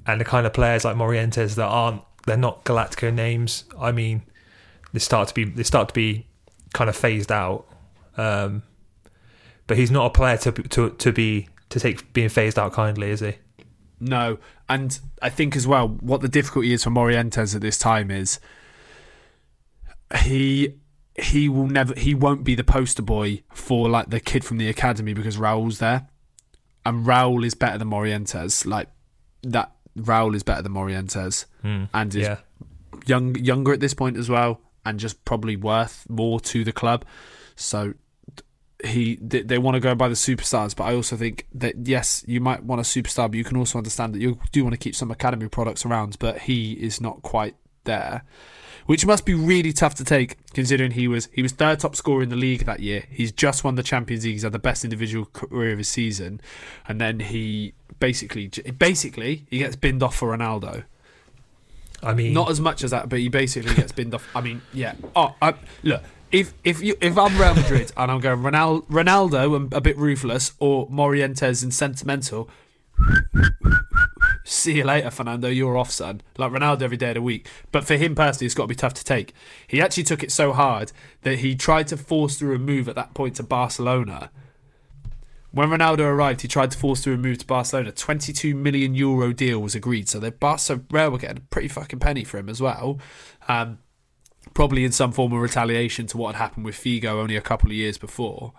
and 0.08 0.19
the 0.19 0.26
kind 0.26 0.48
of 0.48 0.54
players 0.54 0.84
like 0.86 0.95
Morientes 0.95 1.56
that 1.56 1.67
aren't 1.67 2.02
they're 2.26 2.38
not 2.38 2.63
Galactico 2.65 3.13
names. 3.13 3.65
I 3.80 3.91
mean, 3.91 4.24
they 4.93 5.00
start 5.00 5.28
to 5.30 5.34
be 5.34 5.43
they 5.43 5.63
start 5.63 5.89
to 5.89 5.93
be 5.93 6.26
kind 6.74 6.89
of 6.89 6.95
phased 6.95 7.32
out. 7.32 7.65
Um, 8.17 8.63
but 9.67 9.78
he's 9.78 9.91
not 9.91 10.08
a 10.08 10.10
player 10.10 10.38
to 10.38 10.52
to 10.52 10.89
to 10.89 11.12
be 11.12 11.48
to 11.69 11.80
take 11.80 12.12
being 12.13 12.30
phased 12.30 12.58
out 12.58 12.74
kindly, 12.74 13.12
is 13.12 13.19
he? 13.19 13.34
No, 14.00 14.39
and 14.67 15.00
I 15.22 15.30
think 15.30 15.56
as 15.56 15.67
well 15.67 15.88
what 15.88 16.22
the 16.22 16.28
difficulty 16.28 16.74
is 16.74 16.84
for 16.84 16.89
Morientes 16.89 17.54
at 17.54 17.62
this 17.62 17.78
time 17.78 18.10
is 18.10 18.39
he 20.17 20.76
he 21.15 21.50
will 21.50 21.67
never 21.67 21.93
he 21.95 22.15
won't 22.15 22.43
be 22.43 22.56
the 22.56 22.63
poster 22.63 23.02
boy 23.02 23.41
for 23.54 23.89
like 23.89 24.10
the 24.10 24.19
kid 24.19 24.43
from 24.43 24.58
the 24.58 24.69
academy 24.69 25.13
because 25.13 25.38
Raul's 25.38 25.80
there, 25.80 26.08
and 26.86 27.06
Raul 27.06 27.45
is 27.45 27.56
better 27.56 27.78
than 27.78 27.89
Morientes. 27.89 28.65
Like 28.65 28.89
that, 29.43 29.72
Raul 29.98 30.36
is 30.36 30.43
better 30.43 30.62
than 30.62 30.74
Morientes, 30.74 31.45
hmm. 31.62 31.86
and 31.93 32.15
is 32.15 32.28
Yeah, 32.28 32.38
young 33.06 33.36
younger 33.36 33.74
at 33.74 33.80
this 33.80 33.93
point 33.93 34.17
as 34.17 34.30
well, 34.30 34.62
and 34.86 35.00
just 35.00 35.24
probably 35.26 35.56
worth 35.56 36.06
more 36.10 36.39
to 36.41 36.63
the 36.63 36.72
club. 36.72 37.06
So 37.56 37.93
he 38.84 39.17
they, 39.22 39.41
they 39.41 39.58
want 39.58 39.76
to 39.76 39.82
go 39.82 39.95
by 39.95 40.08
the 40.08 40.15
superstars, 40.15 40.76
but 40.76 40.86
I 40.86 40.95
also 40.95 41.17
think 41.17 41.48
that 41.54 41.88
yes, 41.88 42.24
you 42.28 42.39
might 42.39 42.63
want 42.63 42.80
a 42.80 42.84
superstar, 42.84 43.30
but 43.30 43.36
you 43.36 43.43
can 43.43 43.58
also 43.58 43.78
understand 43.78 44.15
that 44.15 44.22
you 44.22 44.39
do 44.52 44.63
want 44.63 44.74
to 44.74 44.78
keep 44.80 44.95
some 44.95 45.12
academy 45.12 45.48
products 45.48 45.86
around. 45.86 46.17
But 46.19 46.39
he 46.39 46.74
is 46.74 47.02
not 47.02 47.22
quite 47.22 47.56
there, 47.84 48.24
which 48.89 49.06
must 49.06 49.23
be 49.23 49.36
really 49.36 49.71
tough 49.71 49.93
to 49.93 50.04
take, 50.04 50.36
considering 50.52 50.89
he 50.89 51.08
was 51.08 51.30
he 51.32 51.43
was 51.43 51.52
third 51.52 51.80
top 51.80 51.95
scorer 51.95 52.23
in 52.23 52.30
the 52.30 52.36
league 52.36 52.65
that 52.65 52.80
year. 52.80 53.04
He's 53.12 53.32
just 53.32 53.63
won 53.63 53.75
the 53.75 53.84
Champions 53.84 54.25
League. 54.25 54.34
He's 54.34 54.41
had 54.41 54.52
the 54.52 54.58
best 54.58 54.84
individual 54.84 55.25
career 55.25 55.73
of 55.73 55.78
his 55.78 55.88
season, 55.88 56.41
and 56.88 56.99
then 56.99 57.19
he 57.19 57.73
basically 57.99 58.47
basically 58.80 59.45
he 59.47 59.60
gets 59.60 59.75
binned 59.75 60.02
off 60.02 60.15
for 60.15 60.36
Ronaldo. 60.36 60.86
I 62.02 62.15
mean, 62.15 62.34
Not 62.34 62.49
as 62.49 62.60
much 62.60 62.84
as 62.84 62.89
that, 62.89 63.10
but 63.10 63.19
he 63.19 63.30
basically 63.30 63.75
gets 63.75 63.91
binned 63.91 64.15
off. 64.15 64.28
I 64.36 64.41
mean, 64.41 64.63
yeah. 64.73 64.95
Oh, 65.15 65.36
I, 65.39 65.54
look. 65.84 66.02
If 66.32 66.56
if 66.63 66.82
you 66.82 66.95
if 66.99 67.15
I'm 67.15 67.38
Real 67.38 67.54
Madrid 67.54 67.91
and 67.95 68.12
I'm 68.12 68.19
going 68.19 68.39
Ronaldo, 68.39 68.88
Ronaldo 68.88 69.56
and 69.56 69.71
a 69.71 69.82
bit 69.82 69.99
ruthless, 69.99 70.54
or 70.58 70.88
Morientes 70.89 71.62
and 71.62 71.71
sentimental, 71.71 72.49
see 74.49 74.77
you 74.77 74.83
later, 74.83 75.12
Fernando. 75.12 75.49
You're 75.49 75.77
off, 75.77 75.91
son. 75.91 76.21
Like 76.38 76.51
Ronaldo 76.51 76.81
every 76.81 76.97
day 76.97 77.09
of 77.09 77.15
the 77.15 77.21
week. 77.21 77.47
But 77.71 77.85
for 77.85 77.95
him 77.95 78.15
personally, 78.15 78.45
it's 78.45 78.55
got 78.55 78.63
to 78.63 78.67
be 78.67 78.75
tough 78.75 78.93
to 78.95 79.03
take. 79.03 79.33
He 79.67 79.81
actually 79.81 80.03
took 80.03 80.23
it 80.23 80.31
so 80.31 80.53
hard 80.53 80.91
that 81.21 81.39
he 81.39 81.55
tried 81.55 81.88
to 81.88 81.97
force 81.97 82.38
through 82.38 82.55
a 82.55 82.59
move 82.59 82.88
at 82.89 82.95
that 82.95 83.13
point 83.13 83.35
to 83.35 83.43
Barcelona. 83.43 84.31
When 85.51 85.69
Ronaldo 85.69 86.01
arrived, 86.01 86.41
he 86.41 86.47
tried 86.47 86.71
to 86.71 86.77
force 86.77 87.03
through 87.03 87.15
a 87.15 87.17
move 87.17 87.39
to 87.39 87.45
Barcelona. 87.45 87.91
22 87.91 88.55
million 88.55 88.93
euro 88.93 89.33
deal 89.33 89.59
was 89.59 89.73
agreed. 89.73 90.07
So 90.07 90.19
they 90.19 90.29
Barca 90.29 90.81
Real 90.91 91.09
were 91.12 91.17
getting 91.17 91.38
a 91.38 91.41
pretty 91.41 91.67
fucking 91.67 91.99
penny 91.99 92.23
for 92.23 92.38
him 92.38 92.49
as 92.49 92.62
well. 92.62 92.99
Um, 93.47 93.79
probably 94.53 94.85
in 94.85 94.91
some 94.91 95.12
form 95.12 95.33
of 95.33 95.39
retaliation 95.39 96.05
to 96.07 96.17
what 96.17 96.35
had 96.35 96.41
happened 96.41 96.65
with 96.65 96.75
Figo 96.75 97.13
only 97.13 97.35
a 97.35 97.41
couple 97.41 97.69
of 97.69 97.75
years 97.75 97.97
before. 97.97 98.53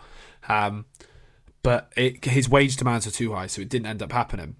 Um, 0.48 0.86
but 1.62 1.92
it, 1.96 2.24
his 2.24 2.48
wage 2.48 2.76
demands 2.76 3.06
were 3.06 3.12
too 3.12 3.34
high, 3.34 3.46
so 3.46 3.60
it 3.62 3.68
didn't 3.68 3.86
end 3.86 4.02
up 4.02 4.12
happening. 4.12 4.56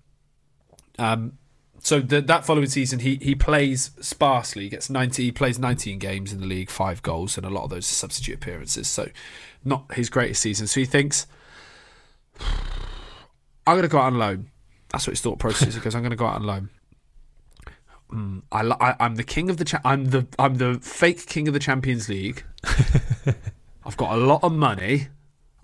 Um, 1.00 1.38
so 1.82 2.00
the, 2.00 2.20
that 2.20 2.44
following 2.44 2.68
season, 2.68 2.98
he 2.98 3.16
he 3.16 3.34
plays 3.34 3.90
sparsely. 4.00 4.64
He 4.64 4.68
gets 4.68 4.90
ninety. 4.90 5.24
He 5.24 5.32
plays 5.32 5.58
nineteen 5.58 5.98
games 5.98 6.32
in 6.32 6.40
the 6.40 6.46
league, 6.46 6.68
five 6.68 7.02
goals, 7.02 7.38
and 7.38 7.46
a 7.46 7.50
lot 7.50 7.64
of 7.64 7.70
those 7.70 7.90
are 7.90 7.94
substitute 7.94 8.34
appearances. 8.34 8.86
So 8.86 9.08
not 9.64 9.92
his 9.94 10.10
greatest 10.10 10.42
season. 10.42 10.66
So 10.66 10.80
he 10.80 10.86
thinks, 10.86 11.26
I'm 12.38 13.74
going 13.74 13.82
to 13.82 13.88
go 13.88 13.98
out 13.98 14.12
on 14.12 14.18
loan. 14.18 14.50
That's 14.90 15.06
what 15.06 15.12
his 15.12 15.22
thought 15.22 15.38
process 15.38 15.68
is. 15.68 15.74
Because 15.74 15.94
I'm 15.94 16.02
going 16.02 16.10
to 16.10 16.16
go 16.16 16.26
out 16.26 16.36
on 16.36 16.44
loan. 16.44 16.68
Mm, 18.12 18.42
I, 18.52 18.60
I 18.88 18.96
I'm 19.00 19.14
the 19.14 19.24
king 19.24 19.48
of 19.48 19.56
the 19.56 19.64
cha- 19.64 19.80
I'm 19.82 20.06
the 20.06 20.26
I'm 20.38 20.56
the 20.56 20.78
fake 20.82 21.26
king 21.26 21.48
of 21.48 21.54
the 21.54 21.60
Champions 21.60 22.10
League. 22.10 22.44
I've 23.86 23.96
got 23.96 24.12
a 24.12 24.16
lot 24.18 24.44
of 24.44 24.52
money. 24.52 25.08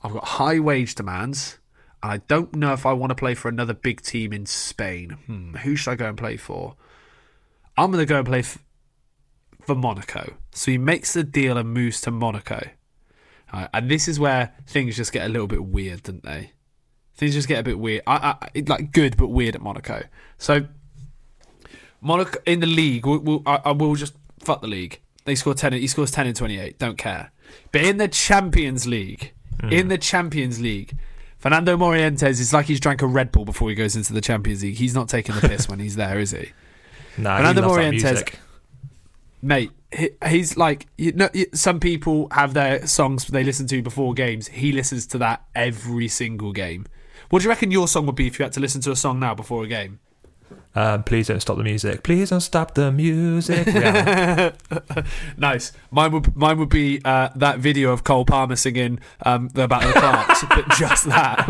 I've 0.03 0.12
got 0.14 0.25
high 0.25 0.61
wage 0.61 0.94
demands. 0.94 1.59
I 2.07 2.19
don't 2.29 2.55
know 2.55 2.73
if 2.73 2.87
I 2.87 2.92
want 2.92 3.11
to 3.11 3.14
play 3.14 3.35
for 3.35 3.49
another 3.49 3.75
big 3.75 4.01
team 4.03 4.33
in 4.33 4.47
Spain. 4.47 5.11
Hmm, 5.27 5.55
who 5.57 5.77
should 5.77 5.92
I 5.92 5.95
go 5.97 6.09
and 6.09 6.16
play 6.16 6.37
for? 6.37 6.77
I'm 7.77 7.90
going 7.90 8.03
to 8.03 8.09
go 8.09 8.19
and 8.19 8.27
play 8.27 8.40
f- 8.40 8.59
for 9.62 9.75
Monaco. 9.75 10.35
So 10.53 10.71
he 10.71 10.79
makes 10.79 11.12
the 11.12 11.25
deal 11.25 11.59
and 11.59 11.73
moves 11.73 12.01
to 12.03 12.11
Monaco. 12.11 12.69
And 13.73 13.90
this 13.90 14.09
is 14.09 14.21
where 14.21 14.53
things 14.66 14.97
just 14.97 15.12
get 15.12 15.25
a 15.25 15.29
little 15.29 15.47
bit 15.47 15.64
weird, 15.64 16.03
don't 16.03 16.23
they? 16.23 16.51
Things 17.14 17.33
just 17.33 17.49
get 17.49 17.61
a 17.61 17.62
bit 17.62 17.79
weird. 17.79 18.03
I, 18.07 18.37
I, 18.42 18.62
like 18.66 18.92
good 18.92 19.16
but 19.16 19.29
weird 19.29 19.55
at 19.55 19.62
Monaco. 19.62 20.03
So 20.37 20.66
Monaco 22.01 22.38
in 22.45 22.61
the 22.61 22.66
league, 22.66 23.07
we'll, 23.07 23.21
we'll, 23.21 23.42
I, 23.47 23.61
I 23.64 23.73
will 23.73 23.95
just 23.95 24.14
fuck 24.40 24.61
the 24.61 24.66
league. 24.66 25.01
They 25.25 25.35
score 25.35 25.55
ten. 25.55 25.73
He 25.73 25.87
scores 25.87 26.11
ten 26.11 26.27
and 26.27 26.37
twenty-eight. 26.37 26.79
Don't 26.79 26.99
care. 26.99 27.33
But 27.73 27.83
in 27.83 27.97
the 27.97 28.09
Champions 28.09 28.87
League, 28.87 29.33
in 29.71 29.88
the 29.88 29.99
Champions 29.99 30.61
League, 30.61 30.97
Fernando 31.46 31.76
Morientes 31.76 32.40
is 32.40 32.52
like 32.52 32.66
he's 32.66 32.80
drank 32.80 33.02
a 33.02 33.06
Red 33.06 33.30
Bull 33.30 33.44
before 33.44 33.68
he 33.68 33.76
goes 33.76 33.94
into 33.94 34.12
the 34.12 34.20
Champions 34.20 34.64
League. 34.64 34.74
He's 34.74 34.96
not 34.96 35.09
taking 35.09 35.37
the 35.37 35.48
piss 35.48 35.68
when 35.68 35.78
he's 35.78 35.94
there, 35.94 36.18
is 36.18 36.32
he? 36.32 36.50
nah, 37.18 37.37
Fernando 37.37 37.62
he 37.62 37.68
Morientes- 37.68 38.35
Mate, 39.42 39.70
he, 39.92 40.11
he's 40.26 40.56
like 40.56 40.88
you 40.98 41.12
know. 41.12 41.28
Some 41.54 41.78
people 41.78 42.26
have 42.32 42.52
their 42.54 42.85
songs 42.88 43.28
they 43.28 43.44
listen 43.44 43.68
to 43.68 43.80
before 43.80 44.12
games. 44.12 44.48
He 44.48 44.72
listens 44.72 45.06
to 45.06 45.18
that 45.18 45.44
every 45.54 46.09
single 46.09 46.50
game. 46.50 46.85
What 47.30 47.42
do 47.42 47.44
you 47.44 47.50
reckon 47.50 47.70
your 47.70 47.87
song 47.87 48.06
would 48.06 48.16
be 48.16 48.26
if 48.26 48.40
you 48.40 48.42
had 48.42 48.52
to 48.54 48.61
listen 48.61 48.80
to 48.80 48.90
a 48.90 48.96
song 48.96 49.20
now 49.20 49.37
before 49.37 49.62
a 49.62 49.68
game? 49.68 50.00
Um, 50.74 51.04
please 51.04 51.28
don't 51.28 51.40
stop 51.40 51.56
the 51.56 51.64
music. 51.64 52.02
Please 52.02 52.30
don't 52.30 52.40
stop 52.40 52.74
the 52.74 52.92
music. 52.92 53.66
Nice. 55.38 55.72
Mine 55.90 56.12
would 56.12 56.37
mine 56.37 56.59
would 56.59 56.68
be 56.68 57.00
uh, 57.04 57.30
that 57.37 57.59
video 57.59 57.92
of 57.92 58.04
Cole 58.04 58.24
Palmer 58.24 58.56
singing 58.56 58.98
um, 59.24 59.50
about 59.54 59.82
the 59.82 59.92
Clarks, 59.92 60.44
but 60.48 60.68
just 60.78 61.04
that, 61.06 61.46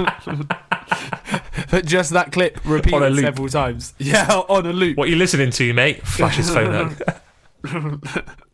but 1.70 1.86
just 1.86 2.10
that 2.12 2.32
clip 2.32 2.58
repeated 2.64 3.16
several 3.16 3.48
times. 3.48 3.94
Yeah, 3.98 4.42
on 4.48 4.66
a 4.66 4.72
loop. 4.72 4.96
what 4.96 5.08
are 5.08 5.10
you 5.10 5.16
listening 5.16 5.50
to, 5.50 5.72
mate? 5.72 6.06
Flash 6.06 6.36
his 6.36 6.50
phone 6.50 6.94
up. 7.64 8.36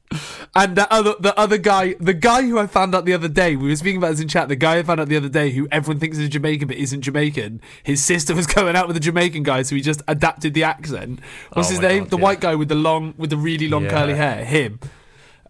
And 0.54 0.76
the 0.76 0.92
other 0.92 1.14
the 1.18 1.38
other 1.38 1.56
guy, 1.56 1.94
the 1.98 2.12
guy 2.12 2.42
who 2.42 2.58
I 2.58 2.66
found 2.66 2.94
out 2.94 3.06
the 3.06 3.14
other 3.14 3.28
day, 3.28 3.56
we 3.56 3.68
were 3.70 3.76
speaking 3.76 3.96
about 3.96 4.10
this 4.10 4.20
in 4.20 4.28
chat. 4.28 4.48
The 4.48 4.56
guy 4.56 4.78
I 4.78 4.82
found 4.82 5.00
out 5.00 5.08
the 5.08 5.16
other 5.16 5.30
day, 5.30 5.50
who 5.50 5.66
everyone 5.72 5.98
thinks 5.98 6.18
is 6.18 6.28
Jamaican 6.28 6.68
but 6.68 6.76
isn't 6.76 7.00
Jamaican. 7.00 7.62
His 7.82 8.04
sister 8.04 8.34
was 8.34 8.46
going 8.54 8.76
out 8.76 8.86
with 8.86 8.96
a 8.98 9.00
Jamaican 9.00 9.44
guy, 9.44 9.62
so 9.62 9.74
he 9.74 9.80
just 9.80 10.02
adapted 10.08 10.52
the 10.52 10.64
accent. 10.64 11.20
What's 11.54 11.68
Oh 11.68 11.72
his 11.72 11.80
name? 11.80 12.02
God, 12.04 12.10
the 12.10 12.18
yeah. 12.18 12.22
white 12.22 12.40
guy 12.40 12.54
with 12.54 12.68
the 12.68 12.74
long, 12.74 13.14
with 13.16 13.30
the 13.30 13.38
really 13.38 13.66
long 13.68 13.84
Yeah. 13.84 13.90
curly 13.90 14.14
hair. 14.14 14.44
Him. 14.44 14.78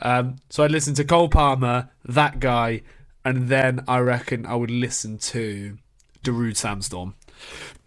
Um, 0.01 0.37
so 0.51 0.63
I 0.63 0.69
listened 0.69 0.97
to 0.97 1.05
Cole 1.05 1.29
Palmer, 1.29 1.91
that 2.05 2.39
guy, 2.39 2.83
and 3.25 3.49
then 3.49 3.85
I 3.89 3.99
reckon 3.99 4.47
I 4.47 4.55
would 4.55 4.71
listen 4.71 5.19
to 5.19 5.79
Darude 6.23 6.57
Sandstorm. 6.57 7.15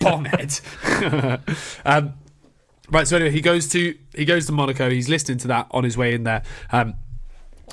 Bombhead. 0.00 0.60
um, 1.86 2.14
right. 2.90 3.06
So 3.06 3.16
anyway, 3.16 3.30
he 3.30 3.40
goes 3.40 3.68
to 3.68 3.96
he 4.14 4.24
goes 4.24 4.46
to 4.46 4.52
Monaco. 4.52 4.90
He's 4.90 5.08
listening 5.08 5.38
to 5.38 5.48
that 5.48 5.66
on 5.70 5.84
his 5.84 5.96
way 5.96 6.14
in 6.14 6.24
there, 6.24 6.42
um, 6.72 6.94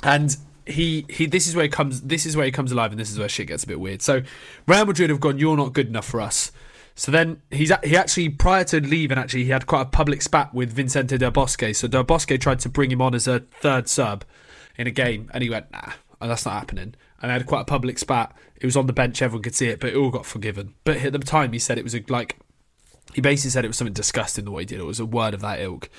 and 0.02 0.36
he 0.66 1.06
he. 1.08 1.26
This 1.26 1.46
is 1.46 1.54
where 1.54 1.64
he 1.64 1.68
comes. 1.68 2.02
This 2.02 2.26
is 2.26 2.36
where 2.36 2.46
he 2.46 2.52
comes 2.52 2.72
alive, 2.72 2.90
and 2.90 3.00
this 3.00 3.10
is 3.10 3.18
where 3.18 3.28
shit 3.28 3.48
gets 3.48 3.64
a 3.64 3.66
bit 3.66 3.80
weird. 3.80 4.02
So 4.02 4.22
Real 4.66 4.86
Madrid 4.86 5.10
have 5.10 5.20
gone. 5.20 5.38
You're 5.38 5.56
not 5.56 5.72
good 5.72 5.88
enough 5.88 6.06
for 6.06 6.20
us. 6.20 6.52
So 6.94 7.12
then 7.12 7.40
he's 7.50 7.72
he 7.84 7.96
actually 7.96 8.28
prior 8.30 8.64
to 8.64 8.80
leaving 8.80 9.18
actually 9.18 9.44
he 9.44 9.50
had 9.50 9.66
quite 9.66 9.82
a 9.82 9.84
public 9.86 10.20
spat 10.20 10.52
with 10.52 10.72
Vincente 10.72 11.16
Del 11.16 11.30
Bosque. 11.30 11.72
So 11.74 11.86
Del 11.86 12.02
Bosque 12.02 12.40
tried 12.40 12.58
to 12.60 12.68
bring 12.68 12.90
him 12.90 13.00
on 13.00 13.14
as 13.14 13.28
a 13.28 13.38
third 13.38 13.88
sub 13.88 14.24
in 14.76 14.88
a 14.88 14.90
game, 14.90 15.30
and 15.32 15.44
he 15.44 15.48
went 15.48 15.70
nah, 15.70 15.92
that's 16.20 16.44
not 16.44 16.54
happening. 16.54 16.94
And 17.22 17.30
they 17.30 17.34
had 17.34 17.46
quite 17.46 17.60
a 17.60 17.64
public 17.64 17.98
spat. 17.98 18.36
It 18.56 18.66
was 18.66 18.76
on 18.76 18.88
the 18.88 18.92
bench, 18.92 19.22
everyone 19.22 19.42
could 19.42 19.54
see 19.54 19.68
it, 19.68 19.78
but 19.78 19.90
it 19.90 19.96
all 19.96 20.10
got 20.10 20.26
forgiven. 20.26 20.74
But 20.82 20.96
at 20.98 21.12
the 21.12 21.18
time, 21.20 21.52
he 21.52 21.60
said 21.60 21.78
it 21.78 21.84
was 21.84 21.94
a, 21.94 22.02
like 22.08 22.36
he 23.18 23.20
basically 23.20 23.50
said 23.50 23.64
it 23.64 23.68
was 23.68 23.76
something 23.76 23.92
disgusting 23.92 24.44
the 24.44 24.52
way 24.52 24.62
he 24.62 24.66
did 24.66 24.78
it. 24.78 24.82
It 24.82 24.86
was 24.86 25.00
a 25.00 25.04
word 25.04 25.34
of 25.34 25.40
that 25.40 25.58
ilk. 25.58 25.90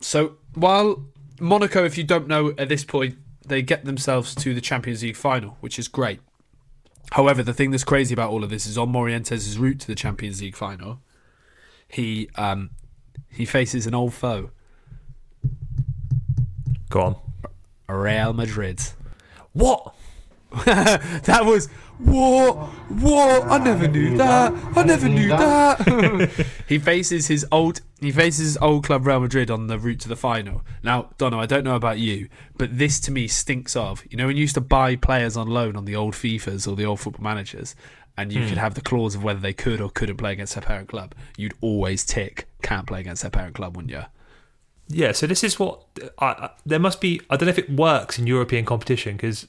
So 0.00 0.38
while 0.54 1.06
Monaco, 1.38 1.84
if 1.84 1.96
you 1.96 2.02
don't 2.02 2.26
know 2.26 2.54
at 2.58 2.68
this 2.68 2.84
point, 2.84 3.18
they 3.46 3.62
get 3.62 3.84
themselves 3.84 4.34
to 4.34 4.52
the 4.52 4.60
Champions 4.60 5.04
League 5.04 5.14
final, 5.14 5.58
which 5.60 5.78
is 5.78 5.86
great. 5.86 6.18
However, 7.12 7.44
the 7.44 7.54
thing 7.54 7.70
that's 7.70 7.84
crazy 7.84 8.12
about 8.12 8.30
all 8.30 8.42
of 8.42 8.50
this 8.50 8.66
is 8.66 8.76
on 8.76 8.92
Morientes' 8.92 9.56
route 9.56 9.78
to 9.78 9.86
the 9.86 9.94
Champions 9.94 10.42
League 10.42 10.56
final, 10.56 10.98
he 11.86 12.28
um, 12.34 12.70
he 13.30 13.44
faces 13.44 13.86
an 13.86 13.94
old 13.94 14.12
foe, 14.12 14.50
Go 16.90 17.00
on. 17.00 17.16
Real 17.88 18.32
Madrid. 18.32 18.80
What? 19.52 19.94
that 20.64 21.42
was 21.44 21.68
what? 21.98 22.56
What? 22.90 23.44
I 23.44 23.58
never 23.58 23.88
knew 23.88 24.16
that. 24.18 24.52
I 24.76 24.82
never 24.84 25.08
knew 25.08 25.28
that. 25.28 26.46
he 26.68 26.78
faces 26.78 27.28
his 27.28 27.46
old. 27.50 27.80
He 28.00 28.12
faces 28.12 28.46
his 28.46 28.58
old 28.58 28.84
club 28.84 29.06
Real 29.06 29.20
Madrid 29.20 29.50
on 29.50 29.66
the 29.66 29.78
route 29.78 30.00
to 30.00 30.08
the 30.08 30.16
final. 30.16 30.62
Now, 30.82 31.10
Dono, 31.16 31.38
I 31.38 31.46
don't 31.46 31.64
know 31.64 31.76
about 31.76 31.98
you, 31.98 32.28
but 32.58 32.76
this 32.76 33.00
to 33.00 33.10
me 33.10 33.28
stinks 33.28 33.74
of. 33.74 34.04
You 34.10 34.18
know, 34.18 34.26
when 34.26 34.36
you 34.36 34.42
used 34.42 34.54
to 34.54 34.60
buy 34.60 34.96
players 34.96 35.36
on 35.36 35.48
loan 35.48 35.76
on 35.76 35.86
the 35.86 35.96
old 35.96 36.14
FIFAs 36.14 36.68
or 36.68 36.76
the 36.76 36.84
old 36.84 37.00
football 37.00 37.24
managers, 37.24 37.74
and 38.16 38.32
you 38.32 38.40
could 38.40 38.54
hmm. 38.54 38.60
have 38.60 38.74
the 38.74 38.80
clause 38.80 39.14
of 39.14 39.24
whether 39.24 39.40
they 39.40 39.52
could 39.52 39.80
or 39.80 39.90
couldn't 39.90 40.16
play 40.16 40.32
against 40.32 40.54
their 40.54 40.62
parent 40.62 40.88
club, 40.88 41.14
you'd 41.36 41.54
always 41.60 42.04
tick 42.04 42.46
can't 42.62 42.86
play 42.86 43.00
against 43.00 43.22
their 43.22 43.30
parent 43.30 43.54
club, 43.54 43.76
wouldn't 43.76 43.92
you? 43.92 44.02
Yeah, 44.88 45.12
so 45.12 45.26
this 45.26 45.42
is 45.42 45.58
what 45.58 45.84
I, 46.18 46.26
I, 46.26 46.50
there 46.64 46.78
must 46.78 47.00
be. 47.00 47.20
I 47.30 47.36
don't 47.36 47.46
know 47.46 47.50
if 47.50 47.58
it 47.58 47.70
works 47.70 48.18
in 48.18 48.26
European 48.26 48.64
competition 48.64 49.16
because 49.16 49.48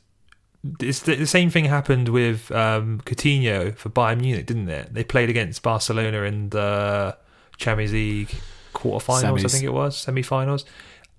it's 0.80 1.02
the, 1.02 1.16
the 1.16 1.28
same 1.28 1.50
thing 1.50 1.66
happened 1.66 2.10
with 2.10 2.52
um, 2.52 3.02
Coutinho 3.06 3.76
for 3.76 3.90
Bayern 3.90 4.22
Munich, 4.22 4.46
didn't 4.46 4.70
it? 4.70 4.94
They 4.94 5.04
played 5.04 5.30
against 5.30 5.62
Barcelona 5.62 6.24
in 6.24 6.50
the 6.50 7.18
Champions 7.58 7.94
League 7.94 8.36
quarterfinals, 8.74 9.46
I 9.46 9.48
think 9.48 9.64
it 9.64 9.74
was 9.74 9.98
semi-finals, 9.98 10.66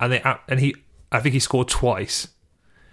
and 0.00 0.12
they 0.12 0.22
and 0.48 0.60
he, 0.60 0.74
I 1.10 1.20
think 1.20 1.32
he 1.32 1.40
scored 1.40 1.68
twice. 1.68 2.28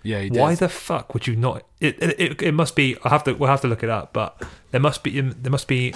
Yeah, 0.03 0.21
he 0.21 0.29
did. 0.29 0.39
Why 0.39 0.55
the 0.55 0.69
fuck 0.69 1.13
would 1.13 1.25
you 1.25 1.35
not? 1.35 1.63
It, 1.79 2.01
it 2.01 2.19
it 2.19 2.41
it 2.41 2.51
must 2.51 2.75
be. 2.75 2.97
I 3.03 3.09
have 3.09 3.23
to. 3.23 3.33
We'll 3.33 3.49
have 3.49 3.61
to 3.61 3.67
look 3.67 3.83
it 3.83 3.89
up, 3.89 4.13
but 4.13 4.41
there 4.71 4.81
must 4.81 5.03
be 5.03 5.19
there 5.19 5.51
must 5.51 5.67
be 5.67 5.95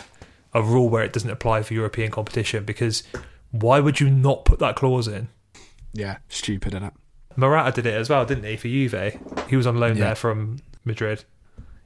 a 0.53 0.63
rule 0.63 0.89
where 0.89 1.03
it 1.03 1.13
doesn't 1.13 1.29
apply 1.29 1.61
for 1.61 1.73
European 1.75 2.09
competition 2.09 2.65
because 2.65 3.03
why 3.51 3.79
would 3.79 3.99
you 3.99 4.09
not 4.09 4.45
put 4.45 4.59
that 4.59 4.75
clause 4.75 5.07
in? 5.07 5.27
Yeah, 5.93 6.17
stupid, 6.27 6.73
innit? 6.73 6.93
Morata 7.35 7.71
did 7.81 7.85
it 7.85 7.93
as 7.95 8.09
well, 8.09 8.25
didn't 8.25 8.43
he? 8.43 8.57
For 8.57 8.67
Juve, 8.67 9.17
he 9.49 9.55
was 9.55 9.67
on 9.67 9.77
loan 9.77 9.97
Yeah. 9.97 10.05
there 10.05 10.15
from 10.15 10.57
Madrid. 10.85 11.25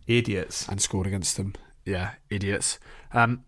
Idiots. 0.07 0.67
and 0.67 0.81
scored 0.81 1.07
against 1.07 1.37
them. 1.37 1.53
Yeah, 1.85 2.11
idiots. 2.29 2.77
Um, 3.13 3.43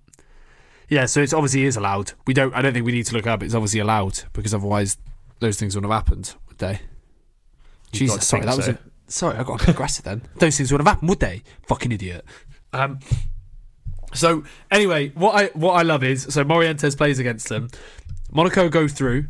yeah, 0.88 1.06
so 1.06 1.22
it's 1.22 1.34
obviously 1.34 1.64
is 1.66 1.76
allowed. 1.78 2.14
We 2.28 2.34
don't. 2.34 2.54
I 2.54 2.62
don't 2.62 2.74
think 2.74 2.86
we 2.86 2.92
need 2.92 3.06
to 3.08 3.14
look 3.16 3.28
up. 3.28 3.44
It's 3.44 3.54
obviously 3.54 3.80
allowed 3.80 4.22
because 4.34 4.54
otherwise 4.54 4.98
those 5.40 5.58
things 5.58 5.76
wouldn't 5.76 5.92
have 5.92 6.04
happened, 6.06 6.36
would 6.48 6.58
they? 6.60 6.80
You'd 7.92 8.10
like 8.10 8.22
Jesus, 8.22 8.28
sorry, 8.28 8.42
think 8.44 8.52
that 8.52 8.58
was 8.58 8.68
a, 8.70 8.80
sorry. 9.08 9.38
I 9.38 9.44
got 9.44 9.62
a 9.62 9.66
bit 9.66 9.74
aggressive 9.76 10.06
then. 10.06 10.22
Those 10.36 10.58
things 10.58 10.72
wouldn't 10.72 10.86
have 10.88 10.96
happened, 10.96 11.10
would 11.10 11.20
they? 11.20 11.44
Fucking 11.68 11.92
idiot. 11.92 12.26
Um. 12.74 13.00
So 14.14 14.44
anyway, 14.72 15.10
what 15.10 15.36
I 15.36 15.48
what 15.58 15.74
I 15.74 15.82
love 15.82 16.04
is 16.04 16.24
so 16.30 16.44
Morientes 16.44 16.96
plays 16.98 17.20
against 17.20 17.50
them. 17.50 17.70
Monaco 18.32 18.70
go 18.70 18.88
through. 18.88 19.28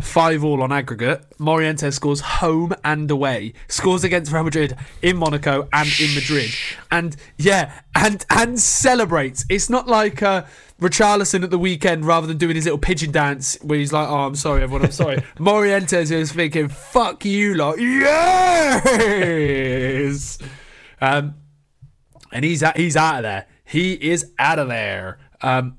Five 0.00 0.44
all 0.44 0.62
on 0.62 0.72
aggregate. 0.72 1.24
Morientes 1.38 1.94
scores 1.94 2.20
home 2.20 2.74
and 2.84 3.10
away. 3.10 3.52
Scores 3.68 4.04
against 4.04 4.32
Real 4.32 4.44
Madrid 4.44 4.76
in 5.02 5.16
Monaco 5.16 5.68
and 5.72 5.88
in 6.00 6.14
Madrid. 6.14 6.50
And 6.90 7.16
yeah, 7.36 7.80
and 7.94 8.24
and 8.30 8.58
celebrates. 8.60 9.44
It's 9.48 9.70
not 9.70 9.86
like 9.86 10.22
uh, 10.22 10.44
Richarlison 10.80 11.42
at 11.44 11.50
the 11.50 11.58
weekend, 11.58 12.04
rather 12.04 12.26
than 12.26 12.38
doing 12.38 12.56
his 12.56 12.64
little 12.64 12.78
pigeon 12.78 13.12
dance 13.12 13.56
where 13.62 13.78
he's 13.78 13.92
like, 13.92 14.08
"Oh, 14.08 14.26
I'm 14.26 14.36
sorry, 14.36 14.62
everyone, 14.62 14.84
I'm 14.84 14.92
sorry." 14.92 15.16
Morientes 15.38 16.10
is 16.10 16.32
thinking, 16.32 16.68
"Fuck 16.68 17.24
you, 17.24 17.54
lot." 17.54 17.78
Yes. 18.98 20.38
Um, 21.00 21.34
and 22.32 22.44
he's 22.44 22.62
out, 22.62 22.76
he's 22.76 22.96
out 22.96 23.16
of 23.16 23.22
there. 23.22 23.46
He 23.64 23.92
is 23.94 24.32
out 24.38 24.58
of 24.58 24.68
there. 24.68 25.18
Um, 25.40 25.77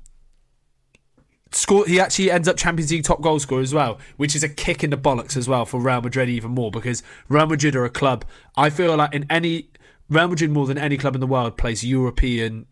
score. 1.52 1.86
He 1.86 2.00
actually 2.00 2.30
ends 2.30 2.48
up 2.48 2.56
Champions 2.56 2.90
League 2.90 3.04
top 3.04 3.20
goal 3.20 3.38
scorer 3.38 3.62
as 3.62 3.74
well, 3.74 3.98
which 4.16 4.34
is 4.34 4.42
a 4.42 4.48
kick 4.48 4.84
in 4.84 4.90
the 4.90 4.96
bollocks 4.96 5.36
as 5.36 5.48
well 5.48 5.64
for 5.64 5.80
Real 5.80 6.00
Madrid 6.00 6.28
even 6.28 6.52
more 6.52 6.70
because 6.70 7.02
Real 7.28 7.46
Madrid 7.46 7.76
are 7.76 7.84
a 7.84 7.90
club. 7.90 8.24
I 8.56 8.70
feel 8.70 8.96
like 8.96 9.14
in 9.14 9.26
any 9.30 9.70
Real 10.08 10.28
Madrid 10.28 10.50
more 10.50 10.66
than 10.66 10.78
any 10.78 10.96
club 10.96 11.14
in 11.14 11.20
the 11.20 11.26
world 11.26 11.56
plays 11.56 11.84
European 11.84 12.66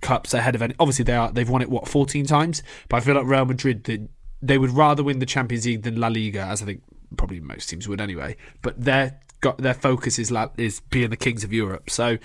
cups 0.00 0.32
ahead 0.32 0.54
of 0.54 0.62
any. 0.62 0.74
Obviously 0.78 1.04
they 1.04 1.14
are. 1.14 1.30
They've 1.30 1.48
won 1.48 1.62
it 1.62 1.70
what 1.70 1.88
fourteen 1.88 2.26
times, 2.26 2.62
but 2.88 2.98
I 2.98 3.00
feel 3.00 3.14
like 3.14 3.26
Real 3.26 3.44
Madrid 3.44 3.84
they, 3.84 4.08
they 4.40 4.58
would 4.58 4.70
rather 4.70 5.04
win 5.04 5.18
the 5.18 5.26
Champions 5.26 5.66
League 5.66 5.82
than 5.82 6.00
La 6.00 6.08
Liga, 6.08 6.42
as 6.42 6.62
I 6.62 6.66
think 6.66 6.82
probably 7.16 7.40
most 7.40 7.68
teams 7.68 7.86
would 7.88 8.00
anyway. 8.00 8.36
But 8.62 8.82
their 8.82 9.20
got 9.40 9.58
their 9.58 9.74
focus 9.74 10.18
is 10.18 10.30
la, 10.30 10.48
is 10.56 10.80
being 10.80 11.10
the 11.10 11.16
kings 11.16 11.44
of 11.44 11.52
Europe. 11.52 11.90
So 11.90 12.18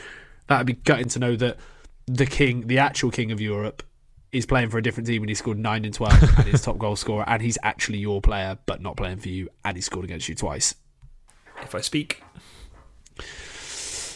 that'd 0.48 0.68
be 0.68 0.74
gutting 0.74 1.10
to 1.10 1.20
know 1.20 1.36
that 1.38 1.58
the 2.08 2.26
king, 2.26 2.68
the 2.68 2.78
actual 2.78 3.12
king 3.12 3.32
of 3.32 3.42
Europe, 3.42 3.84
is 4.32 4.46
playing 4.46 4.70
for 4.70 4.78
a 4.78 4.84
different 4.84 5.08
team 5.08 5.22
and 5.22 5.30
he 5.30 5.36
scored 5.36 5.58
nine 5.58 5.86
and 5.86 5.94
twelve 5.94 6.22
and 6.38 6.48
he's 6.48 6.62
top 6.62 6.78
goal 6.78 6.96
scorer 6.96 7.24
and 7.28 7.42
he's 7.42 7.58
actually 7.64 7.98
your 8.00 8.22
player 8.22 8.58
but 8.66 8.82
not 8.82 8.98
playing 8.98 9.18
for 9.18 9.30
you 9.30 9.50
and 9.64 9.78
he 9.78 9.82
scored 9.82 10.06
against 10.06 10.28
you 10.28 10.36
twice. 10.36 10.76
If 11.62 11.74
I 11.74 11.82
speak, 11.82 12.22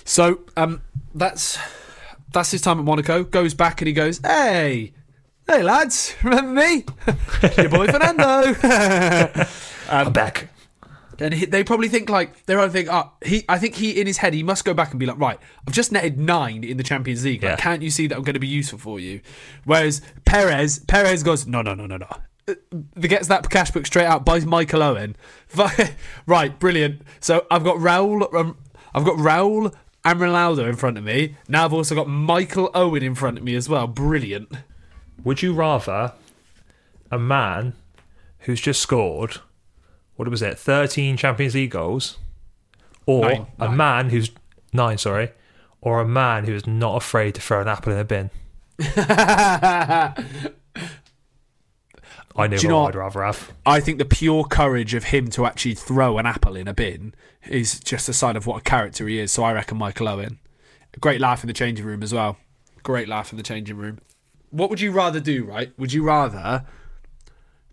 So 0.03 0.41
um, 0.57 0.81
that's 1.15 1.57
that's 2.33 2.51
his 2.51 2.61
time 2.61 2.79
at 2.79 2.85
Monaco. 2.85 3.23
Goes 3.23 3.53
back 3.53 3.81
and 3.81 3.87
he 3.87 3.93
goes, 3.93 4.19
"Hey, 4.19 4.93
hey 5.47 5.63
lads, 5.63 6.15
remember 6.23 6.61
me? 6.61 6.85
Your 7.57 7.69
boy 7.69 7.87
Fernando." 7.87 8.55
I'm 9.89 10.11
back. 10.11 10.49
And 11.19 11.33
he, 11.33 11.45
they 11.45 11.63
probably 11.63 11.87
think 11.89 12.09
like 12.09 12.45
they're 12.45 12.59
all 12.59 12.69
think, 12.69 12.87
"Oh, 12.91 13.11
he." 13.23 13.45
I 13.49 13.57
think 13.59 13.75
he 13.75 13.99
in 13.99 14.07
his 14.07 14.17
head 14.17 14.33
he 14.33 14.43
must 14.43 14.65
go 14.65 14.73
back 14.73 14.91
and 14.91 14.99
be 14.99 15.05
like, 15.05 15.17
"Right, 15.19 15.39
I've 15.67 15.73
just 15.73 15.91
netted 15.91 16.19
nine 16.19 16.63
in 16.63 16.77
the 16.77 16.83
Champions 16.83 17.23
League. 17.25 17.43
Like, 17.43 17.51
Yeah. 17.51 17.55
can't 17.57 17.81
you 17.81 17.89
see 17.89 18.07
that 18.07 18.15
I'm 18.15 18.23
going 18.23 18.33
to 18.35 18.39
be 18.39 18.47
useful 18.47 18.79
for 18.79 18.99
you?" 18.99 19.21
Whereas 19.65 20.01
Perez, 20.25 20.79
Perez 20.79 21.23
goes, 21.23 21.45
"No, 21.47 21.61
no, 21.61 21.73
no, 21.73 21.85
no, 21.85 21.97
no." 21.97 22.07
Uh, 22.47 22.53
Gets 22.99 23.27
that 23.27 23.49
cash 23.49 23.71
book 23.71 23.85
straight 23.85 24.05
out, 24.05 24.25
buys 24.25 24.45
Michael 24.45 24.81
Owen. 24.83 25.15
right, 26.25 26.57
brilliant. 26.59 27.01
So 27.19 27.45
I've 27.51 27.63
got 27.63 27.77
Raul, 27.77 28.33
um, 28.33 28.57
I've 28.93 29.05
got 29.05 29.17
Raul 29.17 29.73
and 30.05 30.19
Ronaldo 30.19 30.67
in 30.67 30.75
front 30.75 30.97
of 30.97 31.03
me. 31.03 31.35
Now 31.47 31.65
I've 31.65 31.73
also 31.73 31.93
got 31.95 32.07
Michael 32.07 32.71
Owen 32.73 33.03
in 33.03 33.13
front 33.15 33.37
of 33.37 33.43
me 33.43 33.55
as 33.55 33.69
well. 33.69 33.85
Brilliant. 33.87 34.51
Would 35.23 35.41
you 35.43 35.53
rather 35.53 36.13
a 37.11 37.19
man 37.19 37.73
who's 38.39 38.61
just 38.61 38.81
scored, 38.81 39.37
what 40.19 40.27
was 40.27 40.41
it, 40.41 40.57
13 40.59 41.15
Champions 41.15 41.55
League 41.55 41.71
goals, 41.71 42.17
or 43.05 43.21
Nine. 43.21 43.47
a 43.57 43.67
Nine. 43.69 43.77
man 43.77 44.09
who's 44.09 44.29
nine, 44.73 44.97
sorry, 44.97 45.31
or 45.79 46.01
a 46.01 46.05
man 46.05 46.43
who 46.43 46.53
is 46.53 46.67
not 46.67 46.97
afraid 46.97 47.35
to 47.35 47.41
throw 47.41 47.61
an 47.61 47.69
apple 47.69 47.93
in 47.93 47.99
a 47.99 48.03
bin? 48.03 48.29
I 52.35 52.47
know 52.47 52.57
Do 52.57 52.67
you 52.67 52.73
what 52.73 52.81
know 52.81 52.85
I'd 52.87 52.95
rather 52.95 53.23
have. 53.23 53.51
I 53.65 53.79
think 53.79 53.97
the 53.97 54.03
pure 54.05 54.43
courage 54.43 54.93
of 54.93 55.05
him 55.05 55.29
to 55.29 55.45
actually 55.45 55.75
throw 55.75 56.17
an 56.17 56.25
apple 56.25 56.57
in 56.57 56.67
a 56.67 56.73
bin 56.73 57.13
is 57.47 57.79
just 57.79 58.09
a 58.09 58.13
sign 58.13 58.35
of 58.35 58.45
what 58.45 58.57
a 58.57 58.61
character 58.61 59.07
he 59.07 59.19
is. 59.19 59.31
So 59.31 59.43
I 59.43 59.53
reckon 59.53 59.77
Michael 59.77 60.09
Owen. 60.09 60.39
Great 60.99 61.21
laugh 61.21 61.43
in 61.43 61.47
the 61.47 61.53
changing 61.53 61.85
room 61.85 62.03
as 62.03 62.13
well. 62.13 62.35
Great 62.83 63.07
laugh 63.07 63.31
in 63.31 63.37
the 63.37 63.43
changing 63.43 63.77
room. 63.77 63.99
What 64.49 64.69
would 64.69 64.81
you 64.81 64.91
rather 64.91 65.19
do, 65.21 65.45
right? 65.45 65.71
Would 65.79 65.93
you 65.93 66.03
rather 66.03 66.65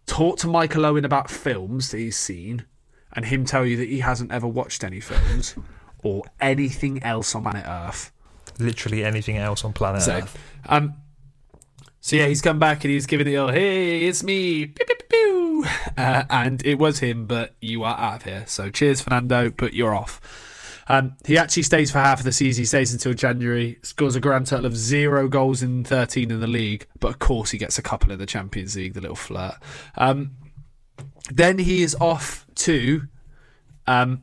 talk 0.06 0.38
to 0.38 0.46
Michael 0.46 0.86
Owen 0.86 1.04
about 1.04 1.30
films 1.30 1.90
that 1.90 1.98
he's 1.98 2.16
seen 2.16 2.64
and 3.12 3.24
him 3.24 3.44
tell 3.44 3.64
you 3.66 3.76
that 3.78 3.88
he 3.88 4.00
hasn't 4.00 4.32
ever 4.32 4.46
watched 4.46 4.84
any 4.84 5.00
films 5.00 5.54
or 6.02 6.22
anything 6.40 7.02
else 7.02 7.34
on 7.34 7.42
planet 7.42 7.64
Earth? 7.66 8.12
Literally 8.58 9.04
anything 9.04 9.36
else 9.36 9.64
on 9.64 9.72
planet 9.72 10.02
So, 10.02 10.12
Earth. 10.18 10.38
um, 10.68 10.94
so 12.00 12.16
yeah, 12.16 12.26
he's 12.26 12.40
come 12.42 12.58
back 12.58 12.84
and 12.84 12.92
he's 12.92 13.06
giving 13.06 13.26
the 13.26 13.36
all. 13.36 13.48
Hey, 13.48 14.02
it's 14.06 14.22
me, 14.22 14.66
pew, 14.66 14.86
pew, 14.86 14.96
pew. 15.08 15.64
Uh, 15.96 16.24
and 16.30 16.64
it 16.64 16.76
was 16.78 17.00
him, 17.00 17.26
but 17.26 17.54
you 17.60 17.82
are 17.82 17.98
out 17.98 18.16
of 18.16 18.22
here. 18.22 18.44
So 18.46 18.70
cheers, 18.70 19.00
Fernando, 19.00 19.50
but 19.50 19.74
you're 19.74 19.94
off. 19.94 20.20
Um, 20.88 21.16
he 21.26 21.36
actually 21.36 21.64
stays 21.64 21.90
for 21.90 21.98
half 21.98 22.20
of 22.20 22.24
the 22.24 22.32
season. 22.32 22.62
He 22.62 22.66
stays 22.66 22.92
until 22.92 23.12
January. 23.12 23.78
Scores 23.82 24.14
a 24.14 24.20
grand 24.20 24.46
total 24.46 24.66
of 24.66 24.76
zero 24.76 25.26
goals 25.28 25.62
in 25.62 25.82
13 25.84 26.30
in 26.30 26.40
the 26.40 26.46
league, 26.46 26.86
but 27.00 27.08
of 27.08 27.18
course 27.18 27.50
he 27.50 27.58
gets 27.58 27.76
a 27.78 27.82
couple 27.82 28.12
in 28.12 28.18
the 28.18 28.26
Champions 28.26 28.76
League. 28.76 28.94
The 28.94 29.00
little 29.00 29.16
flirt. 29.16 29.54
Um, 29.96 30.32
then 31.30 31.58
he 31.58 31.82
is 31.82 31.96
off 32.00 32.46
to 32.56 33.02
um, 33.86 34.22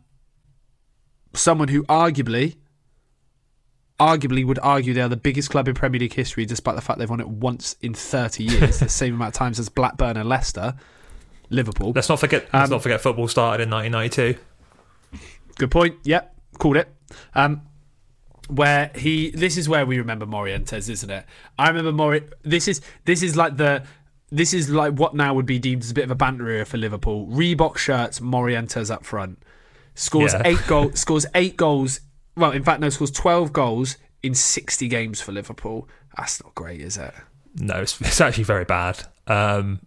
someone 1.33 1.67
who 1.67 1.83
arguably 1.83 2.55
arguably 3.99 4.45
would 4.45 4.59
argue 4.59 4.93
they 4.93 5.01
are 5.01 5.07
the 5.07 5.15
biggest 5.15 5.49
club 5.49 5.67
in 5.67 5.75
Premier 5.75 5.99
League 5.99 6.13
history, 6.13 6.45
despite 6.45 6.75
the 6.75 6.81
fact 6.81 6.99
they've 6.99 7.09
won 7.09 7.19
it 7.19 7.27
once 7.29 7.75
in 7.81 7.93
30 7.93 8.43
years, 8.43 8.79
the 8.79 8.89
same 8.89 9.13
amount 9.15 9.29
of 9.29 9.33
times 9.37 9.59
as 9.59 9.69
Blackburn 9.69 10.17
and 10.17 10.27
Leicester, 10.27 10.73
Liverpool. 11.49 11.93
Let's 11.95 12.09
not 12.09 12.19
forget. 12.19 12.47
Let's 12.51 12.65
Um, 12.65 12.71
not 12.71 12.83
forget 12.83 13.01
football 13.01 13.27
started 13.27 13.63
in 13.63 13.69
1992. 13.69 14.39
Good 15.57 15.71
point. 15.71 15.95
Yep, 16.03 16.32
called 16.59 16.77
it. 16.77 16.93
Um, 17.35 17.61
where 18.47 18.91
he, 18.95 19.31
this 19.31 19.57
is 19.57 19.69
where 19.69 19.85
we 19.85 19.97
remember 19.97 20.25
Morientes, 20.25 20.89
isn't 20.89 21.09
it? 21.09 21.25
I 21.57 21.69
remember 21.69 21.91
Mori. 21.91 22.23
This 22.43 22.67
is 22.67 22.81
this 23.05 23.23
is 23.23 23.35
like 23.35 23.57
the. 23.57 23.83
This 24.29 24.51
is 24.51 24.67
like 24.71 24.93
what 24.93 25.13
now 25.13 25.35
would 25.35 25.45
be 25.45 25.59
deemed 25.59 25.83
as 25.83 25.91
a 25.91 25.93
bit 25.93 26.05
of 26.05 26.09
a 26.09 26.15
banter 26.15 26.47
area 26.49 26.65
for 26.65 26.77
Liverpool. 26.77 27.27
Reebok 27.27 27.77
shirts, 27.77 28.19
Morientes 28.19 28.89
up 28.89 29.05
front. 29.05 29.37
Scores 29.93 30.33
Yeah. 30.33 30.41
eight 30.45 30.63
goals. 30.65 30.99
Scores 30.99 31.27
eight 31.35 31.55
goals. 31.55 31.99
Well, 32.35 32.49
in 32.51 32.63
fact, 32.63 32.79
no, 32.79 32.89
scores 32.89 33.11
twelve 33.11 33.53
goals 33.53 33.97
in 34.23 34.33
sixty 34.33 34.87
games 34.87 35.21
for 35.21 35.31
Liverpool. 35.33 35.87
That's 36.17 36.43
not 36.43 36.55
great, 36.55 36.81
is 36.81 36.97
it? 36.97 37.13
No, 37.59 37.81
it's, 37.81 38.01
it's 38.01 38.19
actually 38.19 38.45
very 38.45 38.65
bad. 38.65 39.03
Um, 39.27 39.81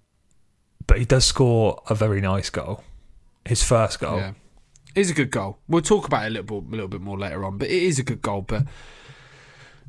but 0.87 0.99
he 0.99 1.05
does 1.05 1.25
score 1.25 1.83
a 1.91 1.97
very 1.97 2.21
nice 2.21 2.49
goal. 2.49 2.85
His 3.45 3.64
first 3.64 3.99
goal. 3.99 4.19
Yeah, 4.19 4.33
is 4.97 5.11
a 5.11 5.14
good 5.14 5.30
goal. 5.30 5.59
We'll 5.68 5.82
talk 5.82 6.07
about 6.07 6.24
it 6.24 6.28
a 6.28 6.30
little 6.30 6.61
bit, 6.61 6.68
a 6.68 6.70
little 6.72 6.88
bit 6.88 7.01
more 7.01 7.18
later 7.18 7.44
on, 7.44 7.59
but 7.59 7.68
it 7.68 7.82
is 7.82 7.99
a 7.99 8.03
good 8.03 8.22
goal. 8.22 8.42
But 8.42 8.64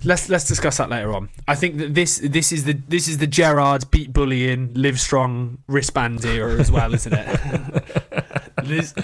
let's 0.04 0.30
let's 0.30 0.46
discuss 0.48 0.78
that 0.78 0.90
later 0.90 1.14
on. 1.14 1.30
I 1.48 1.56
think 1.56 1.78
that 1.78 1.94
this 1.96 2.20
this 2.24 2.52
is 2.52 2.66
the 2.66 2.74
this 2.74 3.08
is 3.08 3.18
the 3.18 3.28
Gerrard 3.28 3.90
beat 3.92 4.14
bullying, 4.14 4.74
live 4.74 5.00
strong 5.00 5.60
wristband 5.68 6.24
era 6.26 6.54
as 6.60 6.72
well, 6.72 6.94
isn't 6.94 7.14
it? 7.14 7.84
This- 8.64 8.96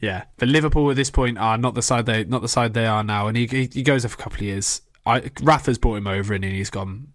yeah, 0.00 0.24
but 0.36 0.48
Liverpool 0.48 0.90
at 0.90 0.96
this 0.96 1.10
point 1.10 1.38
are 1.38 1.58
not 1.58 1.74
the 1.74 1.82
side 1.82 2.06
they 2.06 2.24
not 2.24 2.40
the 2.42 2.48
side 2.48 2.72
they 2.74 2.86
are 2.86 3.02
now, 3.02 3.26
and 3.26 3.36
he 3.36 3.46
he, 3.46 3.68
he 3.72 3.82
goes 3.82 4.02
there 4.02 4.10
for 4.10 4.20
a 4.20 4.22
couple 4.22 4.36
of 4.38 4.42
years. 4.42 4.82
I, 5.06 5.30
Rafa's 5.42 5.76
brought 5.78 5.96
him 5.96 6.06
over, 6.06 6.34
and 6.34 6.44
he's 6.44 6.70
gone. 6.70 7.08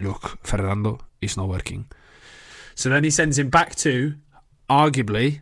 Look, 0.00 0.38
Fernando, 0.44 1.00
it's 1.20 1.36
not 1.36 1.48
working. 1.48 1.86
So 2.74 2.88
then 2.88 3.04
he 3.04 3.10
sends 3.10 3.38
him 3.38 3.50
back 3.50 3.74
to, 3.76 4.14
arguably, 4.68 5.40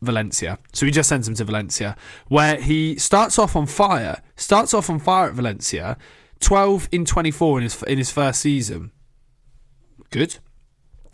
Valencia. 0.00 0.58
So 0.72 0.84
he 0.84 0.92
just 0.92 1.08
sends 1.08 1.28
him 1.28 1.34
to 1.36 1.44
Valencia, 1.44 1.96
where 2.28 2.60
he 2.60 2.96
starts 2.98 3.38
off 3.38 3.54
on 3.54 3.66
fire. 3.66 4.20
Starts 4.36 4.74
off 4.74 4.90
on 4.90 4.98
fire 4.98 5.28
at 5.28 5.34
Valencia, 5.34 5.96
twelve 6.40 6.88
in 6.90 7.04
twenty 7.04 7.30
four 7.30 7.58
in 7.58 7.62
his 7.62 7.82
in 7.84 7.98
his 7.98 8.10
first 8.10 8.40
season. 8.40 8.90
Good. 10.10 10.38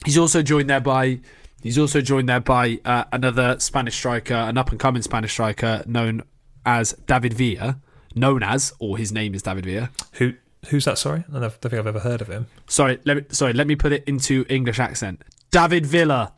He's 0.07 0.16
also 0.16 0.42
joined 0.42 0.70
there 0.70 0.80
by 0.80 1.20
he's 1.62 1.78
also 1.78 2.01
joined 2.01 2.28
there 2.28 2.40
by 2.40 2.80
uh, 2.84 3.05
another 3.12 3.61
Spanish 3.61 3.94
striker, 3.94 4.34
an 4.34 4.57
up 4.57 4.70
and 4.70 4.80
coming 4.80 5.03
Spanish 5.03 5.32
striker 5.32 5.82
known 5.86 6.22
as 6.64 6.92
David 7.07 7.34
Villa, 7.34 7.80
known 8.14 8.42
as 8.42 8.72
or 8.78 8.96
his 8.96 9.12
name 9.12 9.34
is 9.34 9.42
David 9.42 9.66
Villa. 9.66 9.90
Who 10.12 10.32
who's 10.70 10.86
that? 10.86 10.96
Sorry, 10.96 11.24
I 11.34 11.40
don't 11.40 11.53
think 11.53 11.74
I've 11.74 11.86
ever 11.86 12.01
heard 12.01 12.22
of 12.22 12.28
him. 12.28 12.46
Sorry, 12.68 12.99
let 13.05 13.16
me 13.18 13.24
sorry, 13.30 13.53
let 13.53 13.66
me 13.66 13.76
put 13.76 13.92
it 13.92 14.05
into 14.05 14.46
English 14.49 14.78
accent. 14.78 15.22
David 15.51 15.84
Villa. 15.84 16.32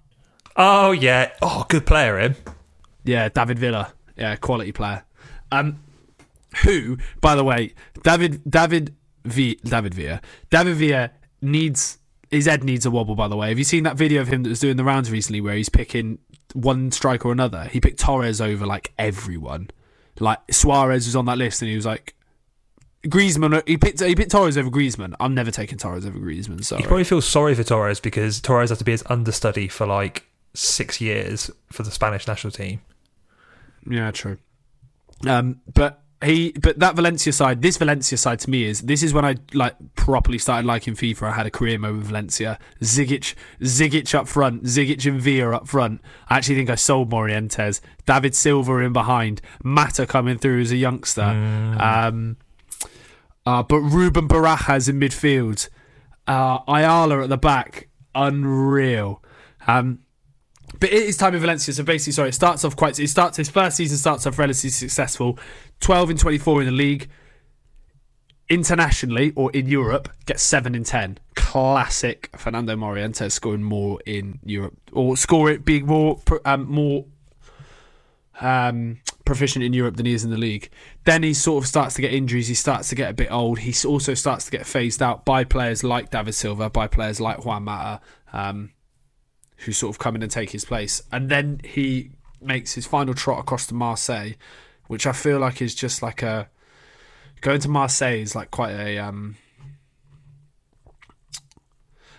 Oh 0.57 0.92
yeah. 0.92 1.32
Oh, 1.42 1.64
good 1.68 1.86
player 1.86 2.18
him. 2.18 2.36
Yeah, 3.05 3.28
David 3.28 3.59
Villa. 3.59 3.92
Yeah, 4.16 4.36
quality 4.36 4.72
player. 4.72 5.05
Um, 5.53 5.82
who, 6.62 6.98
by 7.20 7.34
the 7.34 7.44
way, 7.44 7.74
David 8.03 8.42
David 8.48 8.94
V 9.24 9.59
David 9.64 9.94
Villa. 9.94 10.20
David 10.51 10.76
Villa 10.76 11.11
needs 11.40 11.98
his 12.30 12.46
head 12.46 12.64
needs 12.64 12.86
a 12.86 12.90
wobble. 12.90 13.14
By 13.14 13.28
the 13.28 13.36
way, 13.36 13.48
have 13.48 13.59
you 13.59 13.64
seen 13.64 13.84
that 13.84 13.96
video 13.96 14.20
of 14.20 14.28
him 14.28 14.42
that 14.42 14.48
was 14.48 14.61
doing 14.61 14.76
the 14.76 14.84
rounds 14.84 15.11
recently, 15.11 15.40
where 15.40 15.55
he's 15.55 15.68
picking 15.68 16.18
one 16.53 16.90
striker 16.90 17.28
or 17.28 17.32
another? 17.32 17.64
He 17.64 17.80
picked 17.80 18.01
Torres 18.01 18.40
over 18.40 18.66
like 18.66 18.92
everyone. 18.98 19.70
Like 20.18 20.38
Suarez 20.51 21.07
was 21.07 21.16
on 21.16 21.26
that 21.26 21.38
list, 21.38 21.62
and 21.62 21.68
he 21.68 21.76
was 21.76 21.86
like. 21.86 22.14
Griezmann, 23.07 23.66
he 23.66 23.78
picked 23.78 24.01
he 24.01 24.14
picked 24.14 24.30
Torres 24.30 24.59
over 24.59 24.68
Griezmann. 24.68 25.14
I'm 25.18 25.34
never 25.34 25.51
taking 25.51 25.78
Torres 25.78 26.05
over 26.05 26.18
Griezmann. 26.18 26.62
Sorry. 26.62 26.82
He 26.82 26.86
probably 26.86 27.05
feels 27.05 27.26
sorry 27.26 27.55
for 27.55 27.64
Torres 27.64 27.98
because 27.98 28.42
Torres 28.42 28.68
has 28.68 28.76
to 28.76 28.84
be 28.84 28.92
his 28.92 29.03
understudy 29.07 29.68
for 29.68 29.86
like 29.86 30.26
six 30.55 31.01
years 31.01 31.51
for 31.70 31.82
the 31.82 31.90
Spanish 31.90 32.26
national 32.26 32.51
team. 32.51 32.80
Yeah, 33.88 34.11
true. 34.11 34.38
Um, 35.26 35.61
but 35.72 36.03
he, 36.22 36.53
but 36.53 36.78
that 36.78 36.96
Valencia 36.96 37.32
side, 37.32 37.62
this 37.62 37.78
Valencia 37.78 38.18
side 38.18 38.40
to 38.40 38.51
me 38.51 38.64
is 38.64 38.82
this 38.82 39.03
is 39.03 39.14
when 39.14 39.24
I 39.24 39.36
like 39.55 39.74
properly 39.94 40.38
started 40.38 40.66
liking 40.66 40.94
FIFA. 40.94 41.30
I 41.30 41.32
had 41.32 41.46
a 41.46 41.51
career 41.51 41.78
mode 41.78 41.96
with 41.96 42.07
Valencia. 42.07 42.59
Zigic, 42.82 43.34
Zigic 43.61 44.14
up 44.14 44.28
front, 44.28 44.64
Zigic 44.64 45.07
and 45.11 45.20
Villa 45.20 45.57
up 45.57 45.68
front. 45.68 46.03
I 46.28 46.36
actually 46.36 46.57
think 46.57 46.68
I 46.68 46.74
sold 46.74 47.11
Morientes. 47.11 47.80
David 48.05 48.34
Silva 48.34 48.78
in 48.78 48.92
behind, 48.92 49.40
Mata 49.62 50.07
coming 50.07 50.36
through 50.36 50.61
as 50.61 50.72
a 50.72 50.76
youngster. 50.76 51.22
Um, 51.22 52.36
uh, 53.46 53.62
but 53.62 53.80
Ruben 53.80 54.28
Barajas 54.28 54.88
in 54.88 55.01
midfield, 55.01 55.68
uh, 56.26 56.59
Ayala 56.68 57.22
at 57.22 57.30
the 57.30 57.38
back, 57.38 57.88
unreal. 58.14 59.22
Um, 59.66 60.01
but 60.78 60.90
it 60.90 61.02
is 61.02 61.16
time 61.16 61.34
in 61.34 61.40
Valencia. 61.40 61.74
So 61.74 61.82
basically, 61.82 62.12
sorry, 62.12 62.28
it 62.30 62.34
starts 62.34 62.64
off 62.64 62.76
quite. 62.76 62.98
It 62.98 63.08
starts 63.08 63.36
his 63.36 63.50
first 63.50 63.76
season 63.76 63.98
starts 63.98 64.26
off 64.26 64.38
relatively 64.38 64.70
successful, 64.70 65.38
twelve 65.80 66.10
and 66.10 66.18
twenty 66.18 66.38
four 66.38 66.60
in 66.60 66.66
the 66.66 66.72
league. 66.72 67.08
Internationally 68.48 69.32
or 69.36 69.52
in 69.52 69.68
Europe, 69.68 70.08
gets 70.26 70.42
seven 70.42 70.74
in 70.74 70.82
ten. 70.82 71.18
Classic 71.36 72.28
Fernando 72.36 72.74
Morientes 72.74 73.30
scoring 73.30 73.62
more 73.62 74.00
in 74.06 74.40
Europe 74.44 74.76
or 74.92 75.16
score 75.16 75.50
it 75.50 75.64
being 75.64 75.86
more 75.86 76.20
um, 76.44 76.68
more 76.68 77.04
um, 78.40 78.98
proficient 79.24 79.64
in 79.64 79.72
Europe 79.72 79.96
than 79.96 80.06
he 80.06 80.14
is 80.14 80.24
in 80.24 80.30
the 80.30 80.36
league. 80.36 80.68
Then 81.04 81.22
he 81.22 81.32
sort 81.32 81.62
of 81.62 81.68
starts 81.68 81.94
to 81.94 82.02
get 82.02 82.12
injuries. 82.12 82.48
He 82.48 82.54
starts 82.54 82.88
to 82.88 82.96
get 82.96 83.10
a 83.10 83.14
bit 83.14 83.30
old. 83.30 83.60
He 83.60 83.72
also 83.86 84.14
starts 84.14 84.46
to 84.46 84.50
get 84.50 84.66
phased 84.66 85.00
out 85.00 85.24
by 85.24 85.44
players 85.44 85.84
like 85.84 86.10
David 86.10 86.34
Silva, 86.34 86.70
by 86.70 86.88
players 86.88 87.20
like 87.20 87.44
Juan 87.44 87.62
Mata. 87.62 88.00
Um, 88.32 88.72
who 89.64 89.72
sort 89.72 89.94
of 89.94 89.98
come 89.98 90.16
in 90.16 90.22
and 90.22 90.30
take 90.30 90.50
his 90.50 90.64
place. 90.64 91.02
And 91.12 91.28
then 91.28 91.61
he 91.64 92.11
makes 92.40 92.74
his 92.74 92.86
final 92.86 93.14
trot 93.14 93.40
across 93.40 93.66
to 93.66 93.74
Marseille, 93.74 94.32
which 94.86 95.06
I 95.06 95.12
feel 95.12 95.38
like 95.38 95.61
is 95.61 95.74
just 95.74 96.02
like 96.02 96.22
a 96.22 96.48
going 97.40 97.61
to 97.61 97.68
Marseille 97.68 98.20
is 98.20 98.34
like 98.34 98.50
quite 98.50 98.72
a 98.72 98.98
um 98.98 99.36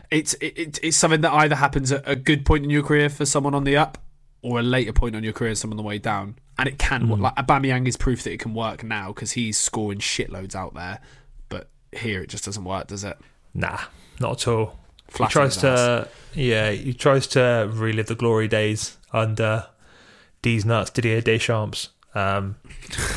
it's 0.09 0.33
it, 0.35 0.57
it, 0.57 0.79
it's 0.81 0.97
something 0.97 1.21
that 1.21 1.31
either 1.31 1.55
happens 1.55 1.91
at 1.91 2.01
a 2.07 2.15
good 2.15 2.45
point 2.45 2.63
in 2.63 2.69
your 2.69 2.81
career 2.81 3.07
for 3.07 3.25
someone 3.25 3.53
on 3.53 3.63
the 3.63 3.77
up 3.77 3.99
or 4.41 4.59
a 4.59 4.63
later 4.63 4.91
point 4.91 5.15
on 5.15 5.23
your 5.23 5.31
career 5.31 5.53
someone 5.53 5.77
on 5.77 5.83
the 5.83 5.87
way 5.87 5.99
down 5.99 6.35
and 6.57 6.67
it 6.67 6.79
can 6.79 7.07
work 7.07 7.19
like 7.19 7.35
Aubameyang 7.35 7.87
is 7.87 7.95
proof 7.97 8.23
that 8.23 8.31
it 8.31 8.39
can 8.39 8.55
work 8.55 8.83
now 8.83 9.09
because 9.13 9.33
he's 9.33 9.59
scoring 9.59 9.99
shitloads 9.99 10.55
out 10.55 10.73
there 10.73 10.99
but 11.49 11.69
here 11.91 12.23
it 12.23 12.29
just 12.29 12.45
doesn't 12.45 12.63
work 12.63 12.87
does 12.87 13.03
it 13.03 13.17
Nah, 13.53 13.79
not 14.19 14.41
at 14.41 14.47
all. 14.47 14.79
He 15.17 15.25
tries 15.27 15.57
to, 15.57 16.07
yeah, 16.33 16.71
he 16.71 16.93
tries 16.93 17.27
to 17.27 17.69
relive 17.71 18.07
the 18.07 18.15
glory 18.15 18.47
days 18.47 18.97
under 19.11 19.67
D's 20.41 20.65
nuts, 20.65 20.89
Didier 20.89 21.21
Deschamps, 21.21 21.89
um, 22.15 22.55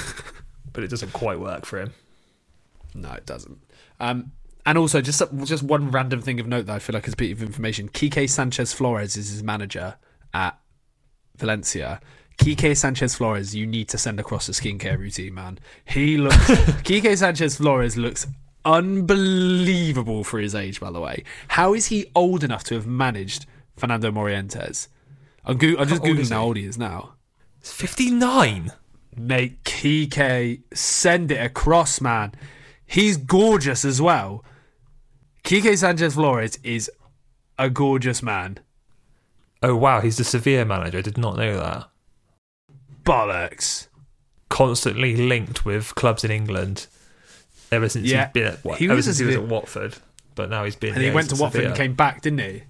but 0.72 0.84
it 0.84 0.90
doesn't 0.90 1.12
quite 1.12 1.40
work 1.40 1.64
for 1.64 1.80
him. 1.80 1.95
No, 2.95 3.12
it 3.12 3.26
doesn't. 3.26 3.59
Um, 4.01 4.32
and 4.66 4.78
also, 4.78 5.01
just 5.01 5.22
just 5.45 5.62
one 5.62 5.90
random 5.90 6.22
thing 6.22 6.40
of 6.40 6.47
note 6.47 6.66
that 6.66 6.76
I 6.76 6.78
feel 6.78 6.95
like 6.95 7.07
is 7.07 7.14
a 7.14 7.16
bit 7.16 7.32
of 7.32 7.42
information. 7.42 7.88
Kike 7.88 8.28
Sanchez 8.30 8.72
Flores 8.72 9.16
is 9.16 9.30
his 9.30 9.42
manager 9.42 9.97
at 10.32 10.59
Valencia. 11.36 12.01
Kike 12.38 12.76
Sanchez 12.76 13.14
Flores, 13.14 13.55
you 13.55 13.66
need 13.66 13.88
to 13.90 13.99
send 13.99 14.18
across 14.18 14.49
a 14.49 14.53
skincare 14.53 14.99
routine, 14.99 15.34
man. 15.34 15.59
He 15.84 16.16
looks. 16.16 16.36
Kike 16.82 17.16
Sanchez 17.16 17.57
Flores 17.57 17.97
looks 17.97 18.26
unbelievable 18.65 20.25
for 20.25 20.39
his 20.39 20.55
age. 20.55 20.81
By 20.81 20.91
the 20.91 21.01
way, 21.01 21.25
how 21.49 21.75
is 21.75 21.87
he 21.87 22.07
old 22.15 22.45
enough 22.45 22.65
to 22.65 22.75
have 22.75 22.87
managed 22.87 23.47
Fernando 23.77 24.11
Morientes? 24.11 24.89
I'm, 25.45 25.59
go- 25.59 25.77
I'm 25.79 25.89
just 25.89 26.03
How 26.03 26.09
googling 26.09 26.31
how 26.31 26.45
old 26.45 26.57
he 26.57 26.65
is 26.65 26.79
now. 26.79 27.15
It's 27.61 27.73
59. 27.73 28.73
Mate, 29.17 29.62
Kike, 29.65 30.62
send 30.73 31.31
it 31.31 31.45
across, 31.45 32.01
man. 32.01 32.33
He's 32.87 33.17
gorgeous 33.17 33.85
as 33.85 34.01
well. 34.01 34.45
Kike 35.45 35.77
Sanchez 35.79 36.15
Flores 36.15 36.59
is 36.62 36.91
a 37.59 37.71
gorgeous 37.71 38.23
man. 38.23 38.59
Oh, 39.62 39.77
wow, 39.77 40.01
he's 40.01 40.17
the 40.17 40.25
Sevilla 40.25 40.65
manager. 40.65 40.99
I 40.99 41.03
did 41.03 41.17
not 41.19 41.37
know 41.37 41.57
that. 41.57 41.89
Bollocks. 43.03 43.89
Constantly 44.49 45.17
linked 45.17 45.65
with 45.65 45.95
clubs 45.95 46.25
in 46.25 46.31
England 46.31 46.87
ever 47.73 47.89
since 47.89 48.07
Yeah. 48.07 48.27
he's 48.27 48.33
been 48.33 48.45
at, 48.53 48.65
what, 48.65 48.79
He 48.79 48.87
ever 48.87 48.95
was 48.97 49.05
since 49.07 49.19
he 49.19 49.25
was 49.25 49.37
at 49.37 49.45
Watford. 49.45 49.97
But 50.35 50.51
now 50.51 50.65
he's 50.65 50.77
been. 50.77 50.95
And 50.95 51.03
he 51.03 51.11
went 51.11 51.31
to 51.31 51.37
Watford 51.37 51.65
and 51.65 51.77
came 51.77 51.95
back, 51.95 52.23
didn't 52.23 52.41
he? 52.41 52.62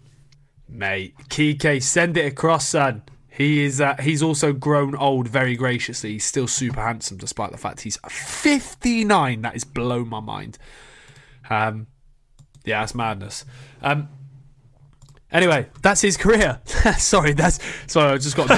Mate, 0.69 1.15
Kike, 1.29 1.83
send 1.83 2.17
it 2.17 2.27
across, 2.27 2.69
son. 2.69 3.03
He 3.29 3.65
is. 3.65 3.81
Uh, 3.81 3.97
he's 4.01 4.23
also 4.23 4.53
grown 4.53 4.95
old 4.95 5.29
very 5.29 5.57
graciously. 5.57 6.13
He's 6.13 6.25
still 6.25 6.47
super 6.47 6.81
handsome, 6.81 7.17
despite 7.17 7.51
the 7.53 7.59
fact 7.59 7.81
he's 7.81 7.99
59. 8.09 9.43
That 9.43 9.57
is 9.57 9.65
blown 9.65 10.09
my 10.09 10.21
mind. 10.21 10.59
Um, 11.51 11.87
yeah, 12.65 12.81
that's 12.81 12.95
madness. 12.95 13.45
Um, 13.83 14.09
anyway, 15.33 15.67
that's 15.83 16.01
his 16.01 16.17
career. 16.17 16.61
sorry, 16.99 17.33
that's 17.33 17.59
sorry. 17.87 18.13
I 18.13 18.19
just 18.19 18.37
got 18.37 18.49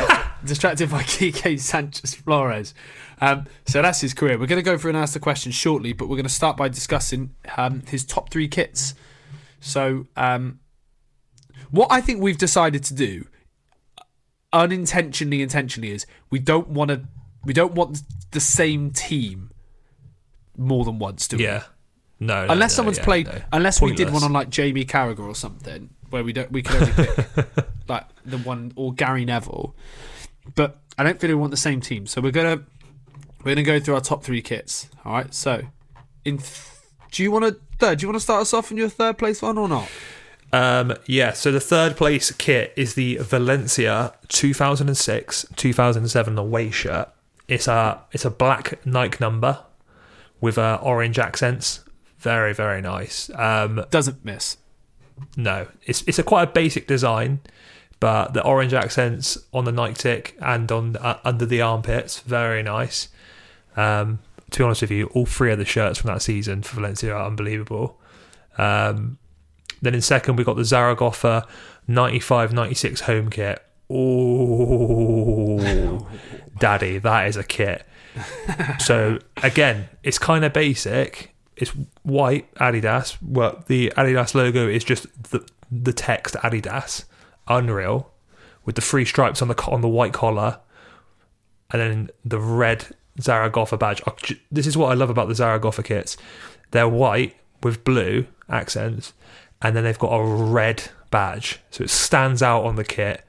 distracted 0.44 0.90
by 0.90 1.02
Kike 1.02 1.58
Sanchez 1.58 2.14
Flores. 2.14 2.74
Um, 3.20 3.46
so 3.66 3.82
that's 3.82 4.00
his 4.00 4.14
career. 4.14 4.38
We're 4.38 4.46
going 4.46 4.62
to 4.62 4.68
go 4.70 4.76
through 4.76 4.90
and 4.90 4.98
ask 4.98 5.14
the 5.14 5.20
question 5.20 5.52
shortly, 5.52 5.92
but 5.92 6.08
we're 6.08 6.16
going 6.16 6.24
to 6.24 6.30
start 6.32 6.56
by 6.56 6.68
discussing 6.68 7.34
um, 7.56 7.82
his 7.88 8.04
top 8.04 8.30
three 8.30 8.48
kits. 8.48 8.94
So, 9.60 10.06
um, 10.16 10.60
what 11.70 11.88
I 11.90 12.00
think 12.00 12.20
we've 12.20 12.38
decided 12.38 12.84
to 12.84 12.94
do, 12.94 13.26
unintentionally, 14.52 15.42
intentionally, 15.42 15.90
is 15.90 16.06
we 16.30 16.38
don't 16.38 16.68
want 16.68 16.90
to, 16.90 17.02
we 17.44 17.52
don't 17.52 17.72
want 17.72 18.02
the 18.30 18.40
same 18.40 18.90
team 18.90 19.50
more 20.56 20.84
than 20.84 20.98
once, 20.98 21.26
do 21.26 21.38
we? 21.38 21.44
Yeah. 21.44 21.64
No. 22.18 22.46
no, 22.46 22.52
Unless 22.52 22.72
no, 22.72 22.76
someone's 22.76 22.98
yeah, 22.98 23.04
played, 23.04 23.26
no. 23.26 23.42
unless 23.52 23.82
we 23.82 23.94
did 23.94 24.12
one 24.12 24.22
on 24.22 24.32
like 24.32 24.48
Jamie 24.48 24.84
Carragher 24.84 25.26
or 25.26 25.34
something, 25.34 25.90
where 26.10 26.24
we 26.24 26.32
don't, 26.32 26.50
we 26.50 26.62
could 26.62 26.76
only 26.82 26.92
pick 26.92 27.46
like 27.88 28.04
the 28.24 28.38
one 28.38 28.72
or 28.76 28.92
Gary 28.94 29.24
Neville. 29.24 29.74
But 30.54 30.80
I 30.96 31.04
don't 31.04 31.20
feel 31.20 31.28
we 31.28 31.34
want 31.34 31.50
the 31.50 31.58
same 31.58 31.80
team, 31.80 32.06
so 32.06 32.20
we're 32.20 32.30
gonna 32.30 32.62
we're 33.46 33.54
gonna 33.54 33.62
go 33.62 33.80
through 33.80 33.94
our 33.94 34.00
top 34.00 34.22
three 34.24 34.42
kits. 34.42 34.88
All 35.04 35.12
right. 35.12 35.32
So, 35.32 35.62
in 36.24 36.38
th- 36.38 36.62
do 37.12 37.22
you 37.22 37.30
want 37.30 37.44
to 37.46 37.56
third? 37.78 37.98
Do 37.98 38.02
you 38.02 38.08
want 38.08 38.16
to 38.16 38.20
start 38.24 38.42
us 38.42 38.52
off 38.52 38.70
in 38.70 38.76
your 38.76 38.88
third 38.90 39.16
place 39.16 39.40
one 39.40 39.56
or 39.56 39.68
not? 39.68 39.88
Um, 40.52 40.94
yeah, 41.06 41.32
so 41.32 41.50
the 41.50 41.60
third 41.60 41.96
place 41.96 42.30
kit 42.32 42.72
is 42.76 42.94
the 42.94 43.16
Valencia 43.20 44.14
2006 44.28 45.46
2007 45.56 46.38
away 46.38 46.70
shirt. 46.70 47.08
It's 47.48 47.68
a 47.68 48.00
it's 48.12 48.24
a 48.24 48.30
black 48.30 48.84
Nike 48.84 49.18
number 49.20 49.60
with 50.40 50.58
uh, 50.58 50.78
orange 50.82 51.18
accents. 51.18 51.84
Very 52.18 52.52
very 52.52 52.80
nice. 52.82 53.30
Um, 53.34 53.84
Doesn't 53.90 54.24
miss. 54.24 54.56
no, 55.36 55.68
it's 55.84 56.02
it's 56.06 56.18
a 56.18 56.22
quite 56.22 56.48
a 56.48 56.52
basic 56.52 56.86
design, 56.86 57.40
but 58.00 58.32
the 58.34 58.42
orange 58.44 58.74
accents 58.74 59.38
on 59.52 59.64
the 59.64 59.72
Nike 59.72 59.94
tick 59.94 60.36
and 60.40 60.70
on 60.72 60.96
uh, 60.96 61.18
under 61.24 61.46
the 61.46 61.60
armpits, 61.60 62.20
very 62.20 62.62
nice. 62.62 63.08
Um, 63.76 64.20
to 64.50 64.58
be 64.58 64.64
honest 64.64 64.82
with 64.82 64.90
you, 64.90 65.06
all 65.08 65.26
three 65.26 65.52
of 65.52 65.58
the 65.58 65.64
shirts 65.64 65.98
from 65.98 66.08
that 66.08 66.22
season 66.22 66.62
for 66.62 66.76
Valencia 66.76 67.12
are 67.14 67.26
unbelievable. 67.26 68.00
Um, 68.58 69.18
then 69.82 69.94
in 69.94 70.00
second, 70.00 70.36
we 70.36 70.44
got 70.44 70.56
the 70.56 70.64
Zaragoza 70.64 71.46
95-96 71.88 73.00
home 73.00 73.30
kit. 73.30 73.62
Oh, 73.90 75.58
daddy, 76.58 76.98
that 76.98 77.28
is 77.28 77.36
a 77.36 77.44
kit. 77.44 77.86
so 78.78 79.18
again, 79.42 79.88
it's 80.02 80.18
kind 80.18 80.44
of 80.44 80.52
basic. 80.52 81.34
It's 81.56 81.70
white 82.02 82.52
Adidas. 82.54 83.16
Well, 83.22 83.64
the 83.66 83.92
Adidas 83.96 84.34
logo 84.34 84.68
is 84.68 84.84
just 84.84 85.06
the 85.30 85.46
the 85.70 85.92
text 85.92 86.36
Adidas, 86.36 87.04
unreal, 87.48 88.12
with 88.64 88.76
the 88.76 88.80
three 88.82 89.04
stripes 89.04 89.42
on 89.42 89.48
the 89.48 89.60
on 89.64 89.80
the 89.80 89.88
white 89.88 90.12
collar, 90.12 90.60
and 91.70 91.80
then 91.80 92.10
the 92.24 92.40
red 92.40 92.88
Zaragoza 93.20 93.76
badge. 93.76 94.00
Oh, 94.06 94.14
this 94.50 94.66
is 94.66 94.74
what 94.76 94.90
I 94.90 94.94
love 94.94 95.10
about 95.10 95.28
the 95.28 95.34
Zaragoza 95.34 95.82
kits. 95.82 96.16
They're 96.70 96.88
white 96.88 97.36
with 97.62 97.84
blue 97.84 98.26
accents, 98.48 99.12
and 99.62 99.76
then 99.76 99.84
they've 99.84 99.98
got 99.98 100.12
a 100.12 100.24
red 100.24 100.84
badge, 101.10 101.60
so 101.70 101.84
it 101.84 101.90
stands 101.90 102.42
out 102.42 102.64
on 102.64 102.76
the 102.76 102.84
kit 102.84 103.22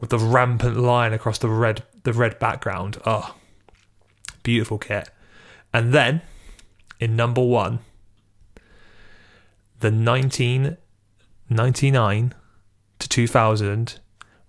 with 0.00 0.10
the 0.10 0.18
rampant 0.18 0.76
line 0.76 1.12
across 1.12 1.38
the 1.38 1.48
red 1.48 1.84
the 2.04 2.12
red 2.12 2.38
background. 2.38 2.98
Oh, 3.04 3.34
beautiful 4.42 4.78
kit. 4.78 5.10
And 5.72 5.92
then 5.92 6.22
in 7.00 7.16
number 7.16 7.42
one, 7.42 7.80
the 9.80 9.90
1999 9.90 12.34
to 12.98 13.08
2000 13.08 13.98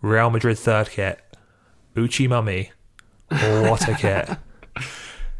Real 0.02 0.30
Madrid 0.30 0.60
third 0.60 0.90
kit, 0.92 1.20
Uchi 1.96 2.28
Mummy. 2.28 2.72
What 3.30 3.90
a 3.90 3.96
kit! 3.96 4.38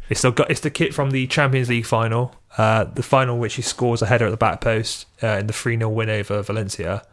It's 0.08 0.22
the 0.22 0.46
it's 0.48 0.60
the 0.60 0.70
kit 0.70 0.94
from 0.94 1.10
the 1.10 1.26
Champions 1.26 1.68
League 1.68 1.86
final, 1.86 2.34
uh, 2.56 2.84
the 2.84 3.02
final 3.02 3.38
which 3.38 3.54
he 3.54 3.62
scores 3.62 4.00
a 4.00 4.06
header 4.06 4.26
at 4.26 4.30
the 4.30 4.36
back 4.36 4.60
post 4.60 5.06
uh, 5.22 5.38
in 5.38 5.46
the 5.46 5.52
3 5.52 5.76
0 5.76 5.88
win 5.90 6.08
over 6.08 6.42
Valencia. 6.42 7.04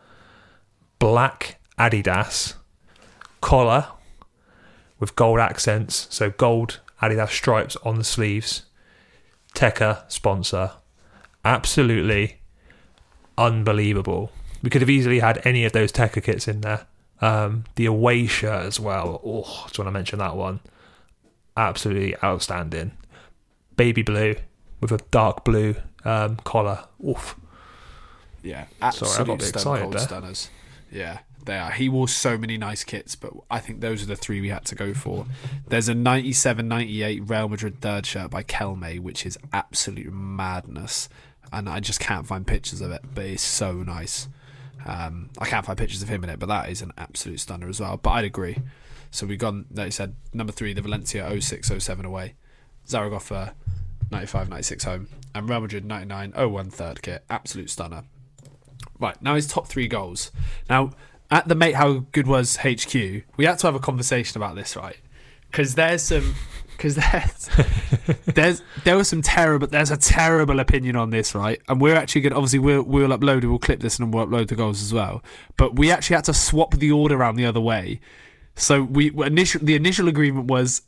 Black 1.00 1.60
Adidas 1.78 2.56
collar 3.42 3.88
with 5.00 5.16
gold 5.16 5.40
accents, 5.40 6.08
so 6.10 6.30
gold 6.30 6.80
Adidas 7.02 7.30
stripes 7.30 7.76
on 7.84 7.98
the 7.98 8.04
sleeves. 8.04 8.64
Teka 9.54 10.10
sponsor. 10.12 10.72
Absolutely 11.44 12.40
unbelievable. 13.38 14.32
We 14.62 14.70
could 14.70 14.82
have 14.82 14.90
easily 14.90 15.20
had 15.20 15.46
any 15.46 15.66
of 15.66 15.74
those 15.74 15.92
Teka 15.92 16.24
kits 16.24 16.48
in 16.48 16.62
there. 16.62 16.88
Um, 17.22 17.66
the 17.76 17.86
away 17.86 18.26
shirt 18.28 18.66
as 18.66 18.80
well. 18.80 19.22
Oh, 19.24 19.64
just 19.68 19.78
want 19.78 19.88
to 19.88 19.92
mention 19.92 20.20
that 20.20 20.36
one. 20.36 20.60
Absolutely 21.58 22.16
outstanding. 22.24 22.92
Baby 23.78 24.02
blue 24.02 24.36
with 24.82 24.92
a 24.92 24.98
dark 25.12 25.44
blue 25.44 25.76
um, 26.04 26.38
collar. 26.38 26.86
Oof. 27.06 27.36
Yeah, 28.44 28.66
Sorry, 28.92 29.24
I 29.24 29.24
got 29.26 29.42
excited 29.42 29.82
cold 29.82 29.94
there. 29.94 30.02
stunners. 30.02 30.50
Yeah, 30.92 31.20
they 31.46 31.58
are. 31.58 31.72
He 31.72 31.90
wore 31.90 32.08
so 32.08 32.38
many 32.38 32.58
nice 32.58 32.84
kits, 32.84 33.16
but 33.16 33.34
I 33.50 33.60
think 33.60 33.82
those 33.82 34.04
are 34.04 34.06
the 34.06 34.16
three 34.16 34.40
we 34.40 34.50
had 34.50 34.66
to 34.66 34.76
go 34.76 34.94
for. 34.94 35.26
There's 35.68 35.90
a 35.90 35.94
97-98 35.96 37.28
Real 37.28 37.50
Madrid 37.50 37.82
third 37.82 38.06
shirt 38.06 38.30
by 38.30 38.44
Kelme, 38.44 39.00
which 39.00 39.26
is 39.26 39.38
absolute 39.52 40.14
madness, 40.14 41.10
and 41.52 41.68
I 41.68 41.80
just 41.80 42.00
can't 42.00 42.28
find 42.28 42.46
pictures 42.46 42.82
of 42.82 42.92
it, 42.92 43.02
but 43.16 43.26
it's 43.26 43.42
so 43.42 43.74
nice. 43.74 44.28
Um, 44.86 45.32
I 45.40 45.46
can't 45.46 45.66
find 45.66 45.78
pictures 45.78 46.04
of 46.04 46.10
him 46.10 46.24
in 46.24 46.30
it, 46.30 46.38
but 46.38 46.46
that 46.48 46.70
is 46.70 46.84
an 46.84 46.92
absolute 47.00 47.40
stunner 47.40 47.68
as 47.68 47.80
well. 47.80 47.98
But 47.98 48.12
I'd 48.12 48.26
agree. 48.26 48.58
So 49.16 49.26
we've 49.26 49.40
gone, 49.40 49.66
like 49.72 49.86
you 49.86 49.92
said, 49.92 50.16
number 50.34 50.52
three, 50.52 50.74
the 50.74 50.82
Valencia 50.82 51.30
06 51.40 51.72
07 51.80 52.06
away, 52.06 52.34
Zaragoza 52.86 53.56
95 54.12 54.50
96 54.50 54.84
home, 54.84 55.08
and 55.34 55.50
Real 55.50 55.62
Madrid 55.62 55.86
99 55.86 56.34
01 56.34 56.70
third 56.70 57.02
kit. 57.02 57.24
Absolute 57.30 57.70
stunner. 57.70 58.04
Right, 59.00 59.20
now 59.22 59.36
his 59.36 59.48
top 59.48 59.68
three 59.68 59.88
goals. 59.88 60.32
Now, 60.70 60.92
at 61.32 61.48
the 61.48 61.56
Mate 61.56 61.76
How 61.76 62.06
Good 62.12 62.28
Was 62.28 62.58
HQ, 62.58 62.94
we 63.38 63.46
had 63.46 63.58
to 63.60 63.68
have 63.68 63.76
a 63.76 63.80
conversation 63.80 64.38
about 64.38 64.56
this, 64.56 64.76
right? 64.76 64.98
Because 65.50 65.76
there's 65.76 66.04
some. 66.04 66.36
Because 66.72 66.96
there's, 66.96 67.50
there's 68.26 68.62
there 68.84 68.98
was 68.98 69.08
some 69.08 69.22
terrible 69.22 69.66
there's 69.66 69.92
a 69.92 69.98
terrible 69.98 70.60
opinion 70.60 70.98
on 70.98 71.10
this 71.10 71.34
right 71.34 71.62
and 71.70 71.80
we're 71.80 71.96
actually 71.96 72.20
going 72.20 72.32
to 72.32 72.36
obviously 72.36 72.60
we'll, 72.60 72.84
we'll 72.84 73.18
upload 73.18 73.46
it 73.46 73.48
we'll 73.48 73.60
clip 73.60 73.80
this 73.80 73.98
and 73.98 74.14
we'll 74.14 74.28
upload 74.28 74.50
the 74.50 74.58
goals 74.58 74.82
as 74.82 74.94
well 74.94 75.24
but 75.56 75.78
we 75.80 75.90
actually 75.90 76.18
had 76.18 76.26
to 76.26 76.34
swap 76.34 76.76
the 76.76 76.92
order 76.92 77.16
around 77.16 77.38
the 77.38 77.46
other 77.46 77.62
way 77.62 78.02
so 78.56 78.84
we 78.84 79.12
initial 79.24 79.62
the 79.64 79.76
initial 79.76 80.08
agreement 80.08 80.48
was 80.48 80.82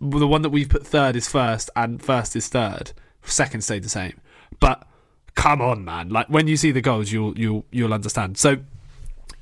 the 0.00 0.28
one 0.28 0.42
that 0.42 0.50
we've 0.50 0.68
put 0.68 0.86
third 0.86 1.16
is 1.16 1.28
first 1.28 1.70
and 1.74 2.02
first 2.02 2.36
is 2.36 2.48
third 2.48 2.92
second 3.22 3.62
stayed 3.62 3.82
the 3.82 3.88
same 3.88 4.20
but 4.60 4.86
come 5.34 5.60
on 5.60 5.84
man 5.84 6.08
like 6.08 6.28
when 6.28 6.46
you 6.46 6.56
see 6.56 6.70
the 6.70 6.80
goals 6.80 7.12
you'll 7.12 7.36
you'll 7.38 7.64
you'll 7.70 7.94
understand 7.94 8.38
so 8.38 8.56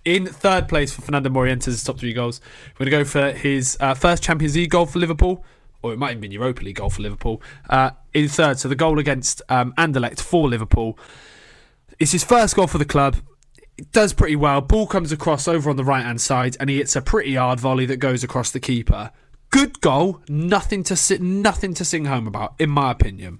in 0.06 0.24
third 0.24 0.68
place 0.68 0.92
for 0.94 1.02
Fernando 1.02 1.28
Morientes' 1.28 1.84
top 1.84 1.98
three 1.98 2.12
goals, 2.12 2.40
we're 2.78 2.84
to 2.84 2.90
go 2.90 3.04
for 3.04 3.32
his 3.32 3.76
uh, 3.80 3.92
first 3.92 4.22
Champions 4.22 4.54
League 4.54 4.70
goal 4.70 4.86
for 4.86 5.00
Liverpool, 5.00 5.44
or 5.82 5.92
it 5.92 5.98
might 5.98 6.10
have 6.10 6.20
been 6.20 6.30
Europa 6.30 6.62
League 6.62 6.76
goal 6.76 6.90
for 6.90 7.02
Liverpool. 7.02 7.42
Uh, 7.68 7.90
in 8.14 8.28
third, 8.28 8.58
so 8.58 8.68
the 8.68 8.76
goal 8.76 9.00
against 9.00 9.42
um, 9.48 9.74
Anderlecht 9.76 10.20
for 10.20 10.48
Liverpool. 10.48 10.96
It's 11.98 12.12
his 12.12 12.22
first 12.22 12.54
goal 12.54 12.68
for 12.68 12.78
the 12.78 12.84
club. 12.84 13.16
Does 13.92 14.12
pretty 14.14 14.36
well. 14.36 14.60
Ball 14.62 14.86
comes 14.86 15.12
across 15.12 15.46
over 15.46 15.68
on 15.68 15.76
the 15.76 15.84
right 15.84 16.04
hand 16.04 16.20
side, 16.20 16.56
and 16.58 16.70
he 16.70 16.78
hits 16.78 16.96
a 16.96 17.02
pretty 17.02 17.34
hard 17.34 17.60
volley 17.60 17.84
that 17.86 17.98
goes 17.98 18.24
across 18.24 18.50
the 18.50 18.60
keeper. 18.60 19.10
Good 19.50 19.80
goal. 19.80 20.20
Nothing 20.28 20.82
to 20.84 20.96
sit, 20.96 21.20
nothing 21.20 21.74
to 21.74 21.84
sing 21.84 22.06
home 22.06 22.26
about, 22.26 22.54
in 22.58 22.70
my 22.70 22.90
opinion. 22.90 23.38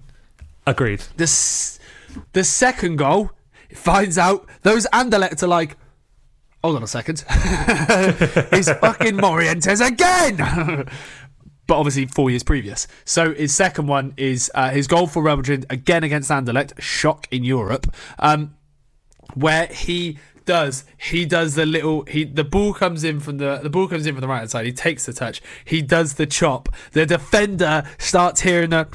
Agreed. 0.65 1.01
The 1.17 1.23
s- 1.23 1.79
the 2.33 2.43
second 2.43 2.97
goal 2.97 3.31
finds 3.73 4.17
out 4.17 4.47
those 4.63 4.85
Anderlecht 4.93 5.41
are 5.43 5.47
like, 5.47 5.75
hold 6.63 6.75
on 6.77 6.83
a 6.83 6.87
second, 6.87 7.23
it's 7.29 8.71
fucking 8.71 9.17
Morientes 9.17 9.85
again. 9.85 10.37
but 11.67 11.75
obviously 11.77 12.05
four 12.07 12.29
years 12.29 12.43
previous. 12.43 12.87
So 13.05 13.33
his 13.33 13.53
second 13.53 13.87
one 13.87 14.13
is 14.17 14.49
uh, 14.55 14.69
his 14.69 14.87
goal 14.87 15.05
for 15.07 15.21
Real 15.21 15.37
Madrid 15.37 15.65
again 15.69 16.03
against 16.03 16.29
Anderlecht, 16.31 16.79
shock 16.81 17.27
in 17.31 17.43
Europe, 17.43 17.87
um, 18.19 18.55
where 19.35 19.67
he 19.67 20.17
does 20.47 20.85
he 20.97 21.25
does 21.25 21.53
the 21.55 21.65
little 21.65 22.03
he 22.03 22.23
the 22.23 22.43
ball 22.43 22.73
comes 22.73 23.03
in 23.03 23.19
from 23.19 23.37
the 23.37 23.59
the 23.61 23.69
ball 23.69 23.87
comes 23.87 24.07
in 24.07 24.15
from 24.15 24.21
the 24.21 24.27
right 24.27 24.39
hand 24.39 24.49
side. 24.49 24.65
He 24.65 24.71
takes 24.71 25.05
the 25.05 25.13
touch. 25.13 25.41
He 25.63 25.83
does 25.83 26.13
the 26.13 26.25
chop. 26.25 26.69
The 26.93 27.05
defender 27.05 27.83
starts 27.99 28.41
hearing 28.41 28.71
the 28.71 28.87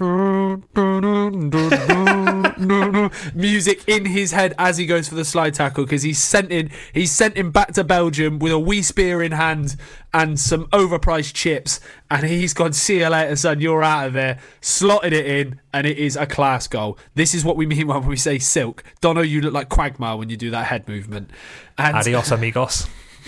music 3.34 3.84
in 3.86 4.06
his 4.06 4.32
head 4.32 4.54
as 4.58 4.78
he 4.78 4.86
goes 4.86 5.08
for 5.08 5.14
the 5.14 5.24
slide 5.24 5.54
tackle 5.54 5.84
because 5.84 6.02
he's 6.02 6.18
sent 6.18 6.50
in 6.50 6.70
he's 6.92 7.12
sent 7.12 7.36
him 7.36 7.52
back 7.52 7.72
to 7.74 7.84
Belgium 7.84 8.38
with 8.40 8.52
a 8.52 8.58
wee 8.58 8.82
spear 8.82 9.22
in 9.22 9.32
hand 9.32 9.76
and 10.14 10.40
some 10.40 10.66
overpriced 10.68 11.34
chips 11.34 11.80
and 12.12 12.26
he's 12.26 12.52
gone 12.52 12.72
see 12.72 12.98
you 13.00 13.08
later 13.08 13.34
son 13.36 13.60
you're 13.60 13.82
out 13.82 14.06
of 14.08 14.12
there 14.12 14.38
slotted 14.60 15.12
it 15.12 15.26
in 15.26 15.58
and 15.72 15.86
it 15.86 15.96
is 15.98 16.16
a 16.16 16.26
class 16.26 16.66
goal 16.68 16.98
this 17.14 17.34
is 17.34 17.44
what 17.44 17.56
we 17.56 17.64
mean 17.66 17.86
when 17.86 18.04
we 18.06 18.16
say 18.16 18.38
silk 18.38 18.84
Dono 19.00 19.22
you 19.22 19.40
look 19.40 19.52
like 19.54 19.68
Quagmire 19.68 20.16
when 20.16 20.28
you 20.28 20.36
do 20.36 20.50
that 20.50 20.66
head 20.66 20.86
movement 20.86 21.30
and 21.78 21.96
Adios, 21.96 22.30
amigos. 22.30 22.86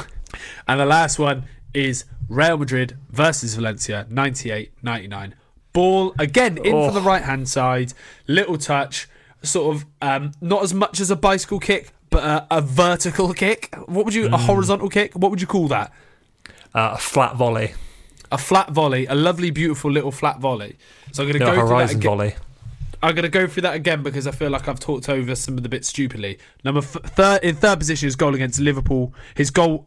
and 0.69 0.79
the 0.79 0.85
last 0.87 1.19
one 1.19 1.45
is 1.73 2.05
Real 2.29 2.57
Madrid 2.59 2.97
versus 3.11 3.55
Valencia, 3.55 4.07
98 4.11 4.73
99. 4.83 5.35
Ball 5.73 6.15
again 6.19 6.59
in 6.59 6.75
Oh. 6.75 6.87
from 6.87 6.95
the 6.95 7.01
right 7.01 7.23
hand 7.25 7.49
side, 7.49 7.93
little 8.29 8.57
touch, 8.59 9.09
sort 9.43 9.75
of 9.75 9.85
um, 10.01 10.33
not 10.41 10.63
as 10.63 10.73
much 10.73 11.01
as 11.01 11.11
a 11.11 11.17
bicycle 11.17 11.59
kick, 11.59 11.91
but 12.11 12.23
a, 12.23 12.47
a 12.59 12.61
vertical 12.61 13.33
kick. 13.35 13.75
What 13.87 14.05
would 14.05 14.15
you, 14.15 14.29
Hmm. 14.29 14.35
a 14.35 14.39
horizontal 14.39 14.89
kick? 14.89 15.15
What 15.15 15.31
would 15.31 15.41
you 15.41 15.47
call 15.49 15.67
that? 15.69 15.93
Uh, 16.75 16.93
a 16.95 16.99
flat 16.99 17.35
volley. 17.37 17.75
A 18.35 18.39
flat 18.39 18.71
volley, 18.73 19.07
a 19.07 19.15
lovely, 19.15 19.51
beautiful 19.53 19.93
little 19.93 20.11
flat 20.11 20.41
volley. 20.41 20.77
So 21.13 21.23
I'm 21.23 21.29
going 21.29 21.39
to 21.41 21.47
No, 21.47 21.47
go 21.47 21.53
through 21.61 21.69
that 21.69 21.75
horizon 21.75 21.97
again. 21.99 22.11
volley. 22.11 22.35
I'm 23.01 23.15
going 23.15 23.23
to 23.23 23.29
go 23.29 23.47
through 23.47 23.63
that 23.63 23.75
again 23.75 24.03
because 24.03 24.27
I 24.27 24.33
feel 24.33 24.51
like 24.51 24.67
I've 24.67 24.81
talked 24.81 25.09
over 25.09 25.35
some 25.37 25.57
of 25.57 25.63
the 25.63 25.69
bits 25.69 25.89
stupidly. 25.89 26.39
Number 26.65 26.79
f- 26.81 26.97
third 27.15 27.45
in 27.45 27.55
third 27.55 27.79
position, 27.79 28.09
is 28.09 28.17
goal 28.17 28.35
against 28.35 28.59
Liverpool. 28.59 29.15
His 29.37 29.51
goal 29.51 29.87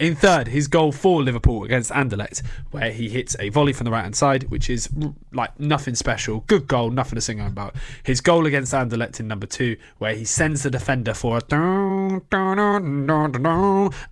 In 0.00 0.16
third, 0.16 0.48
his 0.48 0.66
goal 0.66 0.90
for 0.90 1.22
Liverpool 1.22 1.62
against 1.62 1.92
Anderlecht, 1.92 2.42
where 2.72 2.90
he 2.90 3.08
hits 3.08 3.36
a 3.38 3.50
volley 3.50 3.72
from 3.72 3.84
the 3.84 3.92
right 3.92 4.02
hand 4.02 4.16
side, 4.16 4.50
which 4.50 4.68
is 4.68 4.88
like 5.32 5.58
nothing 5.60 5.94
special. 5.94 6.40
Good 6.48 6.66
goal, 6.66 6.90
nothing 6.90 7.14
to 7.14 7.20
sing 7.20 7.40
about. 7.40 7.76
His 8.02 8.20
goal 8.20 8.46
against 8.46 8.72
Anderlecht 8.72 9.20
in 9.20 9.28
number 9.28 9.46
two, 9.46 9.76
where 9.98 10.14
he 10.16 10.24
sends 10.24 10.64
the 10.64 10.70
defender 10.70 11.14
for 11.14 11.38
a 11.38 11.40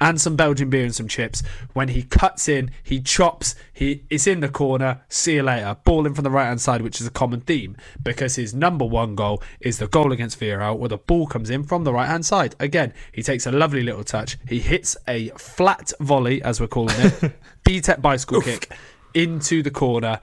and 0.01 0.21
some 0.21 0.37
Belgian 0.37 0.71
beer 0.71 0.85
and 0.85 0.95
some 0.95 1.09
chips. 1.09 1.43
When 1.73 1.89
he 1.89 2.05
cuts 2.05 2.49
in, 2.49 2.71
he 2.83 3.01
chops, 3.01 3.57
he 3.83 4.05
is 4.11 4.27
in 4.27 4.41
the 4.41 4.49
corner. 4.49 5.03
See 5.09 5.35
you 5.35 5.43
later. 5.43 5.77
Ball 5.85 6.07
in 6.07 6.15
from 6.15 6.23
the 6.23 6.31
right 6.31 6.47
hand 6.47 6.61
side, 6.61 6.83
which 6.83 7.01
is 7.01 7.07
a 7.07 7.11
common 7.11 7.41
theme 7.41 7.77
because 8.03 8.37
his 8.37 8.55
number 8.55 8.85
one 8.85 9.17
goal 9.17 9.43
is 9.61 9.79
the 9.79 9.89
goal 9.89 10.13
against 10.13 10.39
Villarreal, 10.39 10.79
where 10.79 10.89
the 10.89 10.99
ball 10.99 11.27
comes 11.27 11.51
in 11.51 11.65
from 11.65 11.83
the 11.83 11.93
right 11.93 12.07
hand 12.07 12.25
side. 12.25 12.55
Again, 12.61 12.95
he 13.11 13.23
takes 13.23 13.45
a 13.45 13.51
lovely 13.51 13.83
little 13.83 14.05
touch. 14.05 14.39
He 14.47 14.61
hits 14.61 14.97
a 15.09 15.31
flat 15.31 15.93
volley, 15.99 16.41
as 16.43 16.61
we're 16.61 16.69
calling 16.69 16.95
it, 16.99 17.33
B-Tech 17.65 18.01
bicycle 18.01 18.41
kick 18.41 18.73
into 19.15 19.63
the 19.63 19.71
corner. 19.71 20.21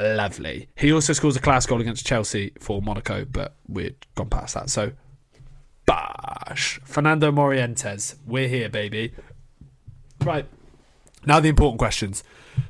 Lovely. 0.00 0.68
He 0.76 0.92
also 0.92 1.12
scores 1.12 1.36
a 1.36 1.40
class 1.40 1.66
goal 1.66 1.80
against 1.80 2.04
Chelsea 2.04 2.52
for 2.58 2.82
Monaco, 2.82 3.24
but 3.24 3.54
we've 3.68 3.94
gone 4.16 4.28
past 4.28 4.54
that. 4.54 4.68
So, 4.68 4.92
bash. 5.86 6.80
Fernando 6.84 7.30
Morientes. 7.30 8.16
We're 8.26 8.48
here, 8.48 8.68
baby. 8.68 9.14
Right. 10.24 10.46
Now 11.24 11.38
the 11.38 11.48
important 11.48 11.78
questions. 11.78 12.24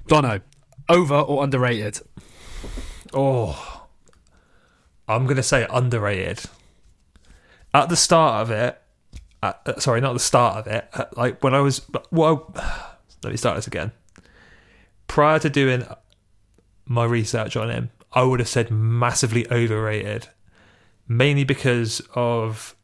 Dono, 0.06 0.40
over 0.88 1.14
or 1.14 1.44
underrated? 1.44 2.00
Oh, 3.12 3.86
I'm 5.08 5.26
gonna 5.26 5.42
say 5.42 5.66
underrated. 5.70 6.42
At 7.72 7.88
the 7.88 7.96
start 7.96 8.42
of 8.42 8.50
it, 8.50 8.80
uh, 9.42 9.52
uh, 9.66 9.78
sorry, 9.78 10.00
not 10.00 10.14
the 10.14 10.20
start 10.20 10.56
of 10.58 10.66
it. 10.66 10.88
uh, 10.94 11.04
like 11.16 11.42
when 11.42 11.54
I 11.54 11.60
was, 11.60 11.82
well, 12.10 12.52
let 13.22 13.30
me 13.30 13.36
start 13.36 13.56
this 13.56 13.66
again. 13.66 13.92
Prior 15.06 15.38
to 15.38 15.50
doing 15.50 15.86
my 16.86 17.04
research 17.04 17.56
on 17.56 17.70
him, 17.70 17.90
I 18.12 18.22
would 18.22 18.40
have 18.40 18.48
said 18.48 18.70
massively 18.70 19.50
overrated, 19.50 20.28
mainly 21.08 21.44
because 21.44 22.00
of 22.14 22.74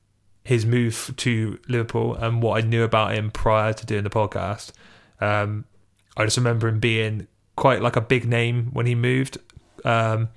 his 0.44 0.66
move 0.66 1.14
to 1.16 1.59
Liverpool 1.68 2.14
and 2.14 2.42
what 2.42 2.62
I 2.62 2.66
knew 2.66 2.82
about 2.82 3.14
him 3.14 3.30
prior 3.30 3.72
to 3.72 3.86
doing 3.86 4.05
the 4.05 4.11
podcast. 4.11 4.72
Um, 5.20 5.64
I 6.21 6.25
just 6.25 6.37
remember 6.37 6.68
him 6.68 6.81
being 6.81 7.27
quite 7.57 7.83
like 7.83 7.97
a 7.97 8.01
big 8.01 8.27
name 8.27 8.71
when 8.73 8.87
he 8.87 8.95
moved. 8.95 9.39
Um, 9.85 10.29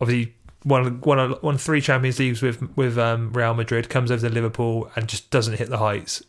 obviously, 0.00 0.34
won 0.64 1.00
won 1.00 1.36
won 1.42 1.58
three 1.58 1.80
Champions 1.80 2.18
Leagues 2.18 2.42
with 2.42 2.76
with 2.76 2.98
um, 2.98 3.32
Real 3.32 3.54
Madrid. 3.54 3.88
Comes 3.88 4.10
over 4.10 4.28
to 4.28 4.34
Liverpool 4.34 4.90
and 4.96 5.08
just 5.08 5.30
doesn't 5.30 5.56
hit 5.58 5.68
the 5.68 5.78
heights. 5.78 6.22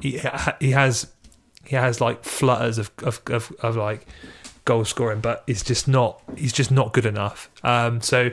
He 0.00 0.20
he 0.60 0.70
has 0.70 1.12
he 1.64 1.76
has 1.76 2.00
like 2.00 2.24
flutters 2.24 2.78
of 2.78 2.90
of, 2.98 3.20
of, 3.26 3.52
of 3.60 3.76
like 3.76 4.06
goal 4.64 4.84
scoring, 4.84 5.20
but 5.20 5.42
it's 5.46 5.62
just 5.62 5.88
not 5.88 6.22
he's 6.36 6.52
just 6.52 6.70
not 6.70 6.92
good 6.92 7.06
enough. 7.06 7.50
Um, 7.62 8.00
so, 8.00 8.30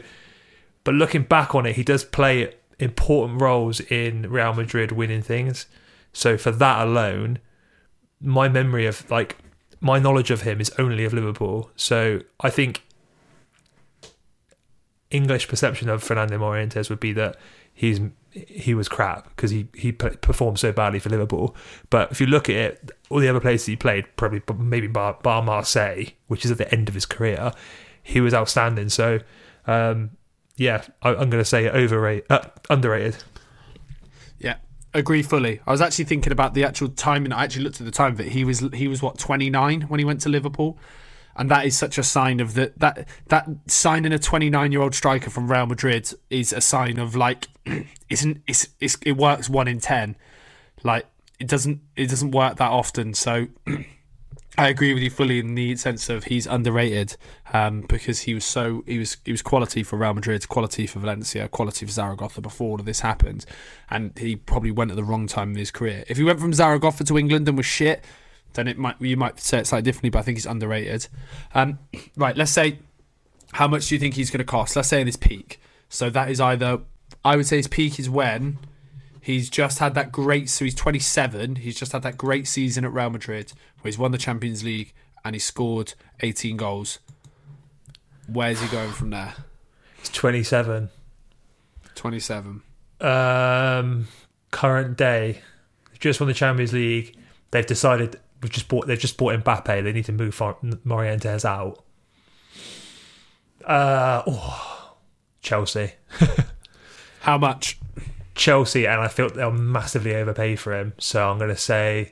but 0.83 0.93
looking 0.93 1.23
back 1.23 1.55
on 1.55 1.65
it, 1.65 1.75
he 1.75 1.83
does 1.83 2.03
play 2.03 2.53
important 2.79 3.41
roles 3.41 3.79
in 3.79 4.29
Real 4.29 4.53
Madrid 4.53 4.91
winning 4.91 5.21
things. 5.21 5.65
So 6.11 6.37
for 6.37 6.51
that 6.51 6.85
alone, 6.85 7.39
my 8.21 8.47
memory 8.47 8.85
of 8.85 9.09
like 9.09 9.37
my 9.83 9.99
knowledge 9.99 10.31
of 10.31 10.41
him 10.41 10.61
is 10.61 10.71
only 10.79 11.03
of 11.03 11.13
Liverpool. 11.13 11.69
So 11.75 12.21
I 12.39 12.49
think 12.49 12.83
English 15.11 15.47
perception 15.49 15.89
of 15.89 16.01
Fernando 16.01 16.39
Morientes 16.39 16.89
would 16.89 17.01
be 17.01 17.11
that 17.13 17.35
he's 17.73 17.99
he 18.31 18.73
was 18.73 18.87
crap 18.87 19.29
because 19.35 19.51
he 19.51 19.67
he 19.75 19.91
performed 19.91 20.57
so 20.57 20.71
badly 20.71 20.99
for 20.99 21.09
Liverpool. 21.09 21.53
But 21.89 22.11
if 22.11 22.21
you 22.21 22.27
look 22.27 22.49
at 22.49 22.55
it, 22.55 22.91
all 23.09 23.19
the 23.19 23.27
other 23.27 23.41
places 23.41 23.67
he 23.67 23.75
played, 23.75 24.05
probably 24.15 24.41
maybe 24.57 24.87
bar, 24.87 25.19
bar 25.21 25.43
Marseille, 25.43 26.05
which 26.27 26.45
is 26.45 26.51
at 26.51 26.57
the 26.57 26.73
end 26.73 26.87
of 26.87 26.95
his 26.95 27.05
career, 27.05 27.51
he 28.01 28.21
was 28.21 28.33
outstanding. 28.33 28.87
So 28.87 29.19
um, 29.67 30.11
yeah, 30.55 30.83
I, 31.01 31.09
I'm 31.09 31.29
going 31.29 31.43
to 31.43 31.45
say 31.45 31.69
overrated, 31.69 32.25
uh, 32.31 32.47
underrated. 32.69 33.17
Agree 34.95 35.23
fully. 35.23 35.59
I 35.65 35.71
was 35.71 35.81
actually 35.81 36.05
thinking 36.05 36.31
about 36.31 36.53
the 36.53 36.63
actual 36.63 36.89
timing. 36.89 37.31
I 37.31 37.43
actually 37.43 37.63
looked 37.63 37.81
at 37.81 37.85
the 37.85 37.91
time 37.91 38.19
it. 38.19 38.27
He 38.27 38.43
was 38.43 38.59
he 38.73 38.87
was 38.87 39.01
what 39.01 39.17
29 39.17 39.81
when 39.83 39.99
he 39.99 40.05
went 40.05 40.21
to 40.21 40.29
Liverpool, 40.29 40.77
and 41.35 41.49
that 41.49 41.65
is 41.65 41.75
such 41.75 41.97
a 41.97 42.03
sign 42.03 42.39
of 42.39 42.53
that 42.53 42.79
that 42.79 43.07
that 43.27 43.47
signing 43.65 44.13
a 44.13 44.19
29 44.19 44.71
year 44.71 44.81
old 44.81 44.93
striker 44.93 45.31
from 45.31 45.51
Real 45.51 45.65
Madrid 45.65 46.13
is 46.29 46.53
a 46.53 46.61
sign 46.61 46.99
of 46.99 47.15
like 47.15 47.47
isn't 48.09 48.43
it's, 48.47 48.67
it's 48.79 48.97
it 49.01 49.13
works 49.13 49.49
one 49.49 49.67
in 49.67 49.79
ten. 49.79 50.15
Like 50.83 51.07
it 51.39 51.47
doesn't 51.47 51.81
it 51.95 52.07
doesn't 52.09 52.31
work 52.31 52.57
that 52.57 52.71
often. 52.71 53.13
So. 53.13 53.47
I 54.55 54.67
agree 54.67 54.93
with 54.93 55.01
you 55.01 55.09
fully 55.09 55.39
in 55.39 55.55
the 55.55 55.75
sense 55.77 56.09
of 56.09 56.25
he's 56.25 56.45
underrated 56.45 57.17
um, 57.53 57.81
because 57.81 58.21
he 58.21 58.35
was 58.35 58.45
so 58.45 58.83
he 58.85 58.99
was 58.99 59.17
he 59.25 59.31
was 59.31 59.41
quality 59.41 59.81
for 59.81 59.97
Real 59.97 60.13
Madrid, 60.13 60.47
quality 60.47 60.85
for 60.85 60.99
Valencia, 60.99 61.47
quality 61.47 61.87
for 61.87 61.91
Zaragoza 61.91 62.39
before 62.39 62.71
all 62.71 62.79
of 62.79 62.85
this 62.85 62.99
happened, 62.99 63.45
and 63.89 64.15
he 64.17 64.35
probably 64.35 64.69
went 64.69 64.91
at 64.91 64.97
the 64.97 65.03
wrong 65.03 65.25
time 65.25 65.51
in 65.51 65.57
his 65.57 65.71
career. 65.71 66.03
If 66.07 66.17
he 66.17 66.23
went 66.23 66.39
from 66.39 66.53
Zaragoza 66.53 67.03
to 67.05 67.17
England 67.17 67.47
and 67.47 67.57
was 67.57 67.65
shit, 67.65 68.05
then 68.53 68.67
it 68.67 68.77
might 68.77 69.01
you 69.01 69.17
might 69.17 69.39
say 69.39 69.57
it 69.57 69.65
slightly 69.65 69.83
differently. 69.83 70.11
But 70.11 70.19
I 70.19 70.21
think 70.21 70.37
he's 70.37 70.45
underrated. 70.45 71.07
Um, 71.55 71.79
right, 72.15 72.37
let's 72.37 72.51
say 72.51 72.77
how 73.53 73.67
much 73.67 73.87
do 73.87 73.95
you 73.95 73.99
think 73.99 74.13
he's 74.13 74.29
going 74.29 74.39
to 74.39 74.45
cost? 74.45 74.75
Let's 74.75 74.87
say 74.87 75.01
in 75.01 75.07
his 75.07 75.17
peak. 75.17 75.59
So 75.89 76.11
that 76.11 76.29
is 76.29 76.39
either 76.39 76.81
I 77.25 77.37
would 77.37 77.47
say 77.47 77.57
his 77.57 77.67
peak 77.67 77.99
is 77.99 78.07
when 78.07 78.59
He's 79.23 79.49
just 79.49 79.79
had 79.79 79.95
that 79.95 80.11
great. 80.11 80.49
So 80.49 80.65
he's 80.65 80.75
27. 80.75 81.55
He's 81.55 81.79
just 81.79 81.93
had 81.93 82.03
that 82.03 82.17
great 82.17 82.45
season 82.45 82.83
at 82.83 82.91
Real 82.91 83.09
Madrid 83.09 83.53
where 83.83 83.89
he's 83.89 83.97
won 83.97 84.11
the 84.11 84.17
Champions 84.17 84.63
League 84.63 84.93
and 85.25 85.35
he 85.35 85.39
scored 85.39 85.93
18 86.21 86.55
goals. 86.55 86.99
Where's 88.27 88.61
he 88.61 88.67
going 88.69 88.91
from 88.91 89.09
there? 89.09 89.33
He's 89.99 90.07
27. 90.09 90.89
27. 91.93 92.61
Um, 93.01 94.07
current 94.51 94.97
day, 94.97 95.41
just 95.99 96.21
won 96.21 96.29
the 96.29 96.33
Champions 96.33 96.71
League. 96.71 97.17
They've 97.51 97.65
decided 97.65 98.19
we've 98.41 98.51
just 98.51 98.69
bought. 98.69 98.87
They've 98.87 98.97
just 98.97 99.17
bought 99.17 99.37
Mbappe. 99.43 99.83
They 99.83 99.91
need 99.91 100.05
to 100.05 100.13
move 100.13 100.35
Morientes 100.37 101.43
out. 101.43 101.83
Uh, 103.65 104.23
oh, 104.25 104.95
Chelsea. 105.41 105.91
How 107.21 107.37
much? 107.37 107.79
Chelsea, 108.35 108.87
and 108.87 108.99
I 108.99 109.09
feel 109.09 109.29
they'll 109.29 109.51
massively 109.51 110.15
overpay 110.15 110.55
for 110.55 110.73
him. 110.73 110.93
So 110.97 111.29
I'm 111.29 111.37
going 111.37 111.51
to 111.51 111.57
say 111.57 112.11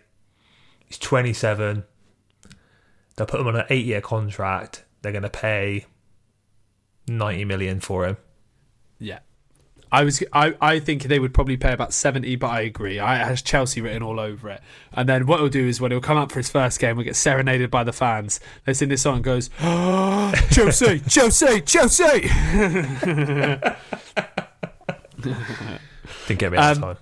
he's 0.92 0.98
27. 1.00 1.86
They'll 3.16 3.26
put 3.28 3.40
him 3.40 3.48
on 3.48 3.56
an 3.56 3.66
eight-year 3.70 4.02
contract. 4.02 4.84
They're 5.02 5.12
going 5.14 5.22
to 5.24 5.30
pay 5.30 5.86
90 7.08 7.46
million 7.46 7.80
for 7.80 8.06
him. 8.06 8.18
Yeah. 9.00 9.20
I 9.94 10.04
was 10.06 10.24
I, 10.32 10.54
I 10.62 10.80
think 10.80 11.04
they 11.04 11.20
would 11.20 11.34
probably 11.34 11.58
pay 11.58 11.74
about 11.74 11.92
70 11.94 12.38
but 12.38 12.48
I 12.48 12.62
agree 12.62 12.98
I 12.98 13.16
has 13.18 13.42
Chelsea 13.42 13.82
written 13.82 14.02
all 14.02 14.22
over 14.22 14.50
it 14.50 14.62
and 14.94 15.10
then 15.10 15.28
what 15.28 15.42
he'll 15.42 15.50
do 15.50 15.68
is 15.68 15.82
when 15.82 15.92
he'll 15.92 16.00
come 16.00 16.16
up 16.16 16.32
for 16.32 16.40
his 16.40 16.50
first 16.50 16.80
game 16.80 16.96
we'll 16.96 17.04
get 17.04 17.18
serenaded 17.18 17.70
by 17.70 17.84
the 17.84 17.92
fans 17.92 18.40
they 18.66 18.74
sing 18.74 18.88
this 18.88 19.02
song 19.02 19.16
and 19.16 19.24
goes 19.26 19.50
oh, 19.62 20.32
Chelsea 20.52 21.00
Chelsea 21.10 21.60
Chelsea 21.60 22.22
Didn't 25.22 26.40
get 26.40 26.52
me 26.54 26.58
that 26.58 26.78
Um, 26.78 26.82
time. 26.82 26.98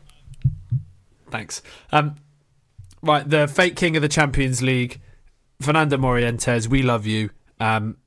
Thanks. 1.29 1.61
Um, 1.91 2.15
right, 3.01 3.27
the 3.27 3.47
fake 3.47 3.75
king 3.75 3.95
of 3.95 4.01
the 4.01 4.09
Champions 4.09 4.61
League, 4.61 5.01
Fernando 5.61 5.97
Morientes. 5.97 6.67
We 6.67 6.81
love 6.81 7.05
you. 7.05 7.29
Um, 7.59 7.97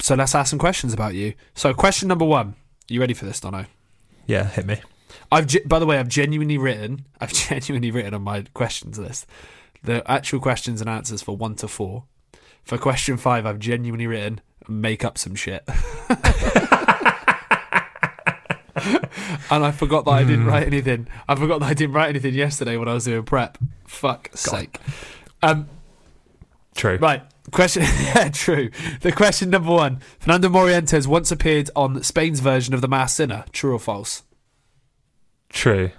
so 0.00 0.14
let's 0.14 0.34
ask 0.34 0.50
some 0.50 0.58
questions 0.58 0.92
about 0.92 1.14
you. 1.14 1.34
So, 1.54 1.72
question 1.72 2.08
number 2.08 2.24
one. 2.24 2.56
You 2.88 3.00
ready 3.00 3.14
for 3.14 3.24
this, 3.24 3.40
Dono? 3.40 3.66
Yeah, 4.26 4.44
hit 4.44 4.66
me. 4.66 4.80
I've 5.32 5.48
by 5.66 5.78
the 5.78 5.86
way, 5.86 5.98
I've 5.98 6.08
genuinely 6.08 6.58
written. 6.58 7.06
I've 7.20 7.32
genuinely 7.32 7.90
written 7.90 8.14
on 8.14 8.22
my 8.22 8.44
questions 8.54 8.98
list 8.98 9.26
the 9.84 10.02
actual 10.10 10.40
questions 10.40 10.80
and 10.80 10.90
answers 10.90 11.22
for 11.22 11.36
one 11.36 11.54
to 11.56 11.68
four. 11.68 12.04
For 12.64 12.78
question 12.78 13.16
five, 13.16 13.46
I've 13.46 13.58
genuinely 13.58 14.06
written 14.06 14.40
make 14.66 15.04
up 15.04 15.18
some 15.18 15.34
shit. 15.34 15.62
and 18.76 19.64
I 19.64 19.70
forgot 19.72 20.04
that 20.06 20.10
I 20.12 20.24
didn't 20.24 20.46
write 20.46 20.66
anything. 20.66 21.06
I 21.28 21.34
forgot 21.34 21.60
that 21.60 21.66
I 21.66 21.74
didn't 21.74 21.94
write 21.94 22.08
anything 22.10 22.34
yesterday 22.34 22.76
when 22.76 22.88
I 22.88 22.94
was 22.94 23.04
doing 23.04 23.22
prep. 23.24 23.58
Fuck 23.86 24.30
sake. 24.34 24.78
Um, 25.42 25.68
True. 26.74 26.96
right. 26.96 27.22
Question. 27.50 27.82
Yeah, 28.00 28.30
true. 28.30 28.70
The 29.02 29.12
question 29.12 29.50
number 29.50 29.70
one: 29.70 30.00
Fernando 30.18 30.48
Morientes 30.48 31.06
once 31.06 31.30
appeared 31.30 31.70
on 31.76 32.02
Spain's 32.02 32.40
version 32.40 32.72
of 32.74 32.80
The 32.80 32.88
Masked 32.88 33.16
Singer. 33.18 33.44
True 33.52 33.74
or 33.74 33.78
false? 33.78 34.22
True. 35.50 35.90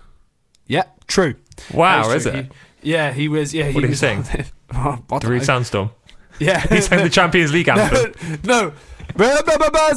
Yeah, 0.67 0.84
true. 1.07 1.36
Wow, 1.73 2.09
is 2.11 2.23
true. 2.23 2.32
it? 2.32 2.45
He- 2.82 2.91
yeah, 2.91 3.13
he 3.13 3.28
was. 3.28 3.53
Yeah, 3.53 3.67
he 3.67 3.76
What 3.76 3.82
did 3.82 3.88
he 3.88 3.91
was 3.91 3.99
sing? 3.99 4.26
Oh, 4.73 4.78
I 4.78 4.95
The 5.07 5.19
don't 5.19 5.30
Rude 5.32 5.38
know. 5.39 5.43
Sandstorm. 5.45 5.91
Yeah, 6.39 6.59
He 6.67 6.82
sang 6.82 7.03
the 7.03 7.09
Champions 7.21 7.53
League 7.53 7.69
anthem. 7.69 8.13
no. 8.43 8.73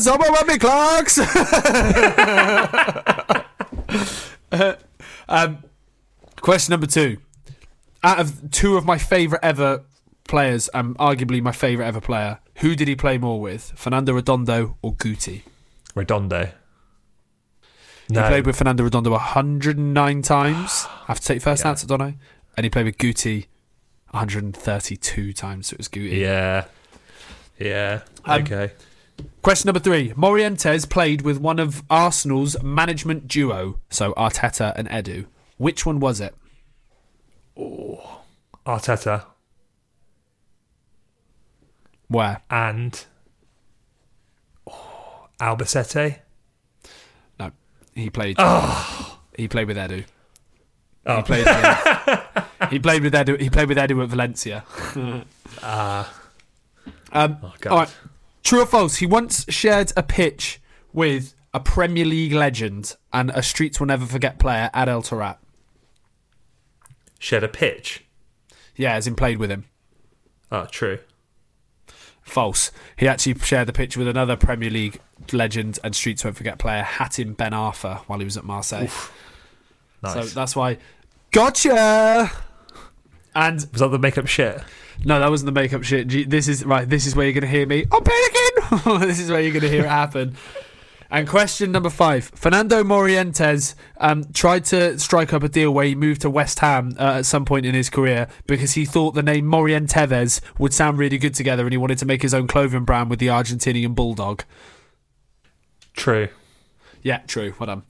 Someone 0.00 0.32
run 0.32 0.46
me 0.46 0.58
clocks. 0.58 1.18
um, 5.28 5.58
question 6.40 6.72
number 6.72 6.86
two. 6.86 7.18
out 8.02 8.20
of 8.20 8.50
two 8.50 8.76
of 8.76 8.84
my 8.84 8.98
favourite 8.98 9.42
ever 9.44 9.82
players, 10.26 10.68
and 10.74 10.96
arguably 10.98 11.40
my 11.42 11.52
favourite 11.52 11.88
ever 11.88 12.00
player, 12.00 12.38
who 12.56 12.74
did 12.76 12.86
he 12.88 12.94
play 12.96 13.18
more 13.18 13.40
with? 13.40 13.72
Fernando 13.76 14.12
Redondo 14.12 14.76
or 14.82 14.94
Guti? 14.94 15.42
Redondo. 15.94 16.50
He 18.08 18.14
played 18.14 18.46
with 18.46 18.56
Fernando 18.56 18.84
Redondo 18.84 19.10
109 19.10 20.22
times. 20.22 20.86
I 21.02 21.04
have 21.08 21.20
to 21.20 21.26
take 21.26 21.42
first 21.42 21.64
Yeah. 21.64 21.70
answer, 21.70 21.86
don't 21.86 22.00
I? 22.02 22.16
And 22.56 22.64
he 22.64 22.70
played 22.70 22.86
with 22.86 22.96
Guti 22.98 23.46
132 24.10 25.32
times. 25.34 25.66
So 25.68 25.74
it 25.74 25.78
was 25.78 25.88
Guti. 25.88 26.18
yeah. 26.18 26.64
Yeah. 27.58 28.02
Um, 28.24 28.42
okay. 28.42 28.72
Question 29.42 29.68
number 29.68 29.80
three. 29.80 30.10
Morientes 30.10 30.88
played 30.88 31.22
with 31.22 31.38
one 31.38 31.58
of 31.58 31.82
Arsenal's 31.88 32.60
management 32.62 33.28
duo, 33.28 33.78
so 33.88 34.12
Arteta 34.14 34.72
and 34.76 34.88
Edu. 34.88 35.26
Which 35.56 35.86
one 35.86 36.00
was 36.00 36.20
it? 36.20 36.34
Oh, 37.56 38.20
Arteta 38.66 39.24
Where? 42.08 42.42
and 42.50 43.04
oh, 44.66 45.28
Albacete. 45.40 46.18
No, 47.40 47.50
he 47.94 48.10
played. 48.10 48.36
Oh. 48.38 49.18
He 49.36 49.48
played 49.48 49.68
with 49.68 49.76
Edu. 49.76 50.04
Oh. 51.06 51.16
He 51.16 51.22
played. 51.22 51.46
With, 51.46 52.24
he 52.70 52.78
played 52.78 53.02
with 53.02 53.14
Edu. 53.14 53.40
He 53.40 53.50
played 53.50 53.68
with 53.68 53.78
Edu 53.78 54.02
at 54.02 54.08
Valencia. 54.08 54.64
Ah. 55.62 56.14
Um, 57.10 57.38
oh 57.42 57.54
God. 57.60 57.70
all 57.72 57.78
right. 57.78 57.96
True 58.42 58.62
or 58.62 58.66
false? 58.66 58.96
He 58.96 59.06
once 59.06 59.44
shared 59.48 59.92
a 59.96 60.02
pitch 60.02 60.60
with 60.92 61.34
a 61.52 61.60
Premier 61.60 62.04
League 62.04 62.32
legend 62.32 62.96
and 63.12 63.30
a 63.30 63.42
Streets 63.42 63.80
Will 63.80 63.86
Never 63.86 64.06
Forget 64.06 64.38
player, 64.38 64.70
Adel 64.74 65.02
Taarabt. 65.02 65.38
Shared 67.18 67.44
a 67.44 67.48
pitch. 67.48 68.04
Yeah, 68.76 68.94
as 68.94 69.06
in 69.06 69.14
played 69.16 69.38
with 69.38 69.50
him. 69.50 69.64
Oh, 70.52 70.66
true. 70.66 71.00
False. 72.22 72.70
He 72.96 73.08
actually 73.08 73.38
shared 73.38 73.66
the 73.68 73.72
pitch 73.72 73.96
with 73.96 74.06
another 74.06 74.36
Premier 74.36 74.70
League 74.70 75.00
legend 75.32 75.78
and 75.82 75.96
Streets 75.96 76.24
Won't 76.24 76.36
Forget 76.36 76.58
player, 76.58 76.82
Hatem 76.82 77.36
Ben 77.36 77.52
Arfa, 77.52 77.98
while 78.00 78.18
he 78.18 78.24
was 78.24 78.36
at 78.36 78.44
Marseille. 78.44 78.88
Nice. 80.02 80.12
So 80.12 80.22
that's 80.22 80.54
why. 80.54 80.78
Gotcha! 81.30 82.30
And 83.34 83.54
Was 83.72 83.80
that 83.80 83.88
the 83.88 83.98
makeup 83.98 84.26
shit? 84.26 84.62
No, 85.04 85.20
that 85.20 85.30
wasn't 85.30 85.46
the 85.46 85.60
makeup 85.60 85.84
shit. 85.84 86.28
This 86.28 86.48
is 86.48 86.64
right. 86.64 86.88
This 86.88 87.06
is 87.06 87.14
where 87.14 87.26
you're 87.26 87.34
going 87.34 87.42
to 87.42 87.48
hear 87.48 87.66
me. 87.66 87.86
I'm 87.92 88.02
panicking. 88.02 89.00
this 89.06 89.20
is 89.20 89.30
where 89.30 89.40
you're 89.40 89.52
going 89.52 89.62
to 89.62 89.70
hear 89.70 89.84
it 89.84 89.88
happen. 89.88 90.36
And 91.10 91.26
question 91.26 91.72
number 91.72 91.88
five: 91.88 92.30
Fernando 92.34 92.82
Morientes 92.82 93.74
um, 93.98 94.24
tried 94.34 94.64
to 94.66 94.98
strike 94.98 95.32
up 95.32 95.42
a 95.42 95.48
deal 95.48 95.72
where 95.72 95.86
he 95.86 95.94
moved 95.94 96.20
to 96.22 96.30
West 96.30 96.58
Ham 96.58 96.94
uh, 96.98 97.18
at 97.18 97.26
some 97.26 97.44
point 97.44 97.64
in 97.64 97.74
his 97.74 97.88
career 97.88 98.28
because 98.46 98.72
he 98.72 98.84
thought 98.84 99.14
the 99.14 99.22
name 99.22 99.46
Morientevez 99.46 100.40
would 100.58 100.74
sound 100.74 100.98
really 100.98 101.16
good 101.16 101.34
together, 101.34 101.62
and 101.62 101.72
he 101.72 101.78
wanted 101.78 101.98
to 101.98 102.06
make 102.06 102.20
his 102.20 102.34
own 102.34 102.46
clothing 102.46 102.84
brand 102.84 103.08
with 103.08 103.20
the 103.20 103.28
Argentinian 103.28 103.94
bulldog. 103.94 104.44
True. 105.94 106.28
Yeah, 107.02 107.18
true. 107.26 107.54
Well 107.58 107.66
done. 107.68 107.82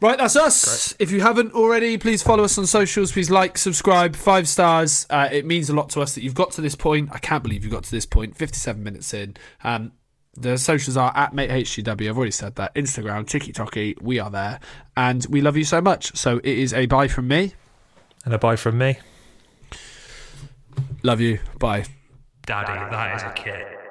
Right, 0.00 0.18
that's 0.18 0.36
us. 0.36 0.94
If 0.98 1.10
you 1.10 1.20
haven't 1.20 1.52
already, 1.52 1.96
please 1.96 2.22
follow 2.22 2.44
us 2.44 2.58
on 2.58 2.66
socials. 2.66 3.12
Please 3.12 3.30
like, 3.30 3.56
subscribe, 3.56 4.16
five 4.16 4.48
stars. 4.48 5.06
Uh, 5.08 5.28
it 5.30 5.46
means 5.46 5.70
a 5.70 5.74
lot 5.74 5.90
to 5.90 6.00
us 6.00 6.14
that 6.14 6.22
you've 6.22 6.34
got 6.34 6.50
to 6.52 6.60
this 6.60 6.74
point. 6.74 7.10
I 7.12 7.18
can't 7.18 7.42
believe 7.42 7.64
you 7.64 7.70
got 7.70 7.84
to 7.84 7.90
this 7.90 8.06
point. 8.06 8.36
57 8.36 8.82
minutes 8.82 9.14
in. 9.14 9.36
Um, 9.62 9.92
the 10.34 10.56
socials 10.56 10.96
are 10.96 11.12
at 11.14 11.32
MateHGW. 11.34 12.08
I've 12.08 12.16
already 12.16 12.32
said 12.32 12.56
that. 12.56 12.74
Instagram, 12.74 13.26
TikTok, 13.26 13.76
we 14.00 14.18
are 14.18 14.30
there. 14.30 14.60
And 14.96 15.24
we 15.26 15.40
love 15.40 15.56
you 15.56 15.64
so 15.64 15.80
much. 15.80 16.16
So 16.16 16.38
it 16.38 16.58
is 16.58 16.72
a 16.72 16.86
bye 16.86 17.08
from 17.08 17.28
me. 17.28 17.54
And 18.24 18.34
a 18.34 18.38
bye 18.38 18.56
from 18.56 18.78
me. 18.78 18.98
Love 21.02 21.20
you. 21.20 21.40
Bye. 21.58 21.84
Daddy, 22.46 22.72
that 22.90 23.16
is 23.16 23.22
a 23.22 23.32
kid. 23.32 23.81